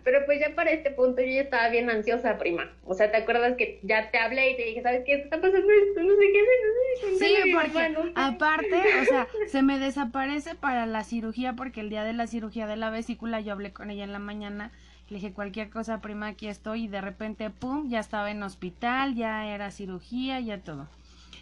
Pero 0.04 0.26
pues 0.26 0.38
ya 0.38 0.54
para 0.54 0.70
este 0.70 0.90
punto 0.90 1.22
yo 1.22 1.28
ya 1.28 1.40
estaba 1.40 1.68
bien 1.70 1.88
ansiosa, 1.88 2.36
prima. 2.36 2.70
O 2.84 2.92
sea, 2.92 3.10
¿te 3.10 3.16
acuerdas 3.16 3.56
que 3.56 3.80
ya 3.82 4.10
te 4.10 4.18
hablé 4.18 4.50
y 4.50 4.56
te 4.56 4.64
dije, 4.64 4.82
¿sabes 4.82 5.02
qué? 5.06 5.14
Está 5.14 5.40
pasando 5.40 5.66
esto, 5.72 6.02
no 6.02 6.14
sé 6.14 6.32
qué, 6.32 6.42
no 6.42 7.18
sé 7.18 7.24
Sí, 7.24 7.52
porque 7.54 8.12
aparte, 8.14 8.82
o 9.00 9.04
sea, 9.06 9.26
se 9.48 9.62
me 9.62 9.78
desaparece 9.78 10.54
para 10.54 10.84
la 10.84 11.04
cirugía 11.04 11.54
porque 11.54 11.80
el 11.80 11.88
día 11.88 12.04
de 12.04 12.12
la 12.12 12.26
cirugía 12.26 12.66
de 12.66 12.76
la 12.76 12.90
vesícula 12.90 13.40
yo 13.40 13.52
hablé 13.52 13.72
con 13.72 13.90
ella 13.90 14.04
en 14.04 14.12
la 14.12 14.18
mañana. 14.18 14.72
Le 15.08 15.16
dije, 15.16 15.32
cualquier 15.32 15.70
cosa, 15.70 16.00
prima, 16.02 16.28
aquí 16.28 16.48
estoy. 16.48 16.84
Y 16.84 16.88
de 16.88 17.00
repente, 17.00 17.48
pum, 17.48 17.88
ya 17.88 18.00
estaba 18.00 18.30
en 18.30 18.42
hospital, 18.42 19.14
ya 19.14 19.46
era 19.46 19.70
cirugía, 19.70 20.38
ya 20.40 20.58
todo. 20.58 20.86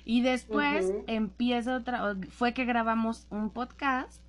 Y 0.05 0.22
después 0.22 0.92
empieza 1.07 1.77
otra, 1.77 2.16
fue 2.31 2.55
que 2.55 2.64
grabamos 2.64 3.27
un 3.31 3.51
podcast 3.51 4.21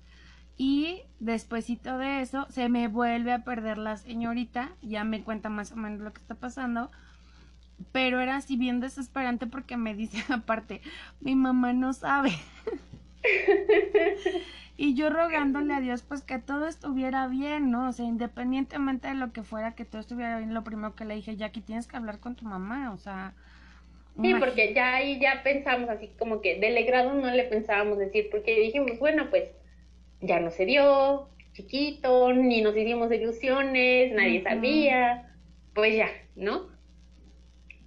y 0.56 1.02
despuésito 1.18 1.98
de 1.98 2.20
eso 2.20 2.46
se 2.50 2.68
me 2.68 2.86
vuelve 2.88 3.32
a 3.32 3.44
perder 3.44 3.78
la 3.78 3.96
señorita, 3.96 4.70
ya 4.82 5.04
me 5.04 5.22
cuenta 5.22 5.48
más 5.48 5.72
o 5.72 5.76
menos 5.76 6.00
lo 6.00 6.12
que 6.12 6.20
está 6.20 6.36
pasando, 6.36 6.90
pero 7.92 8.20
era 8.20 8.36
así 8.36 8.56
bien 8.56 8.80
desesperante 8.80 9.46
porque 9.46 9.76
me 9.76 9.94
dice 9.94 10.22
aparte, 10.32 10.80
mi 11.20 11.34
mamá 11.34 11.72
no 11.72 11.92
sabe. 11.92 12.32
y 14.76 14.94
yo 14.94 15.10
rogándole 15.10 15.74
a 15.74 15.80
Dios 15.80 16.02
pues 16.02 16.22
que 16.22 16.38
todo 16.38 16.68
estuviera 16.68 17.26
bien, 17.26 17.72
¿no? 17.72 17.88
O 17.88 17.92
sea, 17.92 18.06
independientemente 18.06 19.08
de 19.08 19.14
lo 19.14 19.32
que 19.32 19.42
fuera, 19.42 19.74
que 19.74 19.84
todo 19.84 20.00
estuviera 20.00 20.38
bien, 20.38 20.54
lo 20.54 20.62
primero 20.62 20.94
que 20.94 21.04
le 21.04 21.16
dije, 21.16 21.36
Jackie, 21.36 21.62
tienes 21.62 21.88
que 21.88 21.96
hablar 21.96 22.20
con 22.20 22.36
tu 22.36 22.44
mamá, 22.44 22.92
o 22.92 22.98
sea... 22.98 23.34
Sí, 24.22 24.32
porque 24.38 24.72
ya 24.72 24.94
ahí 24.94 25.18
ya 25.18 25.42
pensamos 25.42 25.90
así 25.90 26.08
como 26.16 26.40
que 26.40 26.60
del 26.60 26.86
grado 26.86 27.14
no 27.14 27.28
le 27.32 27.42
pensábamos 27.44 27.98
decir, 27.98 28.28
porque 28.30 28.60
dijimos, 28.60 28.96
bueno, 29.00 29.28
pues 29.28 29.48
ya 30.26 30.40
no 30.40 30.50
se 30.50 30.66
dio, 30.66 31.28
chiquito, 31.52 32.32
ni 32.32 32.62
nos 32.62 32.76
hicimos 32.76 33.12
ilusiones, 33.12 34.12
nadie 34.12 34.42
sabía, 34.42 35.34
pues 35.74 35.96
ya, 35.96 36.08
¿no? 36.34 36.68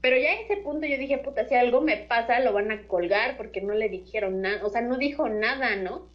Pero 0.02 0.18
ya 0.18 0.34
en 0.34 0.46
ese 0.46 0.58
punto 0.58 0.88
yo 0.88 0.98
dije, 0.98 1.18
puta, 1.18 1.48
si 1.48 1.56
algo 1.56 1.82
me 1.82 1.98
pasa, 1.98 2.40
lo 2.40 2.54
van 2.54 2.72
a 2.72 2.88
colgar 2.88 3.36
porque 3.36 3.62
no 3.62 3.74
le 3.74 3.90
dijeron 3.90 4.42
nada, 4.42 4.66
o 4.66 4.70
sea, 4.70 4.82
no 4.82 4.98
dijo 4.98 5.28
nada, 5.28 5.76
¿no? 5.76 6.10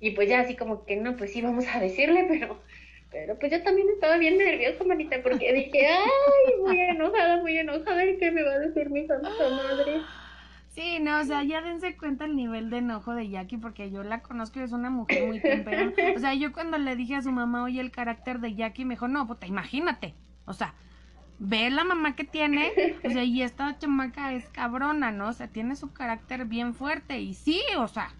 Y 0.00 0.10
pues 0.10 0.28
ya 0.28 0.40
así 0.40 0.56
como 0.56 0.84
que 0.84 0.96
no, 0.96 1.16
pues 1.16 1.32
sí, 1.32 1.40
vamos 1.40 1.64
a 1.72 1.80
decirle, 1.80 2.26
pero, 2.28 2.60
pero 3.10 3.38
pues 3.38 3.52
yo 3.52 3.62
también 3.62 3.88
estaba 3.88 4.18
bien 4.18 4.36
nerviosa, 4.36 4.84
manita, 4.84 5.22
porque 5.22 5.52
dije, 5.52 5.86
ay, 5.86 6.60
muy 6.60 6.78
enojada, 6.90 7.38
muy 7.38 7.56
enojada, 7.56 8.04
¿y 8.04 8.18
qué 8.18 8.30
me 8.30 8.42
va 8.42 8.52
a 8.52 8.58
decir 8.58 8.90
mi 8.90 9.06
santa 9.06 9.30
madre? 9.30 10.02
Sí, 10.74 10.98
no, 11.00 11.20
o 11.20 11.24
sea, 11.24 11.44
ya 11.44 11.62
dense 11.62 11.96
cuenta 11.96 12.24
el 12.24 12.34
nivel 12.34 12.68
de 12.68 12.78
enojo 12.78 13.14
de 13.14 13.28
Jackie, 13.28 13.58
porque 13.58 13.92
yo 13.92 14.02
la 14.02 14.22
conozco 14.22 14.58
y 14.58 14.64
es 14.64 14.72
una 14.72 14.90
mujer 14.90 15.28
muy 15.28 15.40
temperada. 15.40 15.92
O 16.16 16.18
sea, 16.18 16.34
yo 16.34 16.52
cuando 16.52 16.78
le 16.78 16.96
dije 16.96 17.14
a 17.14 17.22
su 17.22 17.30
mamá, 17.30 17.62
oye, 17.62 17.80
el 17.80 17.92
carácter 17.92 18.40
de 18.40 18.56
Jackie, 18.56 18.84
me 18.84 18.94
dijo, 18.94 19.06
no, 19.06 19.24
puta, 19.26 19.46
imagínate. 19.46 20.14
O 20.46 20.52
sea, 20.52 20.74
ve 21.38 21.70
la 21.70 21.84
mamá 21.84 22.16
que 22.16 22.24
tiene, 22.24 22.72
o 23.04 23.10
sea, 23.10 23.22
y 23.22 23.42
esta 23.42 23.78
chamaca 23.78 24.32
es 24.32 24.48
cabrona, 24.48 25.12
¿no? 25.12 25.28
O 25.28 25.32
sea, 25.32 25.46
tiene 25.46 25.76
su 25.76 25.92
carácter 25.92 26.44
bien 26.44 26.74
fuerte. 26.74 27.20
Y 27.20 27.34
sí, 27.34 27.60
o 27.78 27.86
sea, 27.86 28.12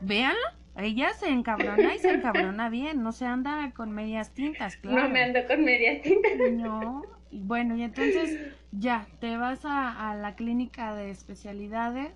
véanla. 0.00 0.54
Ella 0.78 1.14
se 1.14 1.30
encabrona 1.30 1.94
y 1.94 1.98
se 1.98 2.10
encabrona 2.10 2.68
bien, 2.68 3.02
no 3.02 3.12
se 3.12 3.24
anda 3.24 3.70
con 3.72 3.92
medias 3.92 4.34
tintas, 4.34 4.76
claro. 4.76 5.04
No 5.04 5.08
me 5.08 5.24
ando 5.24 5.40
con 5.46 5.64
medias 5.64 6.02
tintas. 6.02 6.32
No, 6.52 7.02
y 7.30 7.40
bueno, 7.40 7.76
y 7.76 7.82
entonces 7.82 8.54
ya, 8.78 9.06
te 9.20 9.36
vas 9.36 9.60
a, 9.64 10.16
la 10.20 10.34
clínica 10.36 10.94
de 10.94 11.10
especialidades 11.10 12.12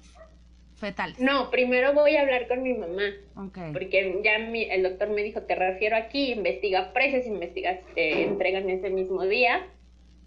fetales. 0.76 1.18
No, 1.18 1.50
primero 1.50 1.92
voy 1.92 2.16
a 2.16 2.22
hablar 2.22 2.48
con 2.48 2.62
mi 2.62 2.74
mamá. 2.74 3.10
Okay. 3.48 3.72
Porque 3.72 4.20
ya 4.24 4.38
mi, 4.38 4.64
el 4.64 4.82
doctor 4.82 5.10
me 5.10 5.22
dijo, 5.22 5.42
te 5.42 5.54
refiero 5.54 5.96
aquí, 5.96 6.32
investiga 6.32 6.92
precios, 6.92 7.26
investigas, 7.26 7.80
te 7.94 8.24
entregan 8.24 8.68
ese 8.70 8.90
mismo 8.90 9.24
día. 9.26 9.66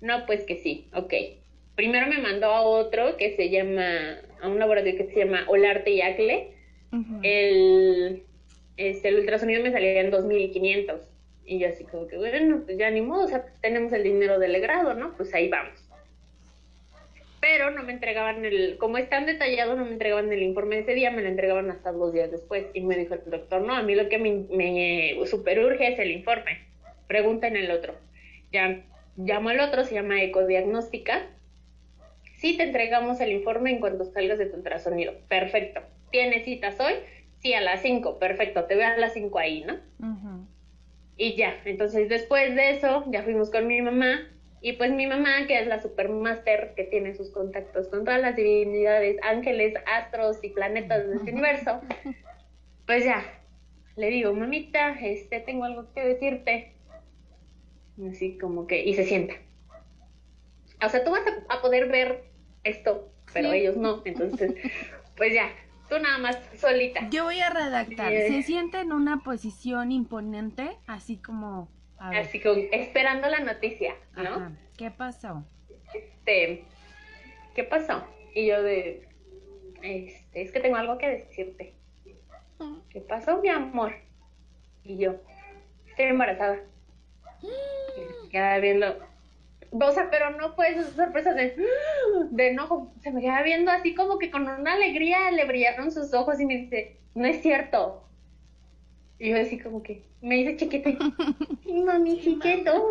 No, 0.02 0.26
pues 0.26 0.44
que 0.44 0.58
sí, 0.58 0.88
ok. 0.94 1.14
Primero 1.76 2.08
me 2.08 2.20
mandó 2.20 2.48
a 2.48 2.62
otro 2.62 3.18
que 3.18 3.36
se 3.36 3.50
llama, 3.50 4.18
a 4.42 4.48
un 4.48 4.60
laboratorio 4.60 4.98
que 4.98 5.12
se 5.12 5.26
llama 5.26 5.46
Olarte 5.48 5.92
y 5.92 6.02
Acle 6.02 6.54
el, 7.24 8.24
este, 8.78 9.10
el 9.10 9.20
ultrasonido 9.20 9.64
me 9.64 9.72
salía 9.72 10.02
en 10.02 10.12
2.500. 10.12 11.02
Y 11.46 11.60
yo 11.60 11.68
así 11.68 11.84
como 11.84 12.08
que, 12.08 12.18
bueno, 12.18 12.62
pues 12.66 12.78
ya 12.78 12.90
ni 12.90 13.02
modo, 13.02 13.26
o 13.26 13.28
sea, 13.28 13.46
tenemos 13.62 13.92
el 13.92 14.04
dinero 14.04 14.40
del 14.40 14.62
grado, 14.62 14.94
¿no? 14.94 15.14
Pues 15.18 15.34
ahí 15.34 15.50
vamos. 15.50 15.83
Pero 17.44 17.72
no 17.72 17.84
me 17.84 17.92
entregaban 17.92 18.46
el, 18.46 18.78
como 18.78 18.98
es 18.98 19.10
tan 19.10 19.26
detallado, 19.26 19.76
no 19.76 19.84
me 19.84 19.92
entregaban 19.92 20.32
el 20.32 20.42
informe 20.42 20.80
ese 20.80 20.94
día, 20.94 21.12
me 21.12 21.22
lo 21.22 21.28
entregaban 21.28 21.70
hasta 21.70 21.92
dos 21.92 22.14
días 22.14 22.32
después. 22.32 22.68
Y 22.74 22.80
me 22.80 22.96
dijo 22.96 23.16
el 23.16 23.30
doctor, 23.30 23.62
no, 23.64 23.74
a 23.76 23.84
mí 23.84 23.96
lo 23.96 24.08
que 24.08 24.18
me, 24.18 24.46
me 24.50 25.16
urge 25.20 25.88
es 25.92 26.00
el 26.00 26.12
informe. 26.12 26.60
Pregunta 27.08 27.48
en 27.48 27.58
el 27.58 27.70
otro. 27.72 27.96
Ya 28.54 28.86
llamo 29.18 29.50
al 29.50 29.60
otro, 29.60 29.84
se 29.84 29.94
llama 29.94 30.24
Ecodiagnóstica. 30.24 31.28
Sí, 32.38 32.56
te 32.56 32.64
entregamos 32.64 33.20
el 33.20 33.34
informe 33.34 33.72
en 33.72 33.82
cuanto 33.82 34.06
salgas 34.06 34.38
de 34.38 34.46
tu 34.46 34.56
ultrasonido. 34.56 35.14
Perfecto. 35.28 35.82
¿tienes 36.14 36.46
citas 36.46 36.80
hoy? 36.80 36.94
Sí, 37.40 37.54
a 37.54 37.60
las 37.60 37.82
5, 37.82 38.20
perfecto, 38.20 38.64
te 38.66 38.76
veo 38.76 38.88
a 38.88 38.96
las 38.96 39.12
5 39.14 39.38
ahí, 39.38 39.66
¿no? 39.66 39.80
Y 41.18 41.36
ya, 41.36 41.60
entonces 41.66 42.08
después 42.08 42.56
de 42.56 42.70
eso, 42.70 43.04
ya 43.12 43.24
fuimos 43.24 43.50
con 43.50 43.68
mi 43.68 43.82
mamá, 43.82 44.32
y 44.64 44.74
pues 44.74 44.92
mi 44.94 45.06
mamá, 45.08 45.46
que 45.46 45.60
es 45.60 45.68
la 45.68 45.82
supermaster, 45.82 46.74
que 46.74 46.86
tiene 46.86 47.14
sus 47.16 47.30
contactos 47.32 47.90
con 47.90 48.06
todas 48.06 48.22
las 48.22 48.38
divinidades, 48.38 49.18
ángeles, 49.22 49.74
astros 49.86 50.42
y 50.42 50.52
planetas 50.52 51.06
de 51.06 51.18
este 51.18 51.32
universo, 51.34 51.82
pues 52.88 53.04
ya, 53.04 53.26
le 53.98 54.08
digo, 54.08 54.34
mamita, 54.34 54.98
este, 55.02 55.42
tengo 55.42 55.66
algo 55.66 55.92
que 55.94 56.06
decirte. 56.06 56.72
Así 58.10 58.38
como 58.38 58.66
que, 58.66 58.86
y 58.86 58.94
se 58.94 59.04
sienta. 59.04 59.34
O 60.82 60.88
sea, 60.88 61.04
tú 61.04 61.12
vas 61.12 61.24
a, 61.50 61.62
poder 61.62 61.90
ver 61.90 62.24
esto, 62.64 63.12
pero 63.34 63.52
ellos 63.52 63.76
no, 63.76 64.02
entonces, 64.06 64.54
pues 65.18 65.34
ya, 65.34 65.50
Tú 65.90 66.00
nada 66.00 66.18
más, 66.18 66.40
solita. 66.56 67.10
Yo 67.10 67.26
voy 67.26 67.42
a 67.42 67.50
redactar. 67.50 68.10
Se 68.10 68.42
siente 68.44 68.80
en 68.80 68.94
una 68.94 69.18
posición 69.18 69.92
imponente, 69.92 70.78
así 70.88 71.18
como... 71.18 71.68
Así 72.12 72.42
como 72.42 72.62
esperando 72.72 73.30
la 73.30 73.40
noticia, 73.40 73.96
¿no? 74.16 74.56
¿Qué 74.78 74.92
pasó? 74.92 75.46
Este, 75.94 76.66
¿qué 77.56 77.64
pasó? 77.64 78.06
Y 78.36 78.48
yo 78.48 78.62
de, 78.62 79.08
este, 79.82 80.42
es 80.42 80.52
que 80.52 80.60
tengo 80.60 80.76
algo 80.76 80.98
que 80.98 81.08
decirte. 81.08 81.76
¿Qué 82.90 83.00
pasó, 83.02 83.42
mi 83.42 83.50
amor? 83.50 83.94
Y 84.84 84.98
yo, 84.98 85.16
estoy 85.88 86.06
embarazada. 86.06 86.60
Y 88.26 88.30
queda 88.30 88.58
viendo, 88.58 88.98
o 89.72 89.92
sea, 89.92 90.10
pero 90.10 90.32
no 90.32 90.54
fue 90.56 90.70
esa 90.70 90.84
sorpresa 90.92 91.34
de, 91.34 91.56
de 92.32 92.50
enojo. 92.50 92.92
Se 93.02 93.12
me 93.12 93.22
queda 93.22 93.44
viendo 93.44 93.72
así 93.72 93.94
como 93.96 94.18
que 94.18 94.32
con 94.32 94.48
una 94.48 94.74
alegría 94.74 95.32
le 95.32 95.46
brillaron 95.46 95.92
sus 95.92 96.14
ojos 96.14 96.40
y 96.40 96.46
me 96.46 96.58
dice, 96.58 96.98
no 97.16 97.28
es 97.28 97.42
cierto. 97.42 98.04
Y 99.20 99.30
yo 99.30 99.40
así 99.40 99.60
como 99.60 99.84
que, 99.84 100.04
me 100.24 100.36
dice 100.38 100.56
chiquito, 100.56 100.90
mami 101.86 102.20
chiquito. 102.22 102.90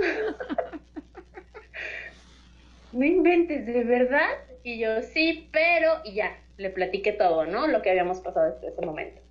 no 2.92 3.04
inventes, 3.04 3.64
¿de 3.66 3.84
verdad? 3.84 4.28
Y 4.62 4.78
yo, 4.78 5.00
sí, 5.02 5.48
pero, 5.50 6.02
y 6.04 6.12
ya, 6.12 6.38
le 6.58 6.68
platiqué 6.68 7.12
todo, 7.12 7.46
¿no? 7.46 7.66
Lo 7.66 7.80
que 7.80 7.90
habíamos 7.90 8.20
pasado 8.20 8.52
desde 8.52 8.68
ese 8.68 8.86
momento. 8.86 9.22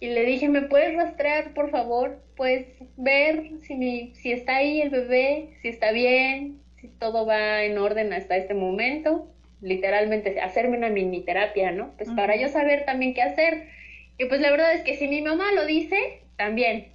Y 0.00 0.08
le 0.08 0.24
dije, 0.24 0.48
¿me 0.48 0.62
puedes 0.62 0.94
rastrear, 0.96 1.52
por 1.52 1.70
favor? 1.70 2.22
Puedes 2.36 2.66
ver 2.96 3.50
si, 3.60 3.74
mi, 3.74 4.14
si 4.14 4.32
está 4.32 4.56
ahí 4.56 4.80
el 4.80 4.90
bebé, 4.90 5.58
si 5.60 5.68
está 5.68 5.92
bien, 5.92 6.62
si 6.80 6.88
todo 6.88 7.26
va 7.26 7.64
en 7.64 7.76
orden 7.76 8.14
hasta 8.14 8.36
este 8.36 8.54
momento. 8.54 9.30
Literalmente, 9.60 10.40
hacerme 10.40 10.78
una 10.78 10.88
mini 10.88 11.20
terapia, 11.20 11.70
¿no? 11.70 11.94
Pues 11.98 12.10
para 12.10 12.36
yo 12.36 12.48
saber 12.48 12.86
también 12.86 13.12
qué 13.12 13.22
hacer. 13.22 13.68
Y 14.18 14.24
pues 14.26 14.40
la 14.40 14.50
verdad 14.50 14.72
es 14.72 14.82
que 14.82 14.96
si 14.96 15.06
mi 15.08 15.20
mamá 15.20 15.52
lo 15.52 15.66
dice, 15.66 16.25
también 16.36 16.94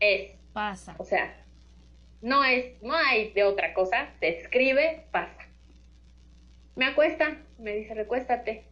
es. 0.00 0.32
Pasa. 0.52 0.96
O 0.98 1.04
sea, 1.04 1.44
no 2.22 2.44
es, 2.44 2.82
no 2.82 2.94
hay 2.94 3.32
de 3.32 3.44
otra 3.44 3.74
cosa. 3.74 4.10
Se 4.20 4.28
escribe, 4.28 5.06
pasa. 5.10 5.46
Me 6.76 6.86
acuesta, 6.86 7.36
me 7.58 7.74
dice, 7.76 7.94
recuéstate 7.94 8.70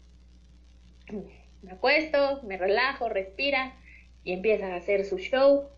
me 1.62 1.72
acuesto, 1.72 2.42
me 2.44 2.56
relajo, 2.56 3.08
respira 3.08 3.74
y 4.24 4.32
empieza 4.32 4.68
a 4.68 4.76
hacer 4.76 5.04
su 5.04 5.18
show, 5.18 5.68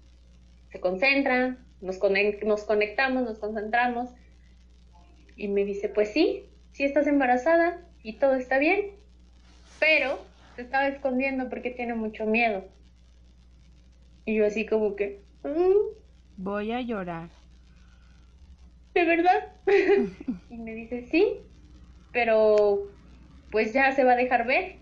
se 0.71 0.81
concentra, 0.81 1.59
nos, 1.81 1.99
nos 2.43 2.65
conectamos, 2.65 3.23
nos 3.23 3.39
concentramos 3.39 4.11
y 5.37 5.49
me 5.49 5.65
dice, 5.65 5.89
pues 5.89 6.13
sí, 6.13 6.45
sí 6.73 6.85
estás 6.85 7.07
embarazada 7.07 7.83
y 8.03 8.15
todo 8.15 8.35
está 8.35 8.59
bien, 8.59 8.93
pero 9.79 10.19
se 10.57 10.63
estaba 10.63 10.89
escondiendo 10.89 11.49
porque 11.49 11.71
tiene 11.71 11.95
mucho 11.95 12.27
miedo. 12.27 12.65
Y 14.31 14.37
yo 14.37 14.47
así 14.47 14.65
como 14.65 14.95
que... 14.95 15.23
Mm". 15.43 15.97
Voy 16.37 16.71
a 16.71 16.81
llorar. 16.81 17.31
¿De 18.95 19.05
verdad? 19.05 19.53
y 20.51 20.57
me 20.57 20.73
dice, 20.75 21.09
sí, 21.11 21.39
pero 22.13 22.89
pues 23.51 23.73
ya 23.73 23.91
se 23.93 24.05
va 24.05 24.13
a 24.13 24.17
dejar 24.17 24.47
ver. 24.47 24.77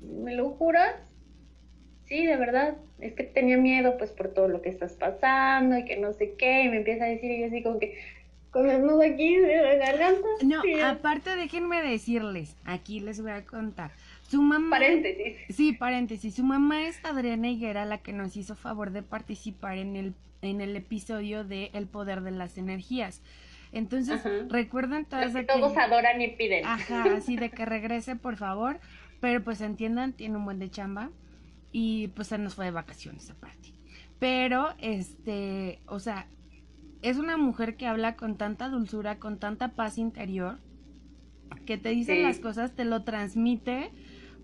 ¿me 0.00 0.34
lo 0.34 0.50
juras? 0.50 0.96
Sí, 2.06 2.26
de 2.26 2.36
verdad, 2.36 2.76
es 2.98 3.12
que 3.12 3.24
tenía 3.24 3.58
miedo 3.58 3.96
pues 3.98 4.10
por 4.10 4.28
todo 4.28 4.48
lo 4.48 4.62
que 4.62 4.70
estás 4.70 4.94
pasando 4.94 5.76
y 5.76 5.84
que 5.84 5.98
no 5.98 6.12
sé 6.14 6.34
qué, 6.38 6.64
y 6.64 6.68
me 6.70 6.78
empieza 6.78 7.04
a 7.04 7.08
decir 7.08 7.30
y 7.30 7.40
yo 7.40 7.46
así 7.46 7.62
como 7.62 7.78
que 7.78 7.98
con 8.50 8.70
el 8.70 8.82
nudo 8.82 9.02
aquí 9.02 9.36
de 9.36 9.56
la 9.62 9.74
garganta. 9.74 10.28
No, 10.42 10.62
aparte 10.86 11.36
déjenme 11.36 11.82
decirles, 11.82 12.56
aquí 12.64 13.00
les 13.00 13.20
voy 13.20 13.32
a 13.32 13.44
contar. 13.44 13.90
Su 14.28 14.42
mamá. 14.42 14.78
Paréntesis. 14.78 15.36
Sí, 15.50 15.72
paréntesis. 15.72 16.34
Su 16.34 16.44
mamá 16.44 16.86
es 16.86 16.98
Adriana 17.04 17.48
Higuera, 17.48 17.84
la 17.84 17.98
que 17.98 18.12
nos 18.12 18.36
hizo 18.36 18.54
favor 18.54 18.90
de 18.90 19.02
participar 19.02 19.78
en 19.78 19.96
el, 19.96 20.14
en 20.42 20.60
el 20.60 20.76
episodio 20.76 21.44
de 21.44 21.70
El 21.74 21.86
poder 21.86 22.22
de 22.22 22.30
las 22.30 22.58
energías. 22.58 23.22
Entonces, 23.72 24.22
recuerden 24.48 25.04
todas 25.04 25.34
que 25.34 25.42
Todos 25.42 25.76
adoran 25.76 26.20
y 26.22 26.28
piden. 26.28 26.64
Ajá, 26.64 27.04
así 27.16 27.36
de 27.36 27.50
que 27.50 27.64
regrese, 27.64 28.16
por 28.16 28.36
favor. 28.36 28.78
Pero 29.20 29.42
pues 29.42 29.60
entiendan, 29.60 30.12
tiene 30.12 30.36
un 30.36 30.44
buen 30.44 30.58
de 30.58 30.70
chamba 30.70 31.10
y 31.72 32.08
pues 32.08 32.28
se 32.28 32.38
nos 32.38 32.54
fue 32.54 32.66
de 32.66 32.70
vacaciones 32.70 33.30
aparte. 33.30 33.72
Pero, 34.18 34.74
este, 34.78 35.80
o 35.86 35.98
sea, 35.98 36.28
es 37.02 37.18
una 37.18 37.36
mujer 37.36 37.76
que 37.76 37.86
habla 37.86 38.16
con 38.16 38.36
tanta 38.36 38.68
dulzura, 38.68 39.18
con 39.18 39.38
tanta 39.38 39.68
paz 39.68 39.98
interior, 39.98 40.58
que 41.66 41.78
te 41.78 41.90
dice 41.90 42.22
las 42.22 42.38
cosas, 42.38 42.74
te 42.76 42.84
lo 42.84 43.02
transmite. 43.02 43.90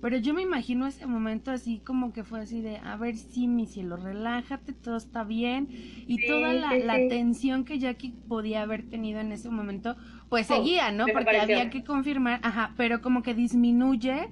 Pero 0.00 0.16
yo 0.16 0.32
me 0.32 0.42
imagino 0.42 0.86
ese 0.86 1.06
momento 1.06 1.50
así 1.50 1.78
como 1.84 2.12
que 2.12 2.24
fue 2.24 2.40
así 2.40 2.62
de, 2.62 2.78
a 2.78 2.96
ver, 2.96 3.16
sí, 3.16 3.46
mi 3.46 3.66
cielo, 3.66 3.96
relájate, 3.96 4.72
todo 4.72 4.96
está 4.96 5.24
bien. 5.24 5.68
Y 6.06 6.26
toda 6.26 6.54
la, 6.54 6.76
la, 6.78 6.96
tensión 7.08 7.64
que 7.64 7.78
Jackie 7.78 8.14
podía 8.26 8.62
haber 8.62 8.88
tenido 8.88 9.20
en 9.20 9.30
ese 9.32 9.50
momento, 9.50 9.96
pues 10.30 10.50
oh, 10.50 10.56
seguía, 10.56 10.90
¿no? 10.90 11.06
Porque 11.12 11.36
había 11.36 11.68
que 11.68 11.84
confirmar, 11.84 12.40
ajá, 12.42 12.72
pero 12.76 13.02
como 13.02 13.22
que 13.22 13.34
disminuye 13.34 14.28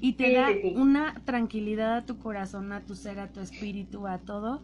y 0.00 0.14
te 0.14 0.32
da 0.32 0.48
una 0.74 1.14
tranquilidad 1.26 1.96
a 1.96 2.06
tu 2.06 2.18
corazón, 2.18 2.72
a 2.72 2.80
tu 2.80 2.94
ser, 2.94 3.20
a 3.20 3.28
tu 3.28 3.40
espíritu, 3.40 4.06
a 4.06 4.18
todo. 4.18 4.62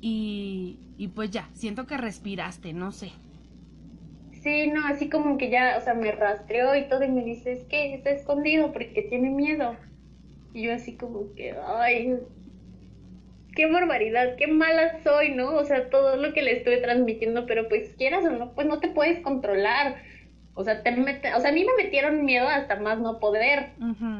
Y, 0.00 0.78
y 0.96 1.08
pues 1.08 1.30
ya, 1.30 1.48
siento 1.54 1.86
que 1.86 1.96
respiraste, 1.96 2.72
no 2.72 2.92
sé. 2.92 3.10
Sí, 4.42 4.66
no, 4.66 4.86
así 4.88 5.08
como 5.08 5.38
que 5.38 5.50
ya, 5.50 5.76
o 5.78 5.80
sea, 5.80 5.94
me 5.94 6.10
rastreó 6.10 6.74
y 6.74 6.88
todo 6.88 7.04
y 7.04 7.08
me 7.08 7.22
dice, 7.22 7.52
es 7.52 7.64
que 7.64 7.94
está 7.94 8.10
escondido 8.10 8.72
porque 8.72 9.02
tiene 9.02 9.30
miedo. 9.30 9.76
Y 10.52 10.62
yo 10.62 10.74
así 10.74 10.96
como 10.96 11.32
que, 11.34 11.54
ay, 11.64 12.16
qué 13.54 13.66
barbaridad, 13.66 14.34
qué 14.36 14.48
mala 14.48 15.00
soy, 15.04 15.30
¿no? 15.30 15.54
O 15.54 15.64
sea, 15.64 15.90
todo 15.90 16.16
lo 16.16 16.32
que 16.32 16.42
le 16.42 16.52
estoy 16.52 16.82
transmitiendo, 16.82 17.46
pero 17.46 17.68
pues 17.68 17.94
quieras 17.96 18.24
o 18.24 18.30
no, 18.30 18.52
pues 18.54 18.66
no 18.66 18.80
te 18.80 18.88
puedes 18.88 19.20
controlar. 19.20 19.96
O 20.54 20.64
sea, 20.64 20.82
te 20.82 20.90
mete, 20.90 21.32
o 21.34 21.40
sea, 21.40 21.50
a 21.50 21.54
mí 21.54 21.64
me 21.64 21.82
metieron 21.82 22.24
miedo 22.24 22.46
hasta 22.46 22.76
más 22.76 22.98
no 22.98 23.20
poder. 23.20 23.70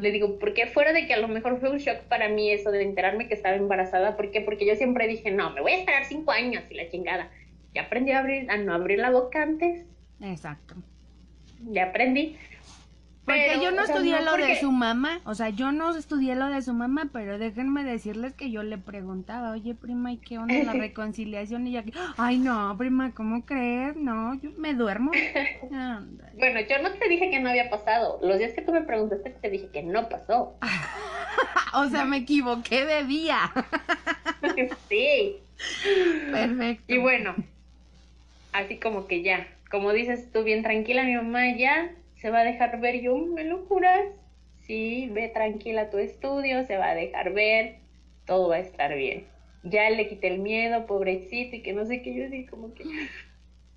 Le 0.00 0.12
digo, 0.12 0.38
porque 0.38 0.66
fuera 0.66 0.92
de 0.92 1.06
que 1.06 1.14
a 1.14 1.20
lo 1.20 1.28
mejor 1.28 1.58
fue 1.58 1.68
un 1.68 1.78
shock 1.78 1.98
para 2.04 2.28
mí 2.28 2.50
eso 2.50 2.70
de 2.70 2.82
enterarme 2.82 3.28
que 3.28 3.34
estaba 3.34 3.56
embarazada, 3.56 4.16
¿por 4.16 4.30
qué? 4.30 4.40
Porque 4.40 4.64
yo 4.64 4.74
siempre 4.76 5.08
dije, 5.08 5.30
no, 5.30 5.50
me 5.50 5.60
voy 5.60 5.72
a 5.72 5.78
esperar 5.78 6.04
cinco 6.04 6.30
años 6.30 6.62
y 6.70 6.74
la 6.74 6.88
chingada. 6.88 7.28
Ya 7.74 7.82
aprendí 7.82 8.12
a 8.12 8.20
abrir, 8.20 8.50
a 8.50 8.56
no 8.56 8.72
abrir 8.72 8.98
la 8.98 9.10
boca 9.10 9.42
antes. 9.42 9.84
Exacto. 10.22 10.74
Ya 11.70 11.84
aprendí. 11.84 12.36
Porque 13.24 13.60
yo 13.62 13.70
no 13.70 13.84
estudié 13.84 14.20
lo 14.20 14.36
de 14.36 14.58
su 14.58 14.72
mamá, 14.72 15.20
o 15.24 15.34
sea, 15.36 15.50
yo 15.50 15.70
no 15.70 15.96
estudié 15.96 16.34
lo 16.34 16.48
de 16.48 16.60
su 16.60 16.74
mamá, 16.74 17.08
pero 17.12 17.38
déjenme 17.38 17.84
decirles 17.84 18.34
que 18.34 18.50
yo 18.50 18.64
le 18.64 18.78
preguntaba, 18.78 19.52
oye 19.52 19.76
prima, 19.76 20.10
¿y 20.10 20.16
qué 20.16 20.38
onda 20.38 20.54
la 20.64 20.72
reconciliación? 20.72 21.68
Y 21.68 21.76
ella, 21.76 21.84
ay 22.16 22.38
no, 22.38 22.76
prima, 22.76 23.14
¿cómo 23.14 23.44
crees? 23.44 23.94
No, 23.94 24.34
yo 24.40 24.50
me 24.58 24.74
duermo. 24.74 25.12
bueno, 25.70 26.60
yo 26.68 26.82
no 26.82 26.90
te 26.94 27.08
dije 27.08 27.30
que 27.30 27.38
no 27.38 27.50
había 27.50 27.70
pasado, 27.70 28.18
los 28.22 28.38
días 28.38 28.54
que 28.54 28.62
tú 28.62 28.72
me 28.72 28.82
preguntaste 28.82 29.30
te 29.30 29.50
dije 29.50 29.68
que 29.72 29.84
no 29.84 30.08
pasó. 30.08 30.58
o 31.74 31.88
sea, 31.90 32.04
me 32.04 32.18
equivoqué 32.18 32.84
de 32.84 33.04
día. 33.04 33.52
sí. 34.88 35.36
Perfecto. 36.32 36.92
Y 36.92 36.98
bueno, 36.98 37.36
así 38.52 38.80
como 38.80 39.06
que 39.06 39.22
ya, 39.22 39.46
como 39.72 39.94
dices 39.94 40.30
tú 40.30 40.44
bien 40.44 40.62
tranquila, 40.62 41.02
mi 41.02 41.14
mamá 41.14 41.56
ya 41.56 41.96
se 42.16 42.28
va 42.28 42.40
a 42.40 42.44
dejar 42.44 42.78
ver, 42.78 43.00
yo, 43.00 43.16
¿me 43.16 43.42
lo 43.44 43.64
juras? 43.64 44.04
Sí, 44.60 45.08
ve 45.10 45.28
tranquila 45.28 45.88
tu 45.88 45.96
estudio, 45.96 46.62
se 46.64 46.76
va 46.76 46.90
a 46.90 46.94
dejar 46.94 47.32
ver, 47.32 47.78
todo 48.26 48.50
va 48.50 48.56
a 48.56 48.60
estar 48.60 48.94
bien. 48.94 49.26
Ya 49.64 49.88
le 49.88 50.08
quité 50.08 50.28
el 50.28 50.40
miedo, 50.40 50.84
pobrecito, 50.86 51.56
y 51.56 51.62
que 51.62 51.72
no 51.72 51.86
sé 51.86 52.02
qué, 52.02 52.14
yo 52.14 52.26
así 52.26 52.44
como 52.44 52.74
que, 52.74 52.84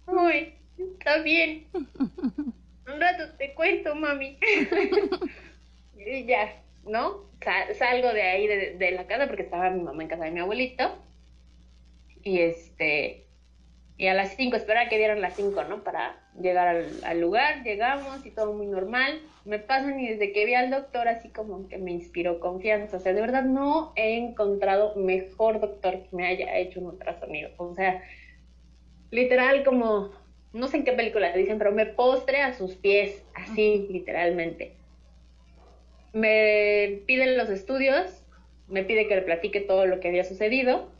uy, 0.07 0.53
está 0.77 1.21
bien. 1.21 1.65
Un 1.73 2.99
rato 2.99 3.31
te 3.37 3.53
cuento, 3.53 3.95
mami. 3.95 4.37
y 5.95 6.25
ya, 6.25 6.61
¿no? 6.83 7.23
salgo 7.73 8.11
de 8.11 8.21
ahí 8.21 8.47
de, 8.47 8.75
de 8.77 8.91
la 8.91 9.07
casa 9.07 9.27
porque 9.27 9.43
estaba 9.43 9.69
mi 9.69 9.81
mamá 9.81 10.03
en 10.03 10.09
casa 10.09 10.25
de 10.25 10.31
mi 10.31 10.41
abuelito. 10.41 10.83
Y 12.21 12.39
este, 12.39 13.24
y 13.97 14.07
a 14.07 14.13
las 14.13 14.35
5, 14.35 14.57
esperaba 14.57 14.89
que 14.89 14.97
dieran 14.97 15.21
las 15.21 15.35
5, 15.35 15.63
¿no? 15.65 15.83
Para 15.83 16.17
llegar 16.39 16.83
al, 17.03 17.21
lugar, 17.21 17.63
llegamos 17.63 18.25
y 18.25 18.31
todo 18.31 18.51
muy 18.51 18.67
normal. 18.67 19.21
Me 19.45 19.57
pasan 19.57 19.99
y 19.99 20.09
desde 20.09 20.33
que 20.33 20.45
vi 20.45 20.53
al 20.53 20.69
doctor 20.69 21.07
así 21.07 21.29
como 21.29 21.69
que 21.69 21.77
me 21.77 21.91
inspiró 21.91 22.41
confianza. 22.41 22.97
O 22.97 22.99
sea, 22.99 23.13
de 23.13 23.21
verdad 23.21 23.43
no 23.43 23.93
he 23.95 24.17
encontrado 24.17 24.95
mejor 24.97 25.61
doctor 25.61 26.03
que 26.03 26.15
me 26.15 26.27
haya 26.27 26.57
hecho 26.57 26.81
un 26.81 26.87
ultrasonido. 26.87 27.51
O 27.57 27.73
sea, 27.73 28.03
literal 29.11 29.63
como, 29.63 30.11
no 30.51 30.67
sé 30.67 30.77
en 30.77 30.83
qué 30.83 30.91
película 30.91 31.31
te 31.31 31.39
dicen, 31.39 31.57
pero 31.57 31.71
me 31.71 31.85
postre 31.85 32.41
a 32.41 32.53
sus 32.53 32.75
pies, 32.75 33.23
así 33.33 33.87
literalmente. 33.89 34.75
Me 36.11 37.01
piden 37.05 37.37
los 37.37 37.49
estudios, 37.49 38.25
me 38.67 38.83
pide 38.83 39.07
que 39.07 39.15
le 39.15 39.21
platique 39.21 39.61
todo 39.61 39.85
lo 39.85 40.01
que 40.01 40.09
había 40.09 40.25
sucedido 40.25 40.94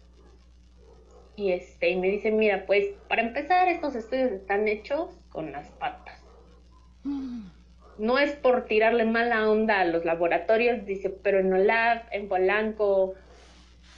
y 1.36 1.52
este 1.52 1.90
y 1.90 1.98
me 1.98 2.10
dice, 2.10 2.32
mira, 2.32 2.66
pues 2.66 2.86
para 3.08 3.22
empezar 3.22 3.68
estos 3.68 3.96
estudios 3.96 4.32
están 4.32 4.68
hechos 4.68 5.10
con 5.30 5.52
las 5.52 5.70
patas. 5.72 6.22
No 7.98 8.20
es 8.20 8.34
por 8.34 8.66
tirarle 8.66 9.06
mala 9.06 9.50
onda 9.50 9.82
a 9.82 9.86
los 9.86 10.06
laboratorios, 10.06 10.86
dice, 10.86 11.10
pero 11.10 11.40
en 11.40 11.54
OLAB, 11.54 12.04
en 12.12 12.28
Polanco, 12.28 13.14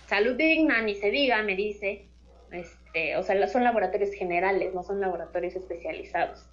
Salud 0.08 0.36
Digna, 0.36 0.82
ni 0.82 0.96
se 0.96 1.10
diga, 1.10 1.42
me 1.42 1.56
dice, 1.56 2.06
este, 2.52 3.18
o 3.18 3.24
sea, 3.24 3.48
son 3.48 3.64
laboratorios 3.64 4.12
generales, 4.12 4.74
no 4.74 4.84
son 4.84 5.00
laboratorios 5.00 5.56
especializados. 5.56 6.46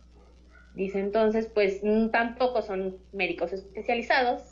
Dice 0.74 0.98
entonces, 0.98 1.46
pues 1.46 1.80
tampoco 2.10 2.62
son 2.62 2.98
médicos 3.12 3.52
especializados, 3.52 4.42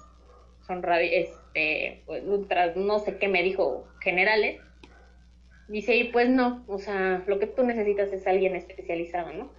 son 0.67 0.83
este, 1.01 2.03
pues, 2.07 2.23
no 2.77 2.99
sé 3.01 3.19
qué 3.19 3.29
me 3.29 3.43
dijo, 3.43 3.89
generales 4.01 4.61
Dice, 5.69 5.97
y 5.97 6.05
pues 6.05 6.29
no, 6.29 6.65
o 6.67 6.79
sea, 6.79 7.23
lo 7.27 7.39
que 7.39 7.47
tú 7.47 7.63
necesitas 7.63 8.13
es 8.13 8.27
alguien 8.27 8.57
especializado, 8.57 9.33
¿no? 9.33 9.51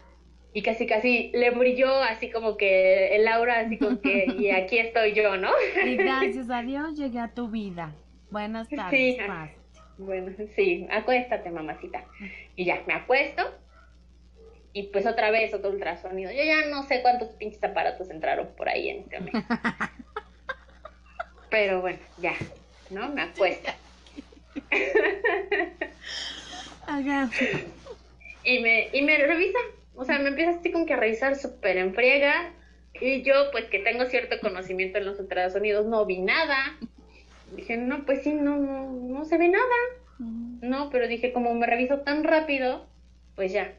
Y 0.53 0.61
casi, 0.61 0.85
casi 0.85 1.31
le 1.33 1.49
brilló 1.49 1.91
así 2.03 2.29
como 2.29 2.57
que 2.57 3.15
el 3.15 3.27
aura, 3.27 3.59
así 3.59 3.77
como 3.77 3.99
que, 3.99 4.25
y 4.37 4.51
aquí 4.51 4.77
estoy 4.77 5.13
yo, 5.13 5.35
¿no? 5.37 5.49
Y 5.83 5.95
gracias 5.95 6.49
a 6.49 6.61
Dios 6.61 6.97
llegué 6.97 7.19
a 7.19 7.29
tu 7.29 7.49
vida. 7.49 7.93
Buenas 8.29 8.69
tardes, 8.69 9.17
sí, 9.17 9.21
Bueno, 9.97 10.31
sí, 10.55 10.87
acuéstate, 10.91 11.49
mamacita. 11.49 12.03
Y 12.55 12.65
ya, 12.65 12.83
me 12.87 12.93
acuesto. 12.93 13.43
Y 14.73 14.87
pues 14.87 15.05
otra 15.05 15.29
vez 15.29 15.53
otro 15.53 15.69
ultrasonido. 15.69 16.31
Yo 16.31 16.43
ya 16.43 16.67
no 16.69 16.83
sé 16.83 17.03
cuántos 17.03 17.29
pinches 17.29 17.63
aparatos 17.63 18.09
entraron 18.09 18.49
por 18.57 18.69
ahí 18.69 18.89
en 18.89 18.99
este 19.01 19.19
momento. 19.19 19.47
Pero 21.51 21.81
bueno, 21.81 21.99
ya, 22.19 22.33
¿no? 22.89 23.09
Me 23.09 23.21
acuesto. 23.21 23.71
y 28.43 28.59
me, 28.59 28.89
y 28.93 29.01
me 29.01 29.17
revisa, 29.17 29.57
o 29.95 30.05
sea, 30.05 30.19
me 30.19 30.29
empieza 30.29 30.59
así 30.59 30.71
como 30.71 30.85
que 30.85 30.93
a 30.93 30.97
revisar 30.97 31.35
súper 31.35 31.77
en 31.77 31.93
friega. 31.93 32.53
Y 32.99 33.23
yo, 33.23 33.33
pues 33.51 33.65
que 33.65 33.79
tengo 33.79 34.05
cierto 34.05 34.39
conocimiento 34.39 34.97
en 34.97 35.05
los 35.05 35.19
ultrasonidos, 35.19 35.87
no 35.87 36.05
vi 36.05 36.19
nada. 36.19 36.77
Dije, 37.55 37.77
no, 37.77 38.05
pues 38.05 38.23
sí, 38.23 38.33
no, 38.33 38.57
no, 38.57 38.91
no 38.91 39.25
se 39.25 39.37
ve 39.37 39.47
nada. 39.47 39.65
No, 40.61 40.89
pero 40.89 41.07
dije, 41.07 41.33
como 41.33 41.53
me 41.55 41.65
reviso 41.65 42.01
tan 42.01 42.23
rápido, 42.23 42.87
pues 43.35 43.51
ya. 43.51 43.73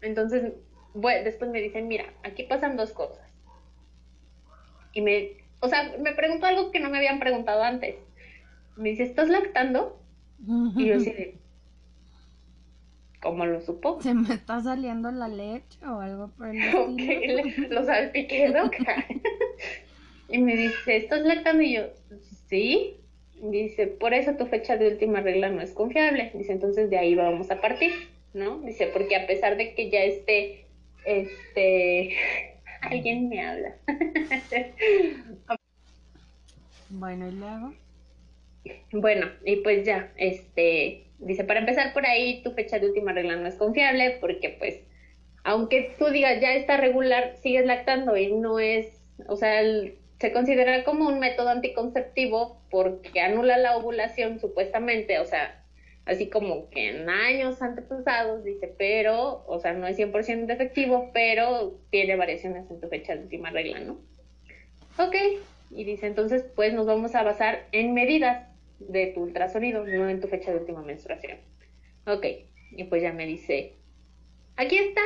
Entonces, 0.00 0.52
bueno, 0.94 1.24
después 1.24 1.50
me 1.50 1.60
dicen, 1.60 1.88
mira, 1.88 2.12
aquí 2.22 2.44
pasan 2.44 2.76
dos 2.76 2.92
cosas. 2.92 3.26
Y 4.92 5.02
me, 5.02 5.32
o 5.60 5.68
sea, 5.68 5.94
me 5.98 6.12
preguntó 6.12 6.46
algo 6.46 6.70
que 6.70 6.80
no 6.80 6.90
me 6.90 6.98
habían 6.98 7.20
preguntado 7.20 7.62
antes. 7.62 7.96
Me 8.76 8.90
dice, 8.90 9.04
¿estás 9.04 9.28
lactando? 9.28 9.97
Y 10.46 10.86
yo 10.86 10.96
así 10.96 11.12
de, 11.12 11.38
¿cómo 13.20 13.46
lo 13.46 13.60
supo? 13.60 14.00
¿Se 14.00 14.14
me 14.14 14.34
está 14.34 14.60
saliendo 14.60 15.10
la 15.10 15.28
leche 15.28 15.84
o 15.84 16.00
algo 16.00 16.28
por 16.28 16.48
el 16.48 16.58
estilo? 16.62 17.68
lo 17.70 17.84
salpiqué, 17.84 18.52
y 20.28 20.38
me 20.38 20.56
dice, 20.56 20.96
¿estás 20.96 21.22
lactando? 21.22 21.62
Y 21.62 21.74
yo, 21.74 21.82
sí. 22.48 22.96
Dice, 23.40 23.86
por 23.86 24.14
eso 24.14 24.34
tu 24.34 24.46
fecha 24.46 24.76
de 24.76 24.88
última 24.88 25.20
regla 25.20 25.48
no 25.48 25.60
es 25.60 25.72
confiable. 25.72 26.32
Dice, 26.34 26.52
entonces 26.52 26.90
de 26.90 26.98
ahí 26.98 27.14
vamos 27.14 27.52
a 27.52 27.60
partir, 27.60 27.92
¿no? 28.34 28.58
Dice, 28.60 28.88
porque 28.88 29.14
a 29.14 29.28
pesar 29.28 29.56
de 29.56 29.74
que 29.74 29.90
ya 29.90 30.00
esté, 30.00 30.66
este, 31.04 32.16
alguien 32.80 33.28
me 33.28 33.46
habla. 33.46 33.76
bueno, 36.90 37.28
¿y 37.28 37.32
luego? 37.32 37.74
Bueno, 38.92 39.26
y 39.44 39.56
pues 39.56 39.84
ya, 39.84 40.12
este, 40.16 41.06
dice, 41.18 41.44
para 41.44 41.60
empezar 41.60 41.92
por 41.92 42.06
ahí, 42.06 42.42
tu 42.42 42.52
fecha 42.52 42.78
de 42.78 42.86
última 42.86 43.12
regla 43.12 43.36
no 43.36 43.46
es 43.46 43.56
confiable 43.56 44.18
porque 44.20 44.50
pues, 44.50 44.80
aunque 45.44 45.94
tú 45.98 46.06
digas 46.06 46.40
ya 46.40 46.54
está 46.54 46.76
regular, 46.76 47.36
sigues 47.42 47.66
lactando 47.66 48.16
y 48.16 48.32
no 48.32 48.58
es, 48.58 49.00
o 49.26 49.36
sea, 49.36 49.62
se 50.18 50.32
considera 50.32 50.84
como 50.84 51.08
un 51.08 51.20
método 51.20 51.50
anticonceptivo 51.50 52.60
porque 52.70 53.20
anula 53.20 53.56
la 53.56 53.76
ovulación 53.76 54.40
supuestamente, 54.40 55.18
o 55.18 55.24
sea, 55.24 55.64
así 56.06 56.28
como 56.28 56.70
que 56.70 56.88
en 56.88 57.08
años 57.08 57.60
antepasados, 57.62 58.42
dice, 58.42 58.74
pero, 58.78 59.44
o 59.46 59.60
sea, 59.60 59.74
no 59.74 59.86
es 59.86 59.98
100% 59.98 60.50
efectivo, 60.50 61.10
pero 61.12 61.78
tiene 61.90 62.16
variaciones 62.16 62.70
en 62.70 62.80
tu 62.80 62.88
fecha 62.88 63.14
de 63.14 63.22
última 63.22 63.50
regla, 63.50 63.80
¿no? 63.80 64.00
Ok, 64.98 65.14
y 65.70 65.84
dice, 65.84 66.06
entonces, 66.06 66.44
pues 66.56 66.72
nos 66.72 66.86
vamos 66.86 67.14
a 67.14 67.22
basar 67.22 67.66
en 67.72 67.94
medidas 67.94 68.47
de 68.78 69.08
tu 69.08 69.22
ultrasonido, 69.22 69.84
no 69.84 70.08
en 70.08 70.20
tu 70.20 70.28
fecha 70.28 70.52
de 70.52 70.58
última 70.58 70.82
menstruación. 70.82 71.38
Ok, 72.06 72.24
y 72.72 72.84
pues 72.84 73.02
ya 73.02 73.12
me 73.12 73.26
dice, 73.26 73.76
aquí 74.56 74.78
está, 74.78 75.02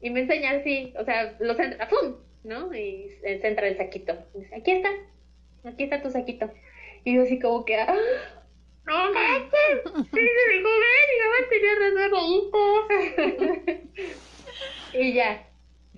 y 0.00 0.10
me 0.10 0.20
enseña 0.20 0.52
así, 0.52 0.92
o 0.98 1.04
sea, 1.04 1.36
lo 1.38 1.54
centra, 1.54 1.88
¡pum! 1.88 2.16
¿No? 2.44 2.74
Y 2.74 3.08
centra 3.40 3.68
el 3.68 3.76
saquito. 3.76 4.16
Dice, 4.34 4.54
aquí 4.54 4.72
está, 4.72 4.90
aquí 5.64 5.84
está 5.84 6.02
tu 6.02 6.10
saquito. 6.10 6.50
Y 7.04 7.14
yo 7.14 7.22
así 7.22 7.38
como 7.38 7.64
que, 7.64 7.76
¡ah! 7.76 7.94
¡No 8.84 9.12
manches! 9.12 9.82
¡Sí, 10.12 10.20
mi 10.20 10.62
joven! 10.62 11.06
¡Y 11.08 11.18
no 11.20 11.28
va 11.30 11.38
a 11.38 11.48
tener 11.48 11.82
Y 14.94 15.12
ya, 15.14 15.48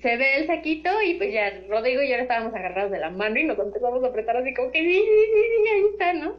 se 0.01 0.17
ve 0.17 0.37
el 0.37 0.47
saquito 0.47 0.91
y 1.03 1.15
pues 1.15 1.33
ya 1.33 1.65
Rodrigo 1.69 2.03
y 2.03 2.11
yo 2.11 2.17
estábamos 2.17 2.55
agarrados 2.55 2.91
de 2.91 3.01
la 3.01 3.11
mano 3.11 3.39
y 3.39 3.45
nos 3.45 3.59
empezamos 3.59 4.05
a 4.05 4.09
apretar 4.09 4.37
así 4.37 4.53
como 4.55 4.71
que 4.71 4.81
sí, 4.81 4.95
sí, 4.95 5.03
sí, 5.03 5.43
sí, 5.57 5.69
ahí 5.69 5.85
está, 5.93 6.13
¿no? 6.13 6.37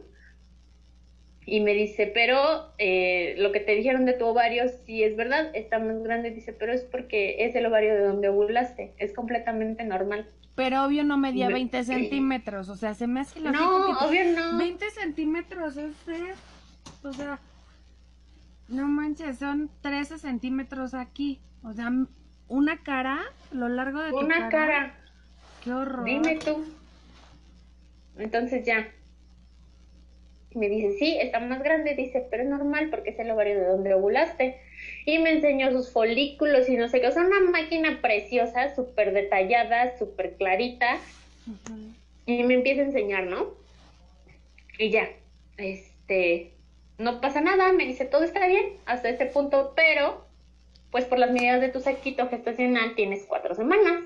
Y 1.48 1.60
me 1.60 1.74
dice, 1.74 2.10
pero 2.12 2.72
eh, 2.76 3.36
lo 3.38 3.52
que 3.52 3.60
te 3.60 3.76
dijeron 3.76 4.04
de 4.04 4.14
tu 4.14 4.26
ovario, 4.26 4.64
sí 4.84 5.04
es 5.04 5.16
verdad, 5.16 5.48
está 5.54 5.78
más 5.78 6.02
grande. 6.02 6.32
Dice, 6.32 6.52
pero 6.52 6.72
es 6.72 6.82
porque 6.82 7.46
es 7.46 7.54
el 7.54 7.66
ovario 7.66 7.94
de 7.94 8.00
donde 8.00 8.28
ovulaste. 8.28 8.94
Es 8.98 9.14
completamente 9.14 9.84
normal. 9.84 10.28
Pero 10.56 10.84
obvio 10.84 11.04
no 11.04 11.16
medía 11.16 11.48
20 11.48 11.84
centímetros, 11.84 12.68
o 12.68 12.76
sea, 12.76 12.94
se 12.94 13.06
me 13.06 13.20
hace 13.20 13.38
lo 13.38 13.52
No, 13.52 14.00
obvio 14.00 14.24
no. 14.34 14.58
20 14.58 14.90
centímetros 14.90 15.76
es... 15.76 15.94
o 17.04 17.12
sea, 17.12 17.38
no 18.68 18.88
manches, 18.88 19.38
son 19.38 19.70
13 19.82 20.18
centímetros 20.18 20.94
aquí. 20.94 21.38
O 21.62 21.72
sea, 21.72 21.92
una 22.48 22.82
cara, 22.82 23.20
lo 23.52 23.68
largo 23.68 24.00
de 24.00 24.10
tu 24.10 24.18
Una 24.18 24.48
cara. 24.48 24.94
Qué 25.62 25.72
horror. 25.72 26.04
Dime 26.04 26.36
tú. 26.36 26.64
Entonces 28.18 28.64
ya. 28.64 28.88
Me 30.56 30.68
dice, 30.68 30.98
sí, 30.98 31.18
está 31.20 31.38
más 31.38 31.62
grande. 31.62 31.94
Dice, 31.94 32.26
pero 32.30 32.42
es 32.42 32.48
normal 32.48 32.88
porque 32.90 33.10
es 33.10 33.18
el 33.18 33.30
ovario 33.30 33.58
de 33.58 33.66
donde 33.66 33.94
ovulaste. 33.94 34.58
Y 35.04 35.18
me 35.18 35.30
enseñó 35.30 35.70
sus 35.70 35.92
folículos 35.92 36.68
y 36.68 36.76
no 36.76 36.88
sé 36.88 37.00
qué. 37.00 37.08
O 37.08 37.12
sea, 37.12 37.24
una 37.24 37.40
máquina 37.40 38.00
preciosa, 38.00 38.74
súper 38.74 39.12
detallada, 39.12 39.96
súper 39.98 40.34
clarita. 40.36 40.98
Y 42.24 42.42
me 42.42 42.54
empieza 42.54 42.82
a 42.82 42.86
enseñar, 42.86 43.24
¿no? 43.24 43.54
Y 44.78 44.90
ya, 44.90 45.08
este, 45.56 46.52
no 46.98 47.20
pasa 47.20 47.40
nada, 47.40 47.72
me 47.72 47.86
dice, 47.86 48.04
todo 48.04 48.24
está 48.24 48.46
bien 48.46 48.78
hasta 48.84 49.08
este 49.08 49.26
punto, 49.26 49.72
pero 49.76 50.26
pues 50.90 51.04
por 51.04 51.18
las 51.18 51.30
medidas 51.30 51.60
de 51.60 51.68
tu 51.68 51.80
saquito 51.80 52.28
gestacional 52.28 52.94
tienes 52.94 53.24
cuatro 53.26 53.54
semanas. 53.54 54.02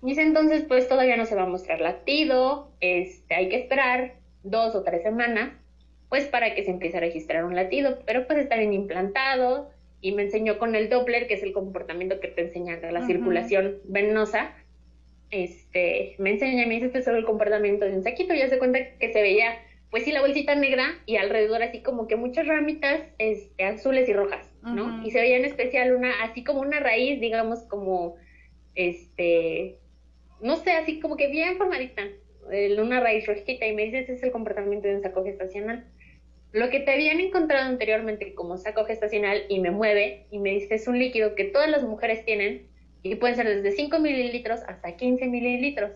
Dice 0.00 0.22
entonces, 0.22 0.64
pues 0.66 0.88
todavía 0.88 1.16
no 1.16 1.26
se 1.26 1.34
va 1.34 1.42
a 1.42 1.46
mostrar 1.46 1.80
latido, 1.80 2.70
este, 2.80 3.34
hay 3.34 3.48
que 3.48 3.56
esperar 3.56 4.14
dos 4.42 4.74
o 4.74 4.82
tres 4.82 5.02
semanas, 5.02 5.50
pues 6.08 6.26
para 6.26 6.54
que 6.54 6.64
se 6.64 6.70
empiece 6.70 6.96
a 6.96 7.00
registrar 7.00 7.44
un 7.44 7.54
latido, 7.54 7.98
pero 8.06 8.26
pues 8.26 8.38
está 8.38 8.56
bien 8.56 8.72
implantado 8.72 9.70
y 10.00 10.12
me 10.12 10.22
enseñó 10.22 10.58
con 10.58 10.74
el 10.74 10.88
Doppler, 10.88 11.26
que 11.26 11.34
es 11.34 11.42
el 11.42 11.52
comportamiento 11.52 12.20
que 12.20 12.28
te 12.28 12.42
enseña 12.42 12.76
de 12.76 12.92
la 12.92 13.06
circulación 13.06 13.78
venosa, 13.84 14.54
este, 15.30 16.14
me 16.18 16.30
enseña, 16.30 16.66
me 16.66 16.74
dice, 16.74 16.86
este 16.86 17.00
es 17.00 17.04
solo 17.04 17.18
el 17.18 17.24
comportamiento 17.24 17.84
de 17.84 17.94
un 17.94 18.02
saquito, 18.02 18.34
ya 18.34 18.48
se 18.48 18.58
cuenta 18.58 18.78
que 18.98 19.12
se 19.12 19.20
veía 19.20 19.58
pues 19.90 20.04
sí, 20.04 20.12
la 20.12 20.20
bolsita 20.20 20.54
negra 20.54 20.98
y 21.06 21.16
alrededor 21.16 21.62
así 21.62 21.80
como 21.80 22.06
que 22.06 22.16
muchas 22.16 22.46
ramitas 22.46 23.00
este, 23.18 23.64
azules 23.64 24.08
y 24.08 24.12
rojas, 24.12 24.46
¿no? 24.62 25.02
Y 25.02 25.10
se 25.10 25.20
veía 25.20 25.38
en 25.38 25.46
especial 25.46 25.94
una, 25.94 26.22
así 26.22 26.44
como 26.44 26.60
una 26.60 26.78
raíz, 26.78 27.20
digamos, 27.20 27.62
como, 27.62 28.16
este, 28.74 29.78
no 30.42 30.56
sé, 30.56 30.72
así 30.72 31.00
como 31.00 31.16
que 31.16 31.28
bien 31.28 31.56
formadita, 31.56 32.02
una 32.80 33.00
raíz 33.00 33.26
rojita, 33.26 33.66
y 33.66 33.74
me 33.74 33.84
dice, 33.84 34.00
ese 34.00 34.14
es 34.14 34.22
el 34.22 34.32
comportamiento 34.32 34.88
de 34.88 34.96
un 34.96 35.02
saco 35.02 35.24
gestacional. 35.24 35.84
Lo 36.52 36.70
que 36.70 36.80
te 36.80 36.92
habían 36.92 37.20
encontrado 37.20 37.68
anteriormente 37.68 38.34
como 38.34 38.56
saco 38.56 38.84
gestacional 38.84 39.42
y 39.48 39.60
me 39.60 39.70
mueve, 39.70 40.26
y 40.30 40.38
me 40.38 40.50
dice, 40.50 40.74
es 40.74 40.88
un 40.88 40.98
líquido 40.98 41.34
que 41.34 41.44
todas 41.44 41.70
las 41.70 41.82
mujeres 41.82 42.24
tienen, 42.24 42.68
y 43.02 43.14
pueden 43.14 43.36
ser 43.36 43.46
desde 43.46 43.72
5 43.72 43.98
mililitros 44.00 44.60
hasta 44.66 44.96
15 44.96 45.26
mililitros, 45.26 45.92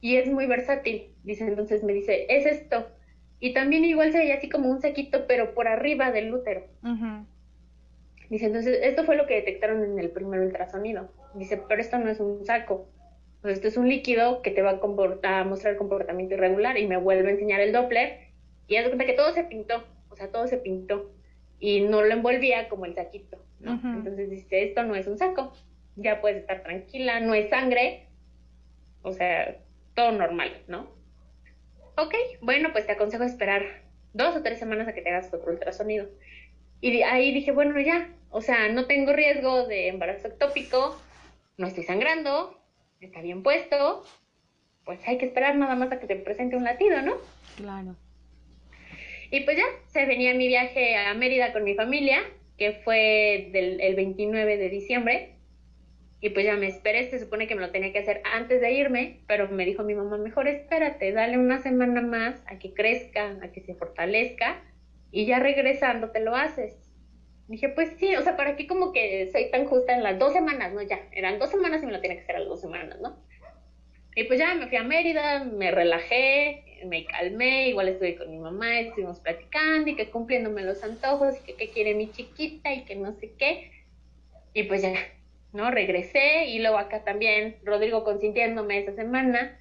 y 0.00 0.16
es 0.16 0.30
muy 0.30 0.46
versátil. 0.46 1.12
Dice, 1.24 1.44
entonces 1.44 1.82
me 1.82 1.92
dice, 1.92 2.26
es 2.28 2.46
esto 2.46 2.86
y 3.40 3.52
también 3.54 3.84
igual 3.84 4.12
se 4.12 4.18
veía 4.18 4.34
así 4.34 4.48
como 4.48 4.68
un 4.70 4.80
sequito, 4.80 5.26
pero 5.26 5.54
por 5.54 5.68
arriba 5.68 6.10
del 6.10 6.34
útero. 6.34 6.66
Dice, 8.30 8.46
entonces, 8.46 8.80
esto 8.82 9.04
fue 9.04 9.16
lo 9.16 9.26
que 9.26 9.36
detectaron 9.36 9.82
en 9.84 9.98
el 9.98 10.10
primer 10.10 10.40
ultrasonido. 10.40 11.08
Dice, 11.34 11.62
pero 11.68 11.80
esto 11.80 11.98
no 11.98 12.10
es 12.10 12.20
un 12.20 12.44
saco. 12.44 12.88
Pues 13.42 13.54
esto 13.54 13.68
es 13.68 13.76
un 13.76 13.88
líquido 13.88 14.42
que 14.42 14.50
te 14.50 14.62
va 14.62 14.80
a, 14.80 15.40
a 15.40 15.44
mostrar 15.44 15.76
comportamiento 15.76 16.34
irregular 16.34 16.76
y 16.78 16.86
me 16.86 16.96
vuelve 16.96 17.28
a 17.28 17.32
enseñar 17.32 17.60
el 17.60 17.72
Doppler. 17.72 18.28
Y 18.66 18.76
haz 18.76 18.86
cuenta 18.86 19.06
que 19.06 19.12
todo 19.12 19.32
se 19.32 19.44
pintó, 19.44 19.84
o 20.10 20.16
sea, 20.16 20.30
todo 20.30 20.46
se 20.46 20.58
pintó. 20.58 21.10
Y 21.60 21.80
no 21.80 22.02
lo 22.02 22.12
envolvía 22.12 22.68
como 22.68 22.84
el 22.84 22.94
saquito, 22.94 23.38
¿no? 23.60 23.80
Entonces 23.82 24.30
dice, 24.30 24.64
esto 24.64 24.82
no 24.82 24.94
es 24.94 25.06
un 25.06 25.18
saco. 25.18 25.52
Ya 25.96 26.20
puedes 26.20 26.38
estar 26.38 26.62
tranquila, 26.62 27.20
no 27.20 27.34
es 27.34 27.48
sangre. 27.48 28.06
O 29.02 29.12
sea, 29.12 29.56
todo 29.94 30.12
normal, 30.12 30.52
¿no? 30.68 30.98
ok, 31.98 32.14
bueno, 32.40 32.70
pues 32.72 32.86
te 32.86 32.92
aconsejo 32.92 33.24
esperar 33.24 33.82
dos 34.12 34.36
o 34.36 34.42
tres 34.42 34.58
semanas 34.58 34.88
a 34.88 34.94
que 34.94 35.02
te 35.02 35.10
hagas 35.10 35.32
otro 35.32 35.52
ultrasonido. 35.52 36.06
Y 36.80 37.02
ahí 37.02 37.32
dije, 37.32 37.50
bueno, 37.50 37.78
ya, 37.80 38.10
o 38.30 38.40
sea, 38.40 38.68
no 38.68 38.86
tengo 38.86 39.12
riesgo 39.12 39.66
de 39.66 39.88
embarazo 39.88 40.28
ectópico, 40.28 41.00
no 41.56 41.66
estoy 41.66 41.82
sangrando, 41.82 42.57
está 43.00 43.20
bien 43.22 43.42
puesto, 43.42 44.04
pues 44.84 45.00
hay 45.06 45.18
que 45.18 45.26
esperar 45.26 45.56
nada 45.56 45.74
más 45.74 45.92
a 45.92 46.00
que 46.00 46.06
te 46.06 46.16
presente 46.16 46.56
un 46.56 46.64
latido, 46.64 47.02
¿no? 47.02 47.16
Claro. 47.56 47.96
Y 49.30 49.40
pues 49.40 49.56
ya, 49.56 49.64
se 49.86 50.06
venía 50.06 50.34
mi 50.34 50.48
viaje 50.48 50.96
a 50.96 51.12
Mérida 51.14 51.52
con 51.52 51.64
mi 51.64 51.74
familia, 51.74 52.20
que 52.56 52.72
fue 52.72 53.50
del, 53.52 53.80
el 53.80 53.94
29 53.94 54.56
de 54.56 54.68
diciembre. 54.70 55.34
Y 56.20 56.30
pues 56.30 56.46
ya 56.46 56.56
me 56.56 56.66
esperé, 56.66 57.08
se 57.10 57.20
supone 57.20 57.46
que 57.46 57.54
me 57.54 57.60
lo 57.60 57.70
tenía 57.70 57.92
que 57.92 58.00
hacer 58.00 58.22
antes 58.32 58.60
de 58.60 58.72
irme, 58.72 59.20
pero 59.28 59.48
me 59.48 59.64
dijo 59.64 59.84
mi 59.84 59.94
mamá, 59.94 60.18
mejor 60.18 60.48
espérate, 60.48 61.12
dale 61.12 61.38
una 61.38 61.58
semana 61.58 62.00
más 62.00 62.42
a 62.46 62.58
que 62.58 62.74
crezca, 62.74 63.38
a 63.40 63.52
que 63.52 63.60
se 63.60 63.74
fortalezca, 63.74 64.60
y 65.12 65.26
ya 65.26 65.38
regresando 65.38 66.10
te 66.10 66.20
lo 66.20 66.34
haces. 66.34 66.87
Dije, 67.48 67.68
pues 67.70 67.90
sí, 67.98 68.14
o 68.14 68.22
sea, 68.22 68.36
¿para 68.36 68.56
qué 68.56 68.66
como 68.66 68.92
que 68.92 69.28
soy 69.32 69.50
tan 69.50 69.66
justa 69.66 69.94
en 69.94 70.02
las 70.02 70.18
dos 70.18 70.32
semanas, 70.32 70.72
no? 70.72 70.82
Ya, 70.82 71.00
eran 71.12 71.38
dos 71.38 71.50
semanas 71.50 71.82
y 71.82 71.86
me 71.86 71.92
lo 71.92 72.00
tenía 72.00 72.16
que 72.16 72.22
hacer 72.22 72.36
a 72.36 72.40
las 72.40 72.48
dos 72.48 72.60
semanas, 72.60 73.00
¿no? 73.00 73.18
Y 74.14 74.24
pues 74.24 74.38
ya 74.38 74.54
me 74.54 74.66
fui 74.66 74.76
a 74.76 74.82
Mérida, 74.82 75.44
me 75.44 75.70
relajé, 75.70 76.82
me 76.86 77.04
calmé, 77.04 77.68
igual 77.68 77.88
estuve 77.88 78.16
con 78.16 78.30
mi 78.30 78.38
mamá, 78.38 78.80
estuvimos 78.80 79.20
platicando 79.20 79.90
y 79.90 79.96
que 79.96 80.10
cumpliéndome 80.10 80.62
los 80.62 80.82
antojos 80.82 81.36
y 81.38 81.44
que 81.44 81.54
qué 81.54 81.68
quiere 81.70 81.94
mi 81.94 82.10
chiquita 82.10 82.72
y 82.72 82.84
que 82.84 82.96
no 82.96 83.12
sé 83.12 83.32
qué. 83.38 83.70
Y 84.54 84.64
pues 84.64 84.82
ya, 84.82 84.94
¿no? 85.52 85.70
Regresé 85.70 86.46
y 86.46 86.58
luego 86.58 86.78
acá 86.78 87.04
también 87.04 87.56
Rodrigo 87.62 88.04
consintiéndome 88.04 88.78
esa 88.78 88.92
semana. 88.92 89.58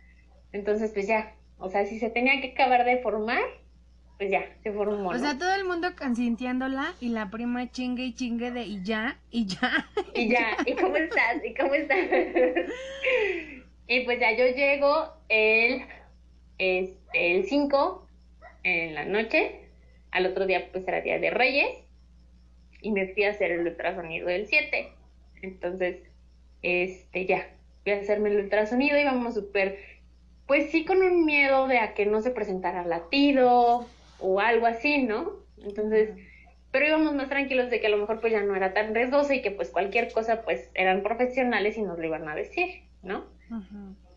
Entonces, 0.51 0.91
pues 0.91 1.07
ya, 1.07 1.35
o 1.59 1.69
sea, 1.69 1.85
si 1.85 1.99
se 1.99 2.09
tenía 2.09 2.41
que 2.41 2.51
acabar 2.51 2.83
de 2.83 2.97
formar, 2.97 3.43
pues 4.17 4.31
ya, 4.31 4.45
se 4.63 4.71
formó. 4.71 5.09
O 5.09 5.17
sea, 5.17 5.37
todo 5.37 5.53
el 5.53 5.65
mundo 5.65 5.89
consintiéndola 5.97 6.93
y 6.99 7.09
la 7.09 7.29
prima 7.29 7.71
chingue 7.71 8.03
y 8.03 8.13
chingue 8.13 8.51
de 8.51 8.63
y 8.63 8.83
ya, 8.83 9.19
y 9.31 9.45
ya. 9.45 9.89
Y 10.15 10.29
ya, 10.29 10.57
¿y 10.65 10.73
cómo 10.73 10.95
estás? 10.97 11.43
¿Y 11.45 11.53
cómo 11.53 11.73
estás? 11.73 11.97
y 13.87 13.99
pues 14.01 14.19
ya 14.19 14.31
yo 14.35 14.47
llego 14.47 15.13
el, 15.29 15.83
este, 16.57 17.35
el 17.35 17.45
5 17.45 18.07
en 18.63 18.95
la 18.95 19.05
noche, 19.05 19.61
al 20.11 20.25
otro 20.25 20.45
día 20.47 20.69
pues 20.71 20.87
era 20.87 21.01
día 21.01 21.19
de 21.19 21.29
Reyes, 21.29 21.83
y 22.81 22.91
me 22.91 23.07
fui 23.13 23.23
a 23.23 23.31
hacer 23.31 23.51
el 23.51 23.67
ultrasonido 23.67 24.27
del 24.27 24.47
7 24.47 24.97
entonces, 25.41 25.97
este, 26.61 27.25
ya, 27.25 27.49
voy 27.85 27.95
a 27.95 27.99
hacerme 27.99 28.29
el 28.29 28.37
ultrasonido 28.37 28.97
y 28.97 29.03
vamos 29.03 29.35
súper, 29.35 29.79
pues 30.45 30.71
sí 30.71 30.85
con 30.85 31.01
un 31.01 31.25
miedo 31.25 31.67
de 31.67 31.79
a 31.79 31.93
que 31.93 32.05
no 32.05 32.21
se 32.21 32.31
presentara 32.31 32.85
latido 32.85 33.85
o 34.19 34.39
algo 34.39 34.65
así, 34.65 35.03
¿no? 35.03 35.33
Entonces, 35.63 36.11
pero 36.71 36.87
íbamos 36.87 37.15
más 37.15 37.29
tranquilos 37.29 37.69
de 37.69 37.79
que 37.79 37.87
a 37.87 37.89
lo 37.89 37.97
mejor 37.97 38.19
pues 38.19 38.33
ya 38.33 38.43
no 38.43 38.55
era 38.55 38.73
tan 38.73 38.93
riesgoso 38.93 39.33
y 39.33 39.41
que 39.41 39.51
pues 39.51 39.69
cualquier 39.69 40.11
cosa 40.11 40.43
pues 40.43 40.69
eran 40.73 41.01
profesionales 41.03 41.77
y 41.77 41.81
nos 41.81 41.97
lo 41.97 42.05
iban 42.05 42.27
a 42.27 42.35
decir, 42.35 42.83
¿no? 43.03 43.25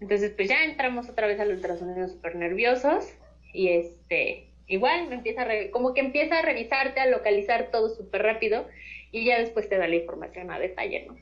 Entonces 0.01 0.33
pues 0.37 0.49
ya 0.49 0.65
entramos 0.65 1.09
otra 1.09 1.27
vez 1.27 1.39
al 1.41 1.51
ultrasonido 1.51 2.09
súper 2.09 2.37
nerviosos 2.37 3.09
y 3.53 3.69
este, 3.69 4.49
igual 4.67 5.09
me 5.09 5.17
empieza 5.17 5.43
a, 5.43 5.71
como 5.71 5.95
que 5.95 6.01
empieza 6.01 6.39
a 6.39 6.43
revisarte, 6.43 7.01
a 7.01 7.07
localizar 7.07 7.71
todo 7.71 7.89
súper 7.89 8.23
rápido 8.23 8.67
y 9.13 9.25
ya 9.25 9.39
después 9.39 9.69
te 9.69 9.79
da 9.79 9.89
la 9.89 9.97
información 9.97 10.51
a 10.51 10.59
detalle, 10.59 11.07
¿no? 11.07 11.17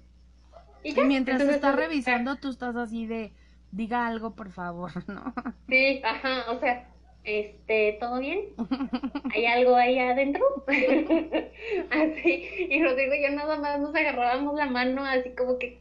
Y, 0.83 0.95
mientras 1.03 1.39
te 1.39 1.51
está 1.51 1.73
revisando, 1.73 2.37
tú 2.37 2.51
estás 2.51 2.77
así 2.77 3.07
de, 3.07 3.33
diga 3.73 4.07
algo, 4.07 4.35
por 4.35 4.51
favor, 4.53 4.91
¿no? 5.09 5.35
Sí, 5.69 6.01
ajá, 6.05 6.51
o 6.51 6.59
sea, 6.61 6.89
este, 7.25 7.97
¿todo 8.01 8.21
bien? 8.21 8.41
¿Hay 9.35 9.47
algo 9.47 9.77
ahí 9.77 9.99
adentro? 9.99 10.45
así, 11.91 12.49
y 12.71 12.83
Rodrigo 12.83 13.15
y 13.15 13.23
yo 13.23 13.31
nada 13.31 13.57
más 13.59 13.81
nos 13.81 13.95
agarrábamos 13.95 14.55
la 14.57 14.67
mano 14.67 15.05
así 15.05 15.31
como 15.31 15.59
que, 15.59 15.79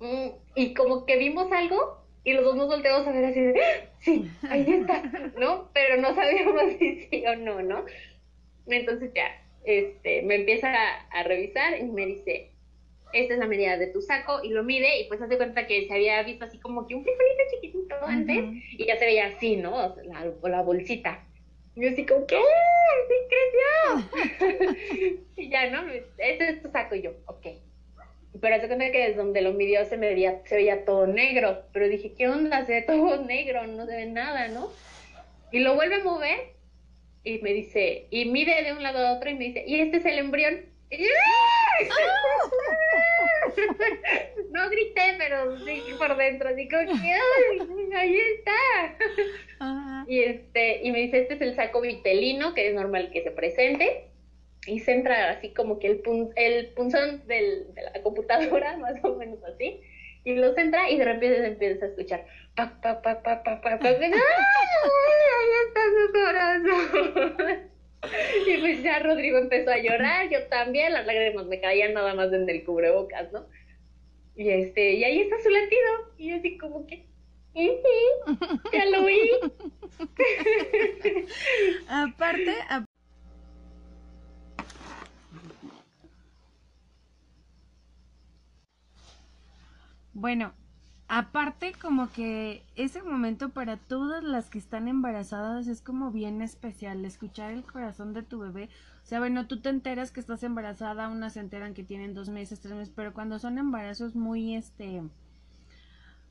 mm, 0.00 0.28
y 0.54 0.74
como 0.74 1.06
que 1.06 1.16
vimos 1.16 1.50
algo, 1.52 2.06
y 2.26 2.32
los 2.32 2.44
dos 2.44 2.56
nos 2.56 2.66
volteamos 2.66 3.06
a 3.06 3.12
ver 3.12 3.24
así 3.26 3.40
de, 3.40 3.60
sí, 4.00 4.30
ahí 4.50 4.66
está, 4.68 5.02
¿no? 5.38 5.70
Pero 5.72 5.96
no 5.98 6.12
sabíamos 6.14 6.72
si 6.78 7.02
sí 7.02 7.24
o 7.26 7.36
no, 7.36 7.62
¿no? 7.62 7.84
Entonces 8.66 9.12
ya, 9.14 9.28
este, 9.64 10.22
me 10.22 10.34
empieza 10.34 10.72
a, 11.12 11.22
revisar 11.22 11.78
y 11.78 11.84
me 11.84 12.04
dice, 12.04 12.50
esta 13.20 13.34
es 13.34 13.40
la 13.40 13.46
medida 13.46 13.76
de 13.76 13.88
tu 13.88 14.00
saco 14.02 14.42
y 14.42 14.50
lo 14.50 14.62
mide 14.62 15.00
y 15.00 15.08
pues 15.08 15.20
hace 15.20 15.36
cuenta 15.36 15.66
que 15.66 15.86
se 15.86 15.94
había 15.94 16.22
visto 16.22 16.44
así 16.44 16.58
como 16.58 16.86
que 16.86 16.94
un 16.94 17.02
frijolito 17.02 17.42
chiquitito 17.50 17.94
antes 18.06 18.44
y 18.72 18.84
ya 18.84 18.98
se 18.98 19.06
veía 19.06 19.26
así, 19.26 19.56
¿no? 19.56 19.96
La, 20.04 20.32
la 20.42 20.62
bolsita. 20.62 21.24
Y 21.74 21.82
yo 21.82 21.90
así 21.90 22.06
como 22.06 22.26
que, 22.26 22.36
¡sí 23.08 23.14
creció! 24.40 24.76
y 25.36 25.48
ya, 25.50 25.70
¿no? 25.70 25.90
Este 26.18 26.48
es 26.48 26.62
tu 26.62 26.70
saco 26.70 26.94
y 26.94 27.02
yo, 27.02 27.12
ok. 27.26 27.46
Pero 28.40 28.54
hace 28.54 28.66
cuenta 28.66 28.90
que 28.90 28.98
desde 28.98 29.14
donde 29.14 29.40
lo 29.40 29.52
midió 29.52 29.84
se, 29.84 29.96
me 29.96 30.08
veía, 30.08 30.42
se 30.44 30.56
veía 30.56 30.84
todo 30.84 31.06
negro. 31.06 31.62
Pero 31.72 31.88
dije, 31.88 32.12
¿qué 32.16 32.28
onda? 32.28 32.64
Se 32.64 32.72
ve 32.72 32.82
todo 32.82 33.22
negro, 33.26 33.66
no 33.66 33.86
se 33.86 33.96
ve 33.96 34.06
nada, 34.06 34.48
¿no? 34.48 34.70
Y 35.52 35.60
lo 35.60 35.74
vuelve 35.74 35.96
a 35.96 36.04
mover 36.04 36.56
y 37.24 37.38
me 37.38 37.52
dice, 37.52 38.06
y 38.10 38.26
mide 38.26 38.62
de 38.62 38.72
un 38.72 38.82
lado 38.82 39.06
a 39.06 39.12
otro 39.14 39.30
y 39.30 39.34
me 39.34 39.46
dice, 39.46 39.64
¿y 39.66 39.80
este 39.80 39.98
es 39.98 40.04
el 40.06 40.18
embrión? 40.18 40.75
No 44.50 44.70
grité, 44.70 45.14
pero 45.18 45.58
sí 45.58 45.82
por 45.98 46.16
dentro, 46.16 46.48
así 46.48 46.68
como 46.68 46.86
que, 47.00 47.14
ahí 47.96 48.16
está. 48.36 48.96
Y 50.06 50.20
este, 50.20 50.82
y 50.84 50.92
me 50.92 50.98
dice, 51.00 51.22
este 51.22 51.34
es 51.34 51.40
el 51.40 51.56
saco 51.56 51.80
vitelino, 51.80 52.54
que 52.54 52.68
es 52.68 52.74
normal 52.74 53.10
que 53.12 53.22
se 53.22 53.30
presente. 53.32 54.10
y 54.66 54.80
se 54.80 54.92
entra 54.92 55.30
así 55.30 55.52
como 55.54 55.78
que 55.78 55.86
el, 55.88 56.02
el 56.36 56.68
punzón 56.74 57.26
del, 57.26 57.72
de 57.74 57.82
la 57.82 58.02
computadora, 58.02 58.76
más 58.78 59.02
o 59.04 59.14
menos 59.14 59.42
así, 59.44 59.80
y 60.24 60.34
lo 60.34 60.54
centra 60.54 60.90
y 60.90 60.98
de 60.98 61.04
repente 61.04 61.36
se 61.40 61.46
empieza 61.46 61.84
a 61.86 61.88
escuchar 61.88 62.26
pac, 62.56 62.80
pac, 62.80 63.00
pac, 63.02 63.22
pac, 63.22 63.44
pac, 63.44 63.62
pac, 63.62 63.80
pac, 63.80 63.98
¡Ay, 64.00 64.10
ahí 65.36 65.50
está 65.66 65.80
su 65.96 66.12
corazón! 66.12 67.70
Y 68.46 68.58
pues 68.58 68.82
ya 68.82 68.98
Rodrigo 69.00 69.38
empezó 69.38 69.70
a 69.70 69.78
llorar, 69.78 70.28
yo 70.30 70.42
también, 70.48 70.92
las 70.92 71.06
lágrimas 71.06 71.46
me 71.46 71.60
caían 71.60 71.94
nada 71.94 72.14
más 72.14 72.32
en 72.32 72.48
el 72.48 72.64
cubrebocas, 72.64 73.32
¿no? 73.32 73.46
Y 74.34 74.50
este, 74.50 74.94
y 74.94 75.04
ahí 75.04 75.20
está 75.20 75.36
su 75.42 75.50
latido, 75.50 76.14
y 76.18 76.32
así 76.32 76.58
como 76.58 76.86
que, 76.86 77.06
ya 78.72 78.84
lo 78.86 79.04
oí. 79.04 79.30
aparte, 81.88 82.54
Bueno, 90.18 90.54
aparte 91.08 91.72
como 91.80 92.10
que 92.10 92.64
ese 92.74 93.02
momento 93.02 93.50
para 93.50 93.76
todas 93.76 94.24
las 94.24 94.50
que 94.50 94.58
están 94.58 94.88
embarazadas 94.88 95.68
es 95.68 95.80
como 95.80 96.10
bien 96.10 96.42
especial, 96.42 97.04
escuchar 97.04 97.52
el 97.52 97.62
corazón 97.62 98.12
de 98.12 98.22
tu 98.22 98.38
bebé. 98.38 98.68
O 99.04 99.06
sea, 99.06 99.20
bueno, 99.20 99.46
tú 99.46 99.60
te 99.60 99.68
enteras 99.68 100.10
que 100.10 100.20
estás 100.20 100.42
embarazada, 100.42 101.08
unas 101.08 101.34
se 101.34 101.40
enteran 101.40 101.74
que 101.74 101.84
tienen 101.84 102.14
dos 102.14 102.28
meses, 102.28 102.60
tres 102.60 102.74
meses, 102.74 102.92
pero 102.94 103.14
cuando 103.14 103.38
son 103.38 103.58
embarazos 103.58 104.16
muy, 104.16 104.56
este, 104.56 105.02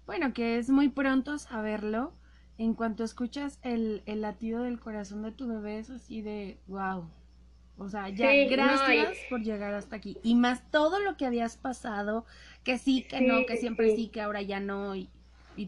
bueno, 0.05 0.33
que 0.33 0.57
es 0.57 0.69
muy 0.69 0.89
pronto 0.89 1.37
saberlo, 1.37 2.11
en 2.57 2.73
cuanto 2.73 3.03
escuchas 3.03 3.59
el, 3.63 4.01
el 4.05 4.21
latido 4.21 4.63
del 4.63 4.79
corazón 4.79 5.21
de 5.21 5.31
tu 5.31 5.47
bebé 5.47 5.79
es 5.79 5.89
así 5.89 6.21
de, 6.21 6.57
wow, 6.67 7.05
o 7.77 7.89
sea, 7.89 8.09
ya 8.09 8.31
gracias 8.49 9.17
por 9.29 9.41
llegar 9.41 9.73
hasta 9.73 9.97
aquí. 9.97 10.17
Y 10.23 10.35
más 10.35 10.69
todo 10.71 10.99
lo 10.99 11.17
que 11.17 11.25
habías 11.25 11.57
pasado, 11.57 12.25
que 12.63 12.77
sí, 12.77 13.03
que 13.03 13.21
no, 13.21 13.45
que 13.45 13.57
siempre 13.57 13.95
sí. 13.95 14.07
que 14.07 14.21
ahora 14.21 14.41
ya 14.41 14.59
no, 14.59 14.95
y, 14.95 15.09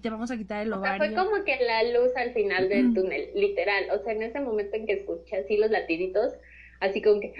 te 0.01 0.09
vamos 0.09 0.31
a 0.31 0.37
quitar 0.37 0.61
el 0.61 0.73
ovario. 0.73 0.97
fue 0.97 1.13
como 1.13 1.43
que 1.43 1.57
la 1.61 1.83
luz 1.83 2.15
al 2.15 2.33
final 2.33 2.69
del 2.69 2.93
túnel, 2.93 3.29
literal. 3.35 3.85
O 3.93 4.03
sea, 4.03 4.13
en 4.13 4.23
ese 4.23 4.39
momento 4.39 4.75
en 4.75 4.85
que 4.85 4.93
escuché 4.93 5.37
así 5.37 5.57
los 5.57 5.71
latiditos, 5.71 6.33
así 6.79 7.01
como 7.01 7.19
que... 7.19 7.33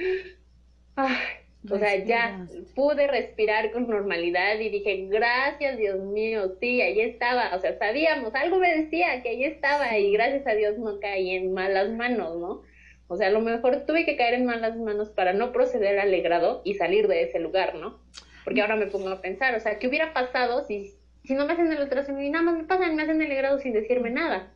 o 1.70 1.78
sea, 1.78 2.04
ya 2.04 2.46
pude 2.76 3.08
respirar 3.08 3.72
con 3.72 3.88
normalidad 3.88 4.60
y 4.60 4.70
dije, 4.70 5.08
gracias 5.10 5.78
Dios 5.78 6.00
mío, 6.00 6.56
sí, 6.60 6.82
ahí 6.82 7.02
estaba. 7.02 7.56
O 7.56 7.60
sea, 7.60 7.78
sabíamos, 7.78 8.34
algo 8.36 8.60
me 8.60 8.84
decía 8.84 9.22
que 9.22 9.30
ahí 9.30 9.44
estaba 9.44 9.98
y 9.98 10.12
gracias 10.12 10.48
a 10.48 10.54
Dios 10.54 10.78
no 10.78 11.00
caí 11.00 11.32
en 11.32 11.54
malas 11.54 11.90
manos, 11.92 12.38
¿no? 12.38 12.62
O 13.08 13.16
sea, 13.16 13.28
a 13.28 13.32
lo 13.32 13.40
mejor 13.40 13.86
tuve 13.86 14.06
que 14.06 14.18
caer 14.18 14.36
en 14.36 14.46
malas 14.46 14.78
manos 14.78 15.10
para 15.10 15.34
no 15.34 15.52
proceder 15.52 16.00
alegrado 16.00 16.62
y 16.66 16.76
salir 16.76 17.08
de 17.08 17.24
ese 17.24 17.40
lugar, 17.40 17.76
¿no? 17.76 18.00
Porque 18.44 18.62
ahora 18.62 18.76
me 18.76 18.88
pongo 18.88 19.10
a 19.10 19.22
pensar, 19.22 19.56
o 19.56 19.60
sea, 19.60 19.80
¿qué 19.80 19.88
hubiera 19.88 20.14
pasado 20.14 20.66
si, 20.66 20.94
si 21.24 21.34
no 21.34 21.46
me 21.46 21.54
hacen 21.54 21.72
el 21.72 21.82
ultrasonido 21.82 22.24
y 22.24 22.30
nada 22.30 22.46
más 22.46 22.56
me 22.58 22.64
pasan, 22.66 22.96
me 22.96 23.04
hacen 23.04 23.22
el 23.22 23.28
alegrado 23.28 23.60
sin 23.60 23.74
decirme 23.74 24.10
nada? 24.10 24.54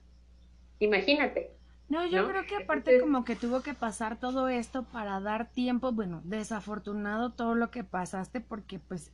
Imagínate. 0.79 1.51
No, 1.91 2.07
yo 2.07 2.25
creo 2.29 2.45
que 2.45 2.55
aparte 2.55 3.01
como 3.01 3.25
que 3.25 3.35
tuvo 3.35 3.61
que 3.61 3.73
pasar 3.73 4.17
todo 4.17 4.47
esto 4.47 4.83
para 4.83 5.19
dar 5.19 5.51
tiempo, 5.51 5.91
bueno, 5.91 6.21
desafortunado 6.23 7.33
todo 7.33 7.53
lo 7.53 7.69
que 7.69 7.83
pasaste 7.83 8.39
porque 8.39 8.79
pues 8.79 9.11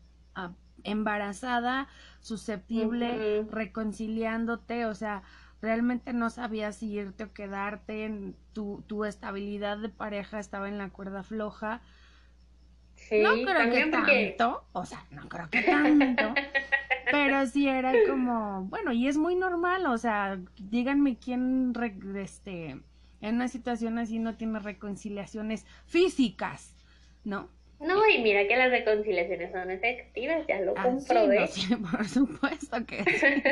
embarazada, 0.84 1.88
susceptible, 2.20 3.44
reconciliándote, 3.50 4.86
o 4.86 4.94
sea, 4.94 5.24
realmente 5.62 6.14
no 6.14 6.30
sabías 6.30 6.78
si 6.78 6.92
irte 6.92 7.24
o 7.24 7.34
quedarte, 7.34 8.06
en 8.06 8.36
tu, 8.54 8.84
tu 8.88 9.06
estabilidad 9.06 9.78
de 9.78 9.90
pareja 9.90 10.40
estaba 10.40 10.68
en 10.68 10.78
la 10.78 10.90
cuerda 10.90 11.24
floja. 11.24 11.82
Sí, 12.96 13.22
no 13.22 13.34
creo 13.34 13.72
que 13.72 13.86
tanto, 13.92 14.66
o 14.74 14.86
sea, 14.86 15.06
no 15.12 15.30
creo 15.30 15.50
que 15.50 15.62
tanto, 15.62 16.34
pero 17.12 17.46
sí 17.46 17.68
era 17.68 17.94
como, 18.08 18.64
bueno, 18.64 18.92
y 18.92 19.08
es 19.08 19.18
muy 19.18 19.36
normal, 19.36 19.86
o 19.86 19.98
sea, 20.00 20.40
díganme 20.58 21.18
quién, 21.18 21.74
este, 22.16 22.82
en 23.22 23.36
una 23.36 23.48
situación 23.48 24.00
así 24.00 24.18
no 24.18 24.36
tiene 24.36 24.60
reconciliaciones 24.60 25.66
físicas, 25.86 26.74
¿no? 27.24 27.50
No, 27.80 28.08
y 28.10 28.24
mira 28.24 28.48
que 28.48 28.58
las 28.58 28.72
reconciliaciones 28.72 29.52
son 29.52 29.70
efectivas, 29.70 30.48
ya 30.48 30.60
lo 30.62 30.74
ah, 30.78 30.84
comprobé. 30.84 31.48
Sí, 31.48 31.76
por 31.92 32.08
supuesto 32.08 32.86
que 32.88 33.04
sí. 33.04 33.44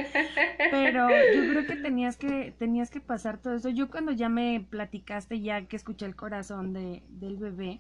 Pero 0.72 1.10
yo 1.10 1.52
creo 1.52 1.66
que 1.68 1.76
tenías 1.76 2.18
que 2.18 2.54
tenías 2.58 2.90
que 2.90 3.00
pasar 3.00 3.38
todo 3.38 3.56
eso. 3.56 3.70
Yo 3.70 3.90
cuando 3.90 4.12
ya 4.12 4.28
me 4.28 4.66
platicaste, 4.68 5.42
ya 5.42 5.66
que 5.68 5.76
escuché 5.76 6.08
el 6.08 6.16
corazón 6.16 6.74
de, 6.74 7.04
del 7.10 7.38
bebé, 7.38 7.80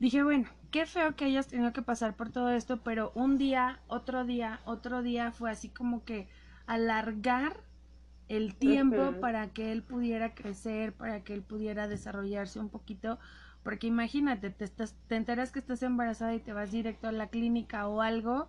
dije, 0.00 0.24
bueno, 0.24 0.48
qué 0.72 0.84
feo 0.84 1.14
que 1.14 1.26
hayas 1.26 1.46
tenido 1.46 1.72
que 1.72 1.82
pasar 1.82 2.16
por 2.16 2.30
todo 2.32 2.50
esto, 2.50 2.78
pero 2.82 3.12
un 3.14 3.38
día, 3.38 3.78
otro 3.86 4.24
día, 4.24 4.60
otro 4.64 5.02
día 5.02 5.30
fue 5.30 5.50
así 5.52 5.68
como 5.68 6.04
que 6.04 6.26
alargar 6.66 7.60
el 8.28 8.56
tiempo 8.56 9.14
para 9.20 9.48
que 9.48 9.72
él 9.72 9.82
pudiera 9.82 10.34
crecer, 10.34 10.92
para 10.92 11.22
que 11.22 11.34
él 11.34 11.42
pudiera 11.42 11.88
desarrollarse 11.88 12.58
un 12.58 12.68
poquito 12.68 13.18
porque 13.68 13.86
imagínate, 13.86 14.48
te, 14.48 14.64
estás, 14.64 14.96
te 15.08 15.16
enteras 15.16 15.52
que 15.52 15.58
estás 15.58 15.82
embarazada 15.82 16.34
y 16.34 16.40
te 16.40 16.54
vas 16.54 16.72
directo 16.72 17.06
a 17.06 17.12
la 17.12 17.26
clínica 17.26 17.86
o 17.86 18.00
algo, 18.00 18.48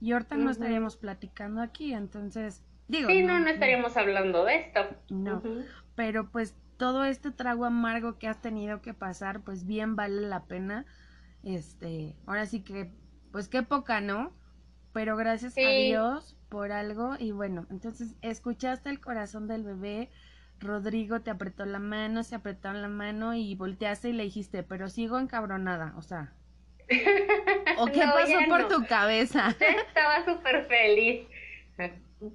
y 0.00 0.12
ahorita 0.12 0.38
no 0.38 0.50
estaríamos 0.50 0.96
platicando 0.96 1.60
aquí, 1.60 1.92
entonces, 1.92 2.64
digo. 2.88 3.10
Sí, 3.10 3.22
no, 3.22 3.38
no, 3.38 3.50
estaríamos 3.50 3.94
hablando 3.98 4.42
de 4.46 4.56
esto. 4.60 4.80
No, 5.10 5.42
pero 5.96 6.30
pues 6.30 6.54
todo 6.78 7.04
este 7.04 7.30
trago 7.30 7.66
amargo 7.66 8.18
que 8.18 8.26
has 8.26 8.40
tenido 8.40 8.80
que 8.80 8.94
pasar, 8.94 9.42
pues 9.42 9.66
bien 9.66 9.96
vale 9.96 10.22
la 10.22 10.44
pena. 10.44 10.86
Este, 11.42 12.16
ahora 12.24 12.46
sí 12.46 12.62
que, 12.62 12.90
pues 13.32 13.48
qué 13.48 13.62
poca, 13.64 14.00
¿no? 14.00 14.32
Pero 14.94 15.14
gracias 15.18 15.58
a 15.58 15.68
Dios 15.68 16.38
por 16.48 16.72
algo 16.72 17.16
y 17.18 17.32
bueno, 17.32 17.66
entonces 17.68 18.16
escuchaste 18.22 18.88
el 18.88 18.98
corazón 18.98 19.46
del 19.46 19.62
bebé, 19.62 20.10
Rodrigo 20.60 21.20
te 21.20 21.30
apretó 21.30 21.64
la 21.64 21.78
mano, 21.78 22.22
se 22.22 22.34
apretaron 22.34 22.82
la 22.82 22.88
mano 22.88 23.34
y 23.34 23.54
volteaste 23.54 24.10
y 24.10 24.12
le 24.12 24.24
dijiste, 24.24 24.62
pero 24.62 24.88
sigo 24.88 25.18
encabronada, 25.18 25.94
o 25.96 26.02
sea. 26.02 26.32
¿O 27.78 27.86
qué 27.86 28.00
pasó 28.00 28.38
por 28.48 28.68
tu 28.68 28.86
cabeza? 28.86 29.54
Estaba 29.88 30.24
súper 30.24 30.66
feliz. 30.66 31.26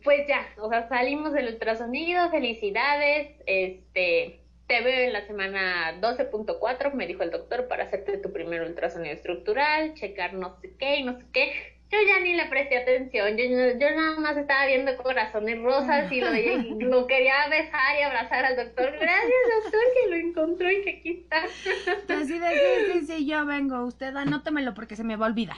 Pues 0.04 0.28
ya, 0.28 0.46
o 0.58 0.70
sea, 0.70 0.88
salimos 0.88 1.34
del 1.34 1.54
ultrasonido, 1.54 2.30
felicidades, 2.30 3.32
este, 3.48 4.42
te 4.68 4.82
veo 4.82 5.08
en 5.08 5.14
la 5.14 5.26
semana 5.26 6.00
12.4, 6.00 6.94
me 6.94 7.08
dijo 7.08 7.24
el 7.24 7.32
doctor, 7.32 7.68
para 7.68 7.86
hacerte 7.86 8.18
tu 8.18 8.32
primer 8.32 8.62
ultrasonido 8.62 9.16
estructural, 9.16 9.96
checar 9.96 10.34
no 10.34 10.60
sé 10.62 10.76
qué 10.78 10.98
y 10.98 11.04
no 11.04 11.18
sé 11.18 11.26
qué 11.34 11.79
yo 11.92 11.98
ya 12.08 12.20
ni 12.20 12.34
le 12.34 12.46
presté 12.46 12.78
atención, 12.78 13.36
yo, 13.36 13.46
yo 13.46 13.96
nada 13.96 14.20
más 14.20 14.38
estaba 14.38 14.68
viendo 14.68 14.96
corazones 14.98 15.60
rosas 15.60 16.12
y 16.12 16.22
lo, 16.22 16.30
lo 16.88 17.08
quería 17.08 17.48
besar 17.50 17.98
y 18.00 18.04
abrazar 18.04 18.46
al 18.46 18.56
doctor. 18.56 18.92
Gracias, 18.92 19.64
doctor, 19.64 19.82
que 19.96 20.10
lo 20.10 20.16
encontró 20.16 20.72
y 20.72 20.82
que 20.84 20.90
aquí 20.92 21.10
está. 21.12 21.44
Así 21.44 22.38
de, 22.38 22.48
sí, 22.48 22.92
sí, 22.94 23.06
sí, 23.08 23.28
yo 23.28 23.44
vengo, 23.46 23.86
usted 23.86 24.16
anótemelo 24.16 24.76
porque 24.76 24.96
se 24.96 25.04
me 25.04 25.16
va 25.16 25.26
a 25.26 25.30
olvidar. 25.30 25.58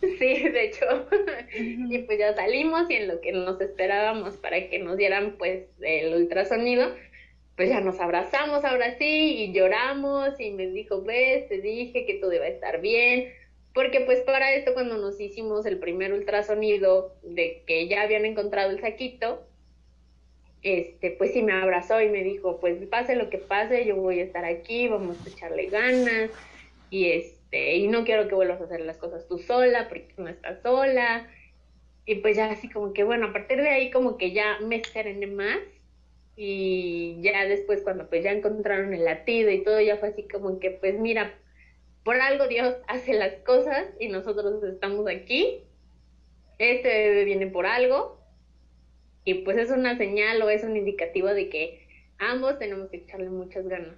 Sí, 0.00 0.48
de 0.48 0.64
hecho. 0.64 0.84
Y 1.58 1.98
pues 1.98 2.18
ya 2.18 2.34
salimos 2.34 2.90
y 2.90 2.94
en 2.94 3.08
lo 3.08 3.20
que 3.20 3.32
nos 3.32 3.60
esperábamos 3.60 4.36
para 4.36 4.68
que 4.68 4.78
nos 4.80 4.96
dieran 4.96 5.36
pues 5.38 5.68
el 5.80 6.12
ultrasonido, 6.14 6.94
pues 7.54 7.70
ya 7.70 7.80
nos 7.80 8.00
abrazamos 8.00 8.64
ahora 8.64 8.98
sí 8.98 9.36
y 9.38 9.52
lloramos 9.52 10.38
y 10.40 10.50
me 10.50 10.66
dijo, 10.66 11.02
ves, 11.02 11.48
te 11.48 11.60
dije 11.60 12.04
que 12.04 12.14
todo 12.14 12.32
iba 12.32 12.44
a 12.44 12.48
estar 12.48 12.80
bien 12.80 13.32
porque 13.76 14.00
pues 14.00 14.20
para 14.22 14.54
esto 14.54 14.72
cuando 14.72 14.96
nos 14.96 15.20
hicimos 15.20 15.66
el 15.66 15.78
primer 15.78 16.14
ultrasonido 16.14 17.14
de 17.22 17.62
que 17.66 17.86
ya 17.88 18.00
habían 18.00 18.24
encontrado 18.24 18.70
el 18.70 18.80
saquito, 18.80 19.46
este, 20.62 21.10
pues 21.10 21.34
sí 21.34 21.42
me 21.42 21.52
abrazó 21.52 22.00
y 22.00 22.08
me 22.08 22.24
dijo, 22.24 22.58
pues 22.58 22.82
pase 22.86 23.16
lo 23.16 23.28
que 23.28 23.36
pase, 23.36 23.84
yo 23.84 23.96
voy 23.96 24.20
a 24.20 24.24
estar 24.24 24.46
aquí, 24.46 24.88
vamos 24.88 25.18
a 25.24 25.28
echarle 25.28 25.66
ganas 25.66 26.30
y 26.88 27.10
este, 27.10 27.76
y 27.76 27.86
no 27.88 28.04
quiero 28.04 28.28
que 28.28 28.34
vuelvas 28.34 28.62
a 28.62 28.64
hacer 28.64 28.80
las 28.80 28.96
cosas 28.96 29.28
tú 29.28 29.38
sola 29.38 29.88
porque 29.90 30.14
no 30.16 30.28
estás 30.28 30.62
sola. 30.62 31.28
Y 32.06 32.14
pues 32.16 32.34
ya 32.34 32.50
así 32.50 32.70
como 32.70 32.94
que 32.94 33.04
bueno, 33.04 33.26
a 33.26 33.32
partir 33.34 33.58
de 33.58 33.68
ahí 33.68 33.90
como 33.90 34.16
que 34.16 34.32
ya 34.32 34.58
me 34.60 34.82
serené 34.82 35.26
más 35.26 35.58
y 36.34 37.18
ya 37.20 37.44
después 37.44 37.82
cuando 37.82 38.08
pues 38.08 38.24
ya 38.24 38.32
encontraron 38.32 38.94
el 38.94 39.04
latido 39.04 39.50
y 39.50 39.62
todo 39.62 39.82
ya 39.82 39.98
fue 39.98 40.08
así 40.08 40.26
como 40.26 40.60
que 40.60 40.70
pues 40.70 40.98
mira, 40.98 41.34
por 42.06 42.20
algo 42.20 42.46
Dios 42.46 42.76
hace 42.86 43.14
las 43.14 43.34
cosas 43.44 43.84
y 43.98 44.06
nosotros 44.06 44.62
estamos 44.62 45.08
aquí. 45.08 45.64
Este 46.56 46.88
bebé 46.88 47.24
viene 47.24 47.48
por 47.48 47.66
algo 47.66 48.24
y 49.24 49.34
pues 49.42 49.58
es 49.58 49.72
una 49.72 49.98
señal 49.98 50.40
o 50.40 50.48
es 50.48 50.62
un 50.62 50.76
indicativo 50.76 51.26
de 51.26 51.48
que 51.48 51.88
ambos 52.18 52.60
tenemos 52.60 52.90
que 52.90 52.98
echarle 52.98 53.28
muchas 53.28 53.66
ganas 53.66 53.96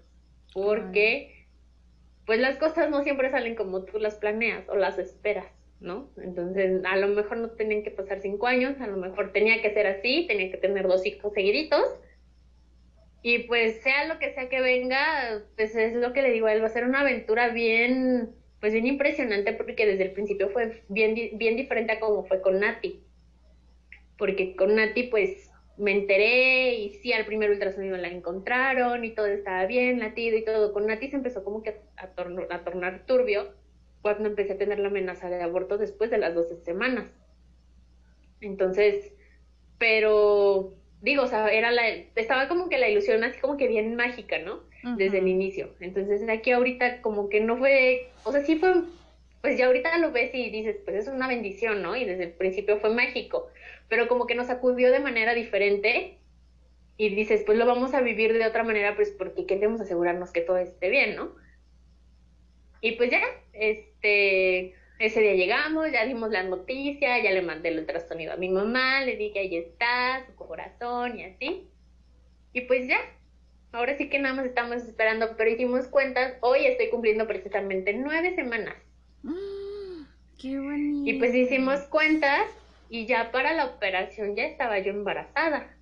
porque 0.55 1.47
pues 2.25 2.41
las 2.41 2.57
cosas 2.57 2.89
no 2.89 3.03
siempre 3.03 3.31
salen 3.31 3.55
como 3.55 3.85
tú 3.85 3.99
las 3.99 4.15
planeas 4.15 4.67
o 4.71 4.75
las 4.75 4.99
esperas. 4.99 5.47
¿no? 5.79 6.11
Entonces, 6.17 6.83
a 6.85 6.97
lo 6.97 7.09
mejor 7.09 7.37
no 7.37 7.51
tenían 7.51 7.85
que 7.85 7.91
pasar 7.91 8.21
cinco 8.21 8.47
años, 8.47 8.81
a 8.81 8.87
lo 8.87 8.97
mejor 8.97 9.33
tenía 9.33 9.63
que 9.63 9.73
ser 9.73 9.87
así, 9.87 10.27
tenía 10.27 10.51
que 10.51 10.57
tener 10.57 10.89
dos 10.89 11.07
hijos 11.07 11.33
seguiditos, 11.35 11.85
Y 13.23 13.41
pues 13.41 13.83
sea 13.83 14.07
lo 14.07 14.19
que 14.19 14.33
sea 14.33 14.49
que 14.49 14.61
venga, 14.61 15.43
pues 15.57 15.75
es 15.75 15.95
lo 15.95 16.13
que 16.13 16.23
le 16.23 16.31
digo 16.31 16.49
él, 16.49 16.63
va 16.63 16.67
a 16.67 16.71
ser 16.71 16.85
una 16.85 17.01
aventura 17.01 17.49
bien, 17.49 18.31
pues 18.61 18.73
bien 18.73 18.87
impresionante 18.87 19.53
porque 19.53 19.87
desde 19.87 20.05
el 20.05 20.13
principio 20.13 20.51
fue 20.51 20.85
bien, 20.89 21.15
bien 21.35 21.57
diferente 21.57 21.93
a 21.93 22.01
como 22.01 22.25
fue 22.25 22.41
con 22.41 22.61
Nati. 22.61 23.03
Porque 24.17 24.55
con 24.57 24.77
Nati 24.77 25.05
pues 25.05 25.51
me 25.77 25.93
enteré 25.93 26.75
y 26.75 26.91
sí 26.91 27.13
al 27.13 27.25
primer 27.27 27.51
ultrasonido 27.51 27.97
la 27.97 28.09
encontraron 28.09 29.05
y 29.05 29.15
todo 29.15 29.27
estaba 29.27 29.67
bien, 29.67 29.99
latido 29.99 30.37
y 30.37 30.45
todo. 30.45 30.73
Con 30.73 30.87
Nati 30.87 31.09
se 31.09 31.17
empezó 31.17 31.45
como 31.45 31.63
que 31.63 31.81
a, 31.97 32.05
a 32.05 32.65
tornar 32.65 33.05
turbio 33.07 33.53
cuando 34.03 34.29
empecé 34.29 34.53
a 34.53 34.59
tener 34.59 34.79
la 34.79 34.89
amenaza 34.89 35.29
de 35.29 35.43
aborto 35.43 35.77
después 35.77 36.11
de 36.11 36.19
las 36.19 36.35
12 36.35 36.57
semanas. 36.65 37.11
Entonces, 38.41 39.13
pero 39.79 40.75
digo, 41.01 41.23
o 41.23 41.27
sea, 41.27 41.49
era 41.49 41.71
la, 41.71 41.89
estaba 41.89 42.49
como 42.49 42.69
que 42.69 42.79
la 42.79 42.89
ilusión 42.89 43.23
así 43.25 43.39
como 43.41 43.57
que 43.57 43.69
bien 43.69 43.95
mágica, 43.97 44.39
¿no? 44.39 44.63
Desde 44.97 45.19
el 45.19 45.29
inicio. 45.29 45.75
Entonces, 45.81 46.27
aquí 46.29 46.53
ahorita 46.53 47.03
como 47.03 47.29
que 47.29 47.41
no 47.41 47.57
fue, 47.57 48.11
o 48.25 48.33
sea, 48.33 48.43
sí 48.43 48.57
fue, 48.57 48.75
pues 49.41 49.59
ya 49.59 49.67
ahorita 49.67 49.99
lo 49.99 50.13
ves 50.13 50.31
y 50.35 50.51
dices, 50.51 50.77
pues 50.85 50.97
es 50.97 51.09
una 51.09 51.29
bendición, 51.29 51.83
¿no? 51.83 51.97
Y 51.97 52.05
desde 52.05 52.25
el 52.25 52.33
principio 52.33 52.79
fue 52.79 52.91
mágico, 52.91 53.49
pero 53.89 54.09
como 54.09 54.27
que 54.27 54.35
nos 54.35 54.51
acudió 54.51 54.91
de 54.93 55.01
manera 55.01 55.35
diferente 55.35 56.19
y 56.97 57.15
dices, 57.15 57.43
pues 57.45 57.59
lo 57.59 57.67
vamos 57.67 57.95
a 57.95 58.01
vivir 58.01 58.33
de 58.33 58.47
otra 58.47 58.65
manera, 58.65 58.97
pues 58.97 59.11
porque 59.11 59.47
queremos 59.47 59.81
asegurarnos 59.81 60.33
que 60.33 60.41
todo 60.41 60.59
esté 60.59 60.89
bien, 60.89 61.17
¿no? 61.17 61.35
Y 62.81 62.93
pues 62.93 63.11
ya, 63.11 63.21
este, 63.53 64.75
ese 64.99 65.21
día 65.21 65.35
llegamos, 65.35 65.93
ya 65.93 66.05
dimos 66.05 66.31
la 66.31 66.43
noticia, 66.43 67.23
ya 67.23 67.31
le 67.31 67.43
mandé 67.43 67.69
el 67.69 67.79
ultrasonido 67.79 68.33
a 68.33 68.37
mi 68.37 68.49
mamá, 68.49 69.03
le 69.03 69.17
dije, 69.17 69.39
ahí 69.39 69.57
está, 69.57 70.27
su 70.27 70.35
corazón 70.35 71.19
y 71.19 71.25
así. 71.25 71.69
Y 72.53 72.63
pues 72.63 72.89
ya, 72.89 72.99
ahora 73.73 73.97
sí 73.97 74.09
que 74.09 74.19
nada 74.19 74.35
más 74.35 74.47
estamos 74.47 74.79
esperando, 74.79 75.37
pero 75.37 75.51
hicimos 75.51 75.87
cuentas, 75.87 76.35
hoy 76.41 76.67
estoy 76.67 76.91
cumpliendo 76.91 77.27
precisamente 77.29 77.93
nueve 77.93 78.35
semanas. 78.35 78.75
¡Qué 80.39 80.59
bonito! 80.59 81.11
Y 81.11 81.19
pues 81.19 81.35
hicimos 81.35 81.81
cuentas 81.83 82.47
y 82.91 83.07
ya 83.07 83.31
para 83.31 83.53
la 83.53 83.67
operación 83.67 84.35
ya 84.35 84.45
estaba 84.45 84.79
yo 84.81 84.91
embarazada. 84.91 85.77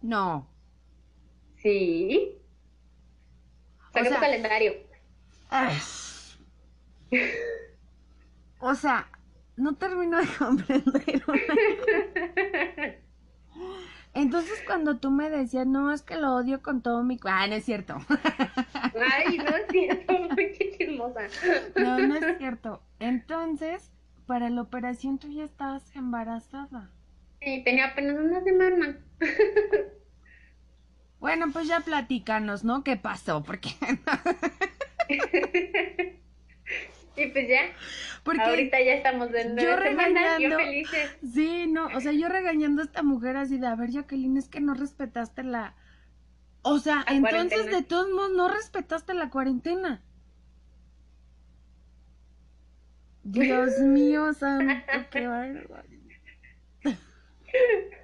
No. 0.00 0.48
Sí. 1.56 2.38
Saqué 3.92 4.10
tu 4.10 4.20
calendario. 4.20 4.74
Ay. 5.48 5.74
O 8.60 8.74
sea, 8.74 9.08
no 9.56 9.74
termino 9.76 10.18
de 10.18 10.26
comprender. 10.38 11.22
Entonces 14.14 14.62
cuando 14.66 14.96
tú 14.96 15.10
me 15.10 15.28
decías, 15.28 15.66
no, 15.66 15.92
es 15.92 16.00
que 16.00 16.16
lo 16.16 16.34
odio 16.34 16.62
con 16.62 16.80
todo 16.80 17.02
mi... 17.02 17.18
Ah, 17.24 17.46
no 17.46 17.54
es 17.54 17.64
cierto. 17.64 17.98
Ay, 18.08 19.36
no 19.36 19.56
es 19.56 19.66
cierto, 19.70 20.14
qué 20.36 20.76
chismosa. 20.78 21.20
No, 21.76 21.98
no 21.98 22.14
es 22.16 22.38
cierto. 22.38 22.82
Entonces, 22.98 23.92
para 24.26 24.48
la 24.48 24.62
operación 24.62 25.18
tú 25.18 25.28
ya 25.28 25.44
estabas 25.44 25.94
embarazada. 25.94 26.90
Sí, 27.42 27.62
tenía 27.62 27.88
apenas 27.88 28.16
una 28.16 28.42
semana. 28.42 28.98
Bueno, 31.20 31.46
pues 31.52 31.68
ya 31.68 31.80
platícanos, 31.80 32.64
¿no? 32.64 32.82
¿Qué 32.84 32.96
pasó? 32.96 33.42
Porque... 33.42 33.68
Y 37.16 37.26
pues 37.28 37.48
ya. 37.48 37.72
Porque 38.22 38.42
ahorita 38.42 38.80
ya 38.82 38.92
estamos 38.92 39.32
de 39.32 39.46
nueve 39.46 39.62
yo 39.62 39.82
semanas, 39.82 40.38
yo 40.38 40.56
felices. 40.56 41.16
Sí, 41.32 41.66
no, 41.66 41.86
o 41.86 42.00
sea, 42.00 42.12
yo 42.12 42.28
regañando 42.28 42.82
a 42.82 42.84
esta 42.84 43.02
mujer 43.02 43.36
así 43.36 43.58
de, 43.58 43.66
a 43.66 43.74
ver, 43.74 43.90
Jacqueline, 43.90 44.36
es 44.36 44.48
que 44.48 44.60
no 44.60 44.74
respetaste 44.74 45.42
la... 45.42 45.74
O 46.62 46.78
sea, 46.78 47.04
entonces 47.08 47.70
de 47.70 47.82
todos 47.82 48.10
modos 48.10 48.32
no 48.32 48.48
respetaste 48.48 49.14
la 49.14 49.30
cuarentena. 49.30 50.02
Dios 53.22 53.78
mío, 53.80 54.32
santo, 54.34 54.74
qué 55.10 55.26
barbaridad. 55.26 55.84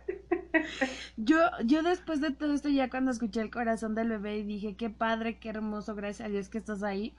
Yo, 1.17 1.39
yo 1.65 1.83
después 1.83 2.21
de 2.21 2.31
todo 2.31 2.53
esto, 2.53 2.69
ya 2.69 2.91
cuando 2.91 3.11
escuché 3.11 3.41
el 3.41 3.51
corazón 3.51 3.95
del 3.95 4.09
bebé 4.09 4.39
y 4.39 4.43
dije, 4.43 4.77
qué 4.77 4.91
padre, 4.91 5.39
qué 5.39 5.51
hermoso, 5.51 5.95
gracias 5.95 6.27
a 6.27 6.31
Dios 6.31 6.49
que 6.49 6.59
estás 6.59 6.83
ahí. 6.83 7.15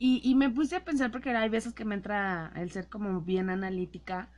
Y, 0.00 0.20
y 0.24 0.34
me 0.34 0.50
puse 0.50 0.74
a 0.74 0.84
pensar 0.84 1.12
porque 1.12 1.30
hay 1.30 1.48
veces 1.48 1.74
que 1.74 1.84
me 1.84 1.94
entra 1.94 2.52
el 2.56 2.72
ser 2.72 2.88
como 2.88 3.20
bien 3.20 3.50
analítica 3.50 4.30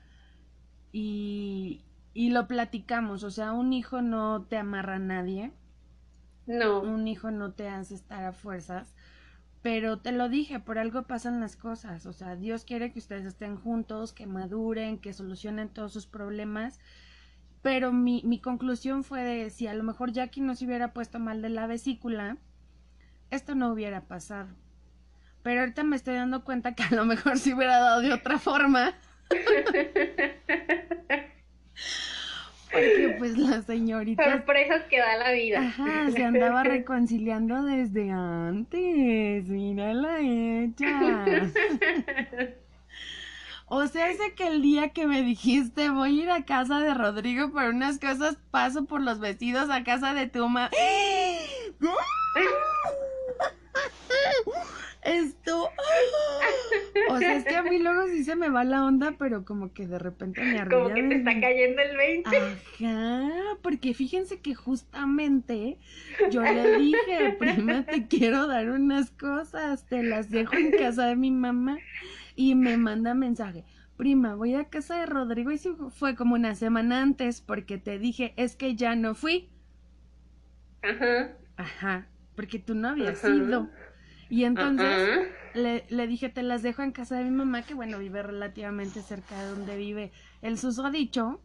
y, 0.93 1.85
y 2.15 2.31
lo 2.31 2.47
platicamos, 2.49 3.25
o 3.25 3.31
sea, 3.31 3.53
un 3.53 3.73
hijo 3.73 4.03
no 4.03 4.45
te 4.45 4.57
amarra 4.59 4.97
a 4.97 4.99
nadie. 4.99 5.53
No. 6.47 6.83
Un 6.83 7.09
hijo 7.09 7.31
no 7.31 7.53
te 7.53 7.69
hace 7.69 7.95
estar 7.95 8.25
a 8.25 8.33
fuerzas. 8.33 8.95
Pero 9.63 9.99
te 10.01 10.13
lo 10.13 10.29
dije, 10.29 10.61
por 10.61 10.79
algo 10.79 11.05
pasan 11.05 11.41
las 11.41 11.57
cosas. 11.57 12.07
O 12.07 12.13
sea, 12.13 12.37
Dios 12.37 12.65
quiere 12.65 12.93
que 12.93 12.99
ustedes 12.99 13.27
estén 13.27 13.57
juntos, 13.57 14.13
que 14.13 14.27
maduren, 14.27 14.99
que 14.99 15.13
solucionen 15.13 15.69
todos 15.71 15.93
sus 15.93 16.07
problemas. 16.07 16.81
Pero 17.63 17.93
mi, 17.93 18.23
mi 18.25 18.41
conclusión 18.41 19.05
fue 19.05 19.23
de 19.23 19.51
si 19.51 19.67
a 19.69 19.75
lo 19.75 19.85
mejor 19.85 20.13
Jackie 20.13 20.41
no 20.43 20.55
se 20.57 20.67
hubiera 20.67 20.93
puesto 20.93 21.19
mal 21.21 21.43
de 21.43 21.51
la 21.51 21.67
vesícula, 21.67 22.39
esto 23.31 23.55
no 23.55 23.73
hubiera 23.73 24.09
pasado. 24.09 24.49
Pero 25.43 25.61
ahorita 25.61 25.83
me 25.83 25.97
estoy 25.97 26.15
dando 26.15 26.45
cuenta 26.45 26.75
que 26.75 26.83
a 26.85 26.91
lo 26.91 27.05
mejor 27.05 27.39
se 27.39 27.55
hubiera 27.55 27.79
dado 27.79 28.01
de 28.01 28.13
otra 28.13 28.39
forma. 28.39 28.95
Porque 32.71 33.17
pues 33.19 33.37
la 33.37 33.61
señorita... 33.63 34.25
Sorpresas 34.25 34.85
que 34.85 34.99
da 34.99 35.17
la 35.17 35.33
vida. 35.33 35.59
Ajá, 35.59 36.11
se 36.11 36.25
andaba 36.25 36.63
reconciliando 36.63 37.63
desde 37.63 38.11
antes. 38.11 39.49
Mírala 39.49 40.21
hecha. 40.21 41.51
O 43.67 43.87
sea, 43.87 44.11
ese 44.11 44.35
que 44.35 44.49
el 44.49 44.61
día 44.61 44.91
que 44.91 45.07
me 45.07 45.23
dijiste 45.23 45.89
voy 45.89 46.21
a 46.21 46.23
ir 46.25 46.31
a 46.31 46.45
casa 46.45 46.81
de 46.81 46.93
Rodrigo 46.93 47.51
por 47.53 47.65
unas 47.65 47.99
cosas, 47.99 48.37
paso 48.51 48.85
por 48.85 49.01
los 49.01 49.19
vestidos 49.19 49.71
a 49.71 49.83
casa 49.83 50.13
de 50.13 50.27
tu 50.27 50.41
mamá. 50.41 50.71
Esto. 55.03 55.71
O 57.09 57.19
sea, 57.19 57.37
es 57.37 57.45
que 57.45 57.57
a 57.57 57.63
mí 57.63 57.79
luego 57.79 58.07
sí 58.07 58.23
se 58.25 58.37
me 58.37 58.49
va 58.49 58.65
la 58.65 58.85
onda, 58.85 59.17
pero 59.19 59.45
como 59.45 59.73
que 59.73 59.87
de 59.87 59.99
repente 59.99 60.43
me 60.43 60.59
arrulla. 60.61 60.83
Como 60.85 60.95
que 60.95 61.03
te 61.03 61.15
está 61.17 61.41
cayendo 61.41 61.83
el 61.83 61.97
20. 61.97 62.37
Ajá, 62.37 63.31
porque 63.63 63.95
fíjense 63.95 64.41
que 64.41 64.55
justamente 64.55 65.79
yo 66.31 66.43
le 66.43 66.79
dije, 66.79 67.37
prima, 67.39 67.85
te 67.85 68.07
quiero 68.07 68.47
dar 68.47 68.71
unas 68.71 69.11
cosas, 69.11 69.87
te 69.87 70.03
las 70.03 70.31
dejo 70.31 70.55
en 70.55 70.71
casa 70.71 71.07
de 71.07 71.17
mi 71.17 71.31
mamá. 71.31 71.79
Y 72.37 72.55
me 72.55 72.77
manda 72.77 73.15
mensaje, 73.15 73.65
prima, 73.97 74.35
voy 74.35 74.55
a 74.55 74.69
casa 74.69 75.01
de 75.01 75.07
Rodrigo 75.07 75.51
y 75.51 75.59
sí 75.59 75.71
fue 75.91 76.15
como 76.15 76.35
una 76.35 76.55
semana 76.55 77.03
antes 77.03 77.41
porque 77.41 77.79
te 77.79 77.99
dije, 77.99 78.33
es 78.37 78.57
que 78.57 78.75
ya 78.75 78.97
no 78.97 79.15
fui. 79.15 79.51
Ajá. 80.83 81.37
Ajá, 81.57 82.09
porque 82.35 82.59
tú 82.59 82.75
no 82.75 82.89
habías 82.89 83.23
ido. 83.25 83.71
Y 84.33 84.45
entonces 84.47 85.29
le, 85.53 85.85
le, 85.91 86.07
dije, 86.07 86.31
te 86.31 86.43
las 86.43 86.63
dejo 86.63 86.81
en 86.83 86.93
casa 86.93 87.19
de 87.19 87.25
mi 87.25 87.33
mamá, 87.33 87.61
que 87.61 87.75
bueno, 87.75 87.99
vive 87.99 88.23
relativamente 88.23 89.03
cerca 89.03 89.39
de 89.39 89.51
donde 89.51 89.77
vive 89.77 90.11
el 90.41 90.57
susodicho. 90.57 91.39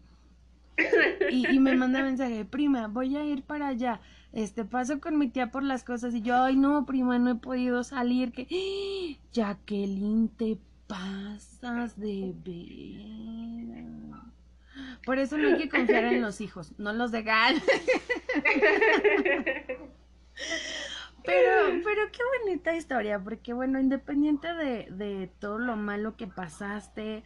Y, 1.29 1.53
y 1.53 1.59
me 1.59 1.75
manda 1.75 2.01
mensaje, 2.01 2.45
prima, 2.45 2.87
voy 2.87 3.17
a 3.17 3.25
ir 3.25 3.43
para 3.43 3.67
allá. 3.67 3.99
Este, 4.31 4.63
paso 4.63 5.01
con 5.01 5.17
mi 5.17 5.27
tía 5.27 5.51
por 5.51 5.63
las 5.63 5.83
cosas. 5.83 6.15
Y 6.15 6.21
yo, 6.21 6.41
ay, 6.41 6.55
no, 6.55 6.85
prima, 6.85 7.19
no 7.19 7.31
he 7.31 7.35
podido 7.35 7.83
salir. 7.83 8.31
Que. 8.31 8.47
Jacqueline, 9.33 10.29
te 10.29 10.57
pasas 10.87 11.99
de 11.99 12.33
ver. 12.45 13.83
Por 15.03 15.19
eso 15.19 15.37
no 15.37 15.49
hay 15.49 15.57
que 15.57 15.67
confiar 15.67 16.05
en 16.05 16.21
los 16.21 16.39
hijos, 16.39 16.71
no 16.77 16.93
los 16.93 17.11
dejan. 17.11 17.57
Pero, 21.27 21.81
pero 21.83 22.11
qué 22.11 22.21
bonita 22.39 22.75
historia, 22.75 23.19
porque 23.19 23.53
bueno, 23.53 23.79
independiente 23.79 24.51
de, 24.53 24.87
de 24.89 25.29
todo 25.39 25.59
lo 25.59 25.75
malo 25.75 26.15
que 26.15 26.25
pasaste, 26.25 27.23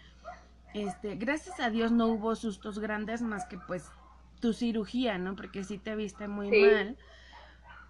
este, 0.74 1.16
gracias 1.16 1.60
a 1.60 1.70
Dios 1.70 1.92
no 1.92 2.08
hubo 2.08 2.36
sustos 2.36 2.80
grandes 2.80 3.22
más 3.22 3.46
que 3.46 3.58
pues 3.58 3.90
tu 4.40 4.54
cirugía, 4.54 5.18
¿no? 5.18 5.36
Porque 5.36 5.64
sí 5.64 5.78
te 5.78 5.96
viste 5.96 6.28
muy 6.28 6.50
mal. 6.50 6.98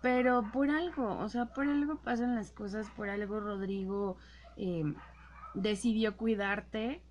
Pero 0.01 0.49
por 0.51 0.70
algo, 0.70 1.18
o 1.18 1.30
sea, 1.30 1.45
por 1.45 1.68
algo 1.68 1.97
pasan 1.97 2.36
las 2.36 2.51
cosas, 2.51 2.89
por 2.89 3.09
algo 3.09 3.39
Rodrigo 3.39 4.18
eh, 4.57 4.84
decidió 5.53 6.18
cuidarte. 6.18 7.01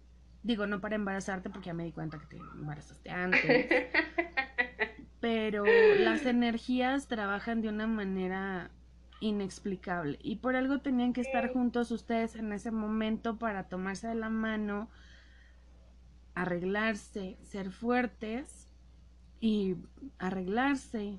Digo, 0.43 0.67
no 0.67 0.81
para 0.81 0.97
embarazarte, 0.97 1.51
porque 1.51 1.67
ya 1.67 1.75
me 1.75 1.85
di 1.85 1.93
cuenta 1.93 2.19
que 2.19 2.27
te 2.27 2.37
embarazaste 2.37 3.11
antes. 3.11 3.67
pero 5.21 5.65
las 5.99 6.25
energías 6.27 7.07
trabajan 7.07 7.61
de 7.61 7.69
una 7.69 7.87
manera 7.87 8.71
inexplicable. 9.21 10.19
Y 10.23 10.37
por 10.37 10.57
algo 10.57 10.81
tenían 10.81 11.13
que 11.13 11.21
estar 11.21 11.53
juntos 11.53 11.91
ustedes 11.91 12.35
en 12.37 12.53
ese 12.53 12.71
momento 12.71 13.39
para 13.39 13.69
tomarse 13.69 14.09
de 14.09 14.15
la 14.15 14.31
mano, 14.31 14.91
arreglarse, 16.35 17.39
ser 17.43 17.71
fuertes 17.71 18.73
y 19.41 19.77
arreglarse 20.19 21.19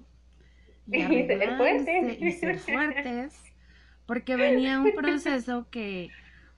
y, 0.88 1.02
arreglarse, 1.02 2.18
y 2.20 2.32
ser 2.34 2.60
fuertes 2.60 3.40
porque 4.06 4.36
venía 4.36 4.80
un 4.80 4.92
proceso 4.94 5.68
que 5.70 6.10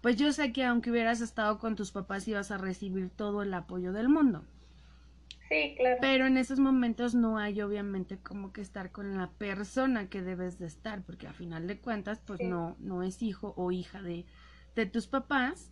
pues 0.01 0.17
yo 0.17 0.33
sé 0.33 0.51
que 0.51 0.65
aunque 0.65 0.91
hubieras 0.91 1.21
estado 1.21 1.59
con 1.59 1.75
tus 1.75 1.91
papás 1.91 2.27
ibas 2.27 2.51
a 2.51 2.57
recibir 2.57 3.09
todo 3.09 3.41
el 3.41 3.53
apoyo 3.53 3.93
del 3.93 4.09
mundo. 4.09 4.43
Sí, 5.53 5.75
claro. 5.77 5.97
Pero 6.01 6.25
en 6.25 6.37
esos 6.37 6.59
momentos 6.59 7.13
no 7.13 7.37
hay 7.37 7.61
obviamente 7.61 8.17
como 8.17 8.51
que 8.51 8.61
estar 8.61 8.91
con 8.91 9.15
la 9.17 9.29
persona 9.31 10.09
que 10.09 10.21
debes 10.21 10.57
de 10.57 10.65
estar, 10.65 11.03
porque 11.03 11.27
a 11.27 11.33
final 11.33 11.67
de 11.67 11.77
cuentas 11.77 12.19
pues 12.25 12.41
no, 12.41 12.75
no 12.79 13.03
es 13.03 13.21
hijo 13.21 13.53
o 13.55 13.71
hija 13.71 14.01
de, 14.01 14.25
de 14.75 14.85
tus 14.85 15.07
papás. 15.07 15.69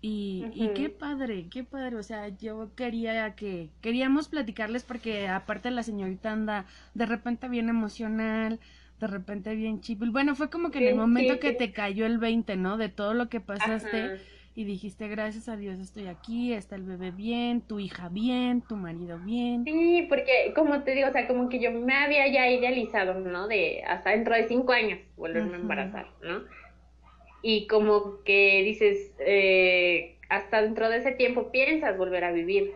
Y, 0.00 0.50
y 0.52 0.68
qué 0.74 0.90
padre, 0.90 1.48
qué 1.48 1.64
padre, 1.64 1.96
o 1.96 2.02
sea, 2.02 2.28
yo 2.28 2.74
quería 2.74 3.34
que, 3.34 3.70
queríamos 3.80 4.28
platicarles 4.28 4.84
porque 4.84 5.28
aparte 5.28 5.70
la 5.70 5.82
señorita 5.82 6.30
anda 6.30 6.66
de 6.92 7.06
repente 7.06 7.48
bien 7.48 7.70
emocional, 7.70 8.60
de 9.00 9.06
repente 9.06 9.54
bien 9.54 9.80
chipil. 9.80 10.10
Bueno, 10.10 10.34
fue 10.34 10.50
como 10.50 10.70
que 10.70 10.80
en 10.80 10.88
el 10.88 10.94
momento 10.94 11.38
que 11.38 11.52
te 11.52 11.72
cayó 11.72 12.04
el 12.04 12.18
20, 12.18 12.56
¿no? 12.56 12.76
De 12.76 12.90
todo 12.90 13.14
lo 13.14 13.30
que 13.30 13.40
pasaste 13.40 14.12
y 14.56 14.64
dijiste, 14.64 15.08
gracias 15.08 15.48
a 15.48 15.56
Dios 15.56 15.80
estoy 15.80 16.06
aquí, 16.06 16.52
está 16.52 16.76
el 16.76 16.84
bebé 16.84 17.10
bien, 17.10 17.60
tu 17.60 17.80
hija 17.80 18.08
bien, 18.08 18.62
tu 18.62 18.76
marido 18.76 19.18
bien. 19.18 19.64
Sí, 19.64 20.06
porque 20.08 20.52
como 20.54 20.82
te 20.84 20.92
digo, 20.92 21.08
o 21.08 21.12
sea, 21.12 21.26
como 21.26 21.48
que 21.48 21.58
yo 21.58 21.72
me 21.72 21.94
había 21.94 22.28
ya 22.28 22.48
idealizado, 22.48 23.14
¿no? 23.14 23.48
De 23.48 23.82
hasta 23.84 24.10
dentro 24.10 24.34
de 24.34 24.46
cinco 24.46 24.72
años 24.72 25.00
volverme 25.16 25.54
a 25.54 25.60
embarazar, 25.60 26.06
¿no? 26.22 26.44
Y 27.42 27.66
como 27.66 28.22
que 28.24 28.62
dices, 28.64 29.12
eh, 29.18 30.16
hasta 30.28 30.62
dentro 30.62 30.88
de 30.88 30.98
ese 30.98 31.12
tiempo 31.12 31.50
piensas 31.50 31.98
volver 31.98 32.24
a 32.24 32.32
vivir 32.32 32.74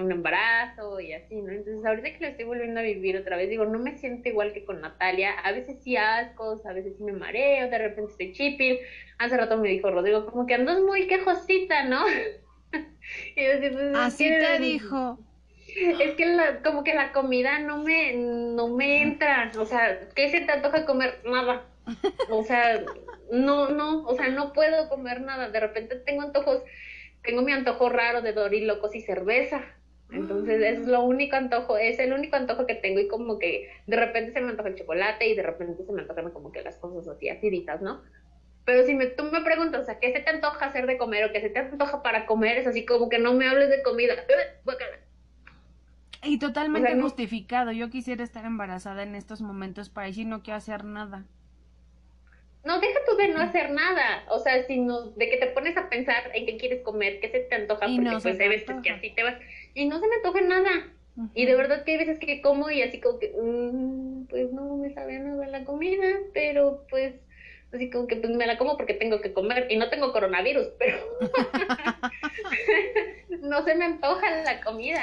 un 0.00 0.12
embarazo 0.12 1.00
y 1.00 1.12
así, 1.12 1.36
¿no? 1.36 1.52
Entonces 1.52 1.84
ahorita 1.84 2.12
que 2.12 2.24
lo 2.24 2.26
estoy 2.30 2.44
volviendo 2.44 2.80
a 2.80 2.82
vivir 2.82 3.16
otra 3.16 3.36
vez, 3.36 3.48
digo, 3.48 3.64
no 3.64 3.78
me 3.78 3.96
siento 3.98 4.28
igual 4.28 4.52
que 4.52 4.64
con 4.64 4.80
Natalia, 4.80 5.32
a 5.32 5.52
veces 5.52 5.82
sí 5.82 5.96
ascos, 5.96 6.64
a 6.66 6.72
veces 6.72 6.94
sí 6.96 7.02
me 7.02 7.12
mareo, 7.12 7.70
de 7.70 7.78
repente 7.78 8.12
estoy 8.12 8.32
chipil, 8.32 8.78
hace 9.18 9.36
rato 9.36 9.58
me 9.58 9.68
dijo 9.68 9.90
Rodrigo, 9.90 10.26
como 10.26 10.46
que 10.46 10.54
andas 10.54 10.80
muy 10.80 11.06
quejosita, 11.06 11.84
¿no? 11.84 12.04
y 13.36 13.44
yo, 13.44 13.72
pues, 13.72 13.94
así 13.96 14.28
te 14.28 14.58
dijo. 14.58 15.18
Es 15.66 16.14
que 16.14 16.26
la, 16.26 16.62
como 16.62 16.84
que 16.84 16.94
la 16.94 17.12
comida 17.12 17.58
no 17.58 17.82
me, 17.82 18.12
no 18.14 18.68
me 18.68 19.02
entra, 19.02 19.50
o 19.58 19.66
sea, 19.66 20.08
¿qué 20.14 20.30
se 20.30 20.42
te 20.42 20.52
antoja 20.52 20.84
comer? 20.84 21.20
Nada. 21.24 21.66
O 22.30 22.44
sea, 22.44 22.82
no, 23.32 23.70
no, 23.70 24.04
o 24.04 24.14
sea, 24.14 24.28
no 24.28 24.52
puedo 24.52 24.88
comer 24.88 25.20
nada, 25.20 25.48
de 25.48 25.60
repente 25.60 25.96
tengo 25.96 26.22
antojos 26.22 26.62
tengo 27.24 27.42
mi 27.42 27.52
antojo 27.52 27.88
raro 27.88 28.22
de 28.22 28.32
dorilocos 28.32 28.94
y 28.94 29.00
cerveza. 29.00 29.62
Entonces 30.14 30.62
es 30.62 30.86
lo 30.86 31.02
único 31.02 31.36
antojo, 31.36 31.76
es 31.76 31.98
el 31.98 32.12
único 32.12 32.36
antojo 32.36 32.66
que 32.66 32.74
tengo 32.74 33.00
y 33.00 33.08
como 33.08 33.38
que 33.38 33.70
de 33.86 33.96
repente 33.96 34.32
se 34.32 34.40
me 34.40 34.50
antoja 34.50 34.68
el 34.68 34.76
chocolate 34.76 35.26
y 35.26 35.34
de 35.34 35.42
repente 35.42 35.84
se 35.84 35.92
me 35.92 36.02
antojan 36.02 36.30
como 36.30 36.52
que 36.52 36.62
las 36.62 36.78
cosas 36.78 37.06
así 37.08 37.28
aciditas, 37.28 37.82
¿no? 37.82 38.02
Pero 38.64 38.84
si 38.84 38.94
me, 38.94 39.06
tú 39.06 39.24
me 39.24 39.42
preguntas, 39.42 39.82
o 39.82 39.84
sea, 39.84 39.98
¿qué 39.98 40.12
se 40.12 40.20
te 40.20 40.30
antoja 40.30 40.66
hacer 40.66 40.86
de 40.86 40.96
comer 40.96 41.24
o 41.24 41.32
qué 41.32 41.40
se 41.40 41.50
te 41.50 41.58
antoja 41.58 42.02
para 42.02 42.26
comer? 42.26 42.58
Es 42.58 42.66
así 42.66 42.86
como 42.86 43.08
que 43.08 43.18
no 43.18 43.34
me 43.34 43.46
hables 43.48 43.70
de 43.70 43.82
comida. 43.82 44.14
Y 46.26 46.38
totalmente 46.38 46.98
justificado. 46.98 47.70
Yo 47.72 47.90
quisiera 47.90 48.24
estar 48.24 48.46
embarazada 48.46 49.02
en 49.02 49.14
estos 49.14 49.42
momentos 49.42 49.90
para 49.90 50.06
decir 50.06 50.26
no 50.26 50.42
quiero 50.42 50.56
hacer 50.56 50.82
nada. 50.84 51.26
No, 52.64 52.80
deja 52.80 52.98
tú 53.06 53.14
de 53.16 53.28
no 53.28 53.42
hacer 53.42 53.72
nada, 53.72 54.24
o 54.30 54.38
sea, 54.38 54.66
sino 54.66 55.10
de 55.10 55.28
que 55.28 55.36
te 55.36 55.48
pones 55.48 55.76
a 55.76 55.90
pensar 55.90 56.30
en 56.32 56.46
qué 56.46 56.56
quieres 56.56 56.82
comer, 56.82 57.20
qué 57.20 57.28
se 57.28 57.40
te 57.40 57.54
antoja, 57.54 57.86
porque 57.94 58.18
pues 58.22 58.40
hay 58.40 58.48
veces 58.48 58.76
que 58.82 58.88
así 58.88 59.10
te 59.10 59.22
vas, 59.22 59.34
y 59.74 59.86
no 59.86 60.00
se 60.00 60.08
me 60.08 60.16
antoja 60.16 60.40
nada. 60.42 60.70
Y 61.34 61.46
de 61.46 61.54
verdad 61.54 61.84
que 61.84 61.92
hay 61.92 61.98
veces 61.98 62.18
que 62.18 62.42
como 62.42 62.70
y 62.70 62.82
así 62.82 63.00
como 63.00 63.20
que, 63.20 63.32
mm, 63.40 64.26
pues 64.26 64.52
no 64.52 64.76
me 64.76 64.92
sabe 64.94 65.20
nada 65.20 65.46
la 65.46 65.64
comida, 65.64 66.06
pero 66.32 66.84
pues 66.90 67.14
así 67.72 67.90
como 67.90 68.06
que 68.06 68.16
pues 68.16 68.34
me 68.34 68.46
la 68.46 68.58
como 68.58 68.76
porque 68.76 68.94
tengo 68.94 69.20
que 69.20 69.32
comer 69.32 69.66
y 69.70 69.76
no 69.76 69.90
tengo 69.90 70.12
coronavirus, 70.12 70.68
pero 70.78 70.98
no 73.42 73.64
se 73.64 73.74
me 73.76 73.84
antoja 73.84 74.42
la 74.42 74.60
comida. 74.60 75.02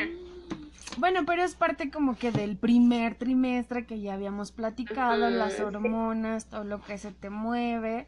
Bueno, 0.97 1.21
pero 1.25 1.43
es 1.43 1.55
parte 1.55 1.89
como 1.89 2.17
que 2.17 2.31
del 2.31 2.57
primer 2.57 3.15
trimestre 3.15 3.85
que 3.85 4.01
ya 4.01 4.13
habíamos 4.13 4.51
platicado, 4.51 5.29
las 5.29 5.59
hormonas, 5.61 6.49
todo 6.49 6.65
lo 6.65 6.81
que 6.81 6.97
se 6.97 7.11
te 7.11 7.29
mueve. 7.29 8.07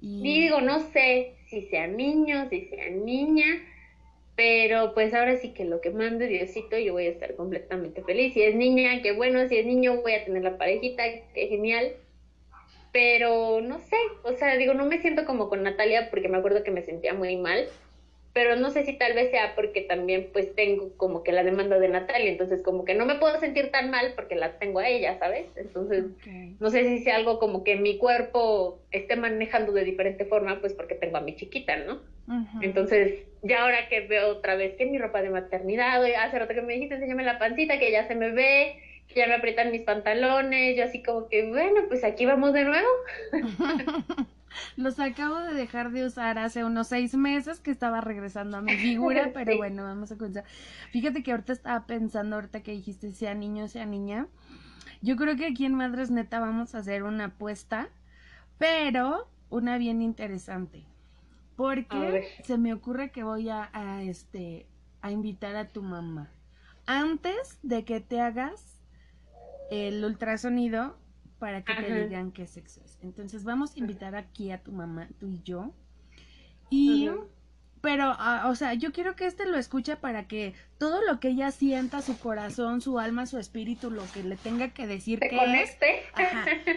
Y... 0.00 0.22
Digo, 0.22 0.60
no 0.60 0.78
sé 0.92 1.36
si 1.48 1.62
sea 1.62 1.88
niño, 1.88 2.48
si 2.48 2.66
sea 2.66 2.90
niña, 2.90 3.44
pero 4.36 4.94
pues 4.94 5.12
ahora 5.14 5.36
sí 5.36 5.52
que 5.52 5.64
lo 5.64 5.80
que 5.80 5.90
mande 5.90 6.26
Diosito, 6.26 6.78
yo 6.78 6.94
voy 6.94 7.06
a 7.06 7.10
estar 7.10 7.34
completamente 7.34 8.02
feliz. 8.02 8.32
Si 8.34 8.42
es 8.42 8.54
niña, 8.54 9.02
qué 9.02 9.12
bueno, 9.12 9.46
si 9.48 9.58
es 9.58 9.66
niño, 9.66 10.00
voy 10.00 10.14
a 10.14 10.24
tener 10.24 10.42
la 10.42 10.56
parejita, 10.56 11.02
qué 11.34 11.48
genial. 11.48 11.92
Pero 12.92 13.60
no 13.62 13.78
sé, 13.78 13.96
o 14.22 14.32
sea, 14.34 14.56
digo, 14.56 14.74
no 14.74 14.86
me 14.86 15.00
siento 15.00 15.24
como 15.24 15.48
con 15.48 15.62
Natalia 15.62 16.10
porque 16.10 16.28
me 16.28 16.38
acuerdo 16.38 16.62
que 16.62 16.70
me 16.70 16.82
sentía 16.82 17.14
muy 17.14 17.36
mal 17.36 17.66
pero 18.32 18.56
no 18.56 18.70
sé 18.70 18.84
si 18.84 18.94
tal 18.94 19.12
vez 19.14 19.30
sea 19.30 19.54
porque 19.54 19.82
también 19.82 20.30
pues 20.32 20.54
tengo 20.54 20.96
como 20.96 21.22
que 21.22 21.32
la 21.32 21.44
demanda 21.44 21.78
de 21.78 21.88
Natalia, 21.88 22.30
entonces 22.30 22.62
como 22.62 22.84
que 22.84 22.94
no 22.94 23.04
me 23.04 23.16
puedo 23.16 23.38
sentir 23.38 23.70
tan 23.70 23.90
mal 23.90 24.14
porque 24.16 24.36
la 24.36 24.58
tengo 24.58 24.78
a 24.78 24.88
ella, 24.88 25.18
¿sabes? 25.18 25.46
Entonces 25.56 26.06
no 26.58 26.70
sé 26.70 26.84
si 26.84 27.00
sea 27.00 27.16
algo 27.16 27.38
como 27.38 27.62
que 27.62 27.76
mi 27.76 27.98
cuerpo 27.98 28.80
esté 28.90 29.16
manejando 29.16 29.72
de 29.72 29.84
diferente 29.84 30.24
forma, 30.24 30.60
pues 30.60 30.72
porque 30.72 30.94
tengo 30.94 31.18
a 31.18 31.20
mi 31.20 31.36
chiquita, 31.36 31.76
¿no? 31.76 32.00
Entonces 32.62 33.20
ya 33.42 33.64
ahora 33.64 33.88
que 33.88 34.00
veo 34.06 34.28
otra 34.28 34.54
vez 34.54 34.76
que 34.76 34.86
mi 34.86 34.98
ropa 34.98 35.20
de 35.20 35.28
maternidad, 35.30 36.02
hace 36.02 36.38
rato 36.38 36.54
que 36.54 36.62
me 36.62 36.74
dijiste, 36.74 36.94
enséñame 36.94 37.24
la 37.24 37.38
pancita, 37.38 37.78
que 37.78 37.90
ya 37.92 38.06
se 38.06 38.14
me 38.14 38.30
ve, 38.30 38.76
que 39.08 39.16
ya 39.16 39.26
me 39.26 39.34
aprietan 39.34 39.72
mis 39.72 39.82
pantalones, 39.82 40.76
yo 40.76 40.84
así 40.84 41.02
como 41.02 41.28
que, 41.28 41.44
bueno, 41.48 41.82
pues 41.88 42.02
aquí 42.02 42.24
vamos 42.24 42.54
de 42.54 42.64
nuevo. 42.64 42.88
Los 44.76 44.98
acabo 45.00 45.38
de 45.38 45.54
dejar 45.54 45.90
de 45.92 46.04
usar 46.06 46.38
hace 46.38 46.64
unos 46.64 46.88
seis 46.88 47.14
meses 47.14 47.60
que 47.60 47.70
estaba 47.70 48.00
regresando 48.00 48.56
a 48.56 48.62
mi 48.62 48.76
figura, 48.76 49.30
pero 49.34 49.56
bueno, 49.56 49.84
vamos 49.84 50.12
a 50.12 50.16
comenzar. 50.16 50.44
Fíjate 50.90 51.22
que 51.22 51.32
ahorita 51.32 51.52
estaba 51.52 51.86
pensando, 51.86 52.36
ahorita 52.36 52.62
que 52.62 52.72
dijiste 52.72 53.12
sea 53.12 53.34
niño, 53.34 53.68
sea 53.68 53.86
niña. 53.86 54.26
Yo 55.00 55.16
creo 55.16 55.36
que 55.36 55.46
aquí 55.46 55.64
en 55.64 55.74
Madres 55.74 56.10
Neta 56.10 56.40
vamos 56.40 56.74
a 56.74 56.78
hacer 56.78 57.02
una 57.02 57.26
apuesta, 57.26 57.88
pero 58.58 59.28
una 59.50 59.78
bien 59.78 60.02
interesante. 60.02 60.84
Porque 61.56 62.28
se 62.44 62.56
me 62.56 62.72
ocurre 62.72 63.10
que 63.10 63.24
voy 63.24 63.48
a, 63.50 63.68
a, 63.72 64.02
este 64.02 64.66
a 65.00 65.10
invitar 65.10 65.56
a 65.56 65.68
tu 65.68 65.82
mamá. 65.82 66.30
Antes 66.86 67.58
de 67.62 67.84
que 67.84 68.00
te 68.00 68.20
hagas 68.20 68.80
el 69.70 70.04
ultrasonido, 70.04 70.96
para 71.42 71.64
que 71.64 71.74
te 71.74 72.04
digan 72.04 72.30
qué 72.30 72.46
sexo 72.46 72.80
es. 72.84 73.00
Entonces 73.02 73.42
vamos 73.42 73.74
a 73.74 73.80
invitar 73.80 74.14
aquí 74.14 74.52
a 74.52 74.62
tu 74.62 74.70
mamá, 74.70 75.08
tú 75.18 75.26
y 75.26 75.42
yo. 75.42 75.74
Y, 76.70 77.10
pero, 77.80 78.14
ah, 78.16 78.44
o 78.48 78.54
sea, 78.54 78.74
yo 78.74 78.92
quiero 78.92 79.16
que 79.16 79.26
este 79.26 79.44
lo 79.44 79.58
escuche 79.58 79.96
para 79.96 80.28
que 80.28 80.54
todo 80.78 81.04
lo 81.04 81.18
que 81.18 81.30
ella 81.30 81.50
sienta, 81.50 82.00
su 82.00 82.16
corazón, 82.16 82.80
su 82.80 83.00
alma, 83.00 83.26
su 83.26 83.40
espíritu, 83.40 83.90
lo 83.90 84.04
que 84.14 84.22
le 84.22 84.36
tenga 84.36 84.72
que 84.72 84.86
decir 84.86 85.18
que 85.18 85.34
es, 85.34 85.76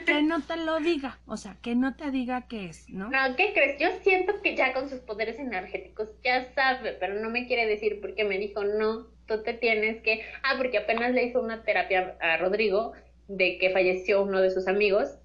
que 0.03 0.23
no 0.23 0.41
te 0.41 0.57
lo 0.57 0.79
diga, 0.79 1.19
o 1.27 1.37
sea, 1.37 1.57
que 1.61 1.75
no 1.75 1.95
te 1.95 2.09
diga 2.09 2.47
qué 2.47 2.65
es, 2.65 2.89
¿no? 2.89 3.11
No, 3.11 3.35
¿qué 3.35 3.53
crees? 3.53 3.79
Yo 3.79 3.89
siento 4.01 4.41
que 4.41 4.55
ya 4.55 4.73
con 4.73 4.89
sus 4.89 5.01
poderes 5.01 5.37
energéticos 5.37 6.09
ya 6.23 6.51
sabe, 6.55 6.93
pero 6.93 7.21
no 7.21 7.29
me 7.29 7.45
quiere 7.45 7.67
decir 7.67 8.01
porque 8.01 8.23
me 8.23 8.39
dijo, 8.39 8.63
no, 8.63 9.05
tú 9.27 9.43
te 9.43 9.53
tienes 9.53 10.01
que, 10.01 10.25
ah, 10.41 10.55
porque 10.57 10.79
apenas 10.79 11.11
le 11.11 11.25
hizo 11.25 11.39
una 11.39 11.61
terapia 11.61 12.17
a 12.19 12.37
Rodrigo 12.37 12.93
de 13.27 13.57
que 13.57 13.71
falleció 13.71 14.23
uno 14.23 14.41
de 14.41 14.51
sus 14.51 14.67
amigos 14.67 15.17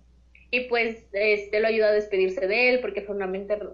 y 0.51 0.61
pues 0.61 1.07
este 1.12 1.61
lo 1.61 1.68
ayudó 1.68 1.86
a 1.86 1.92
despedirse 1.92 2.46
de 2.46 2.70
él 2.70 2.80
porque 2.80 3.03
fue 3.03 3.14
una, 3.14 3.30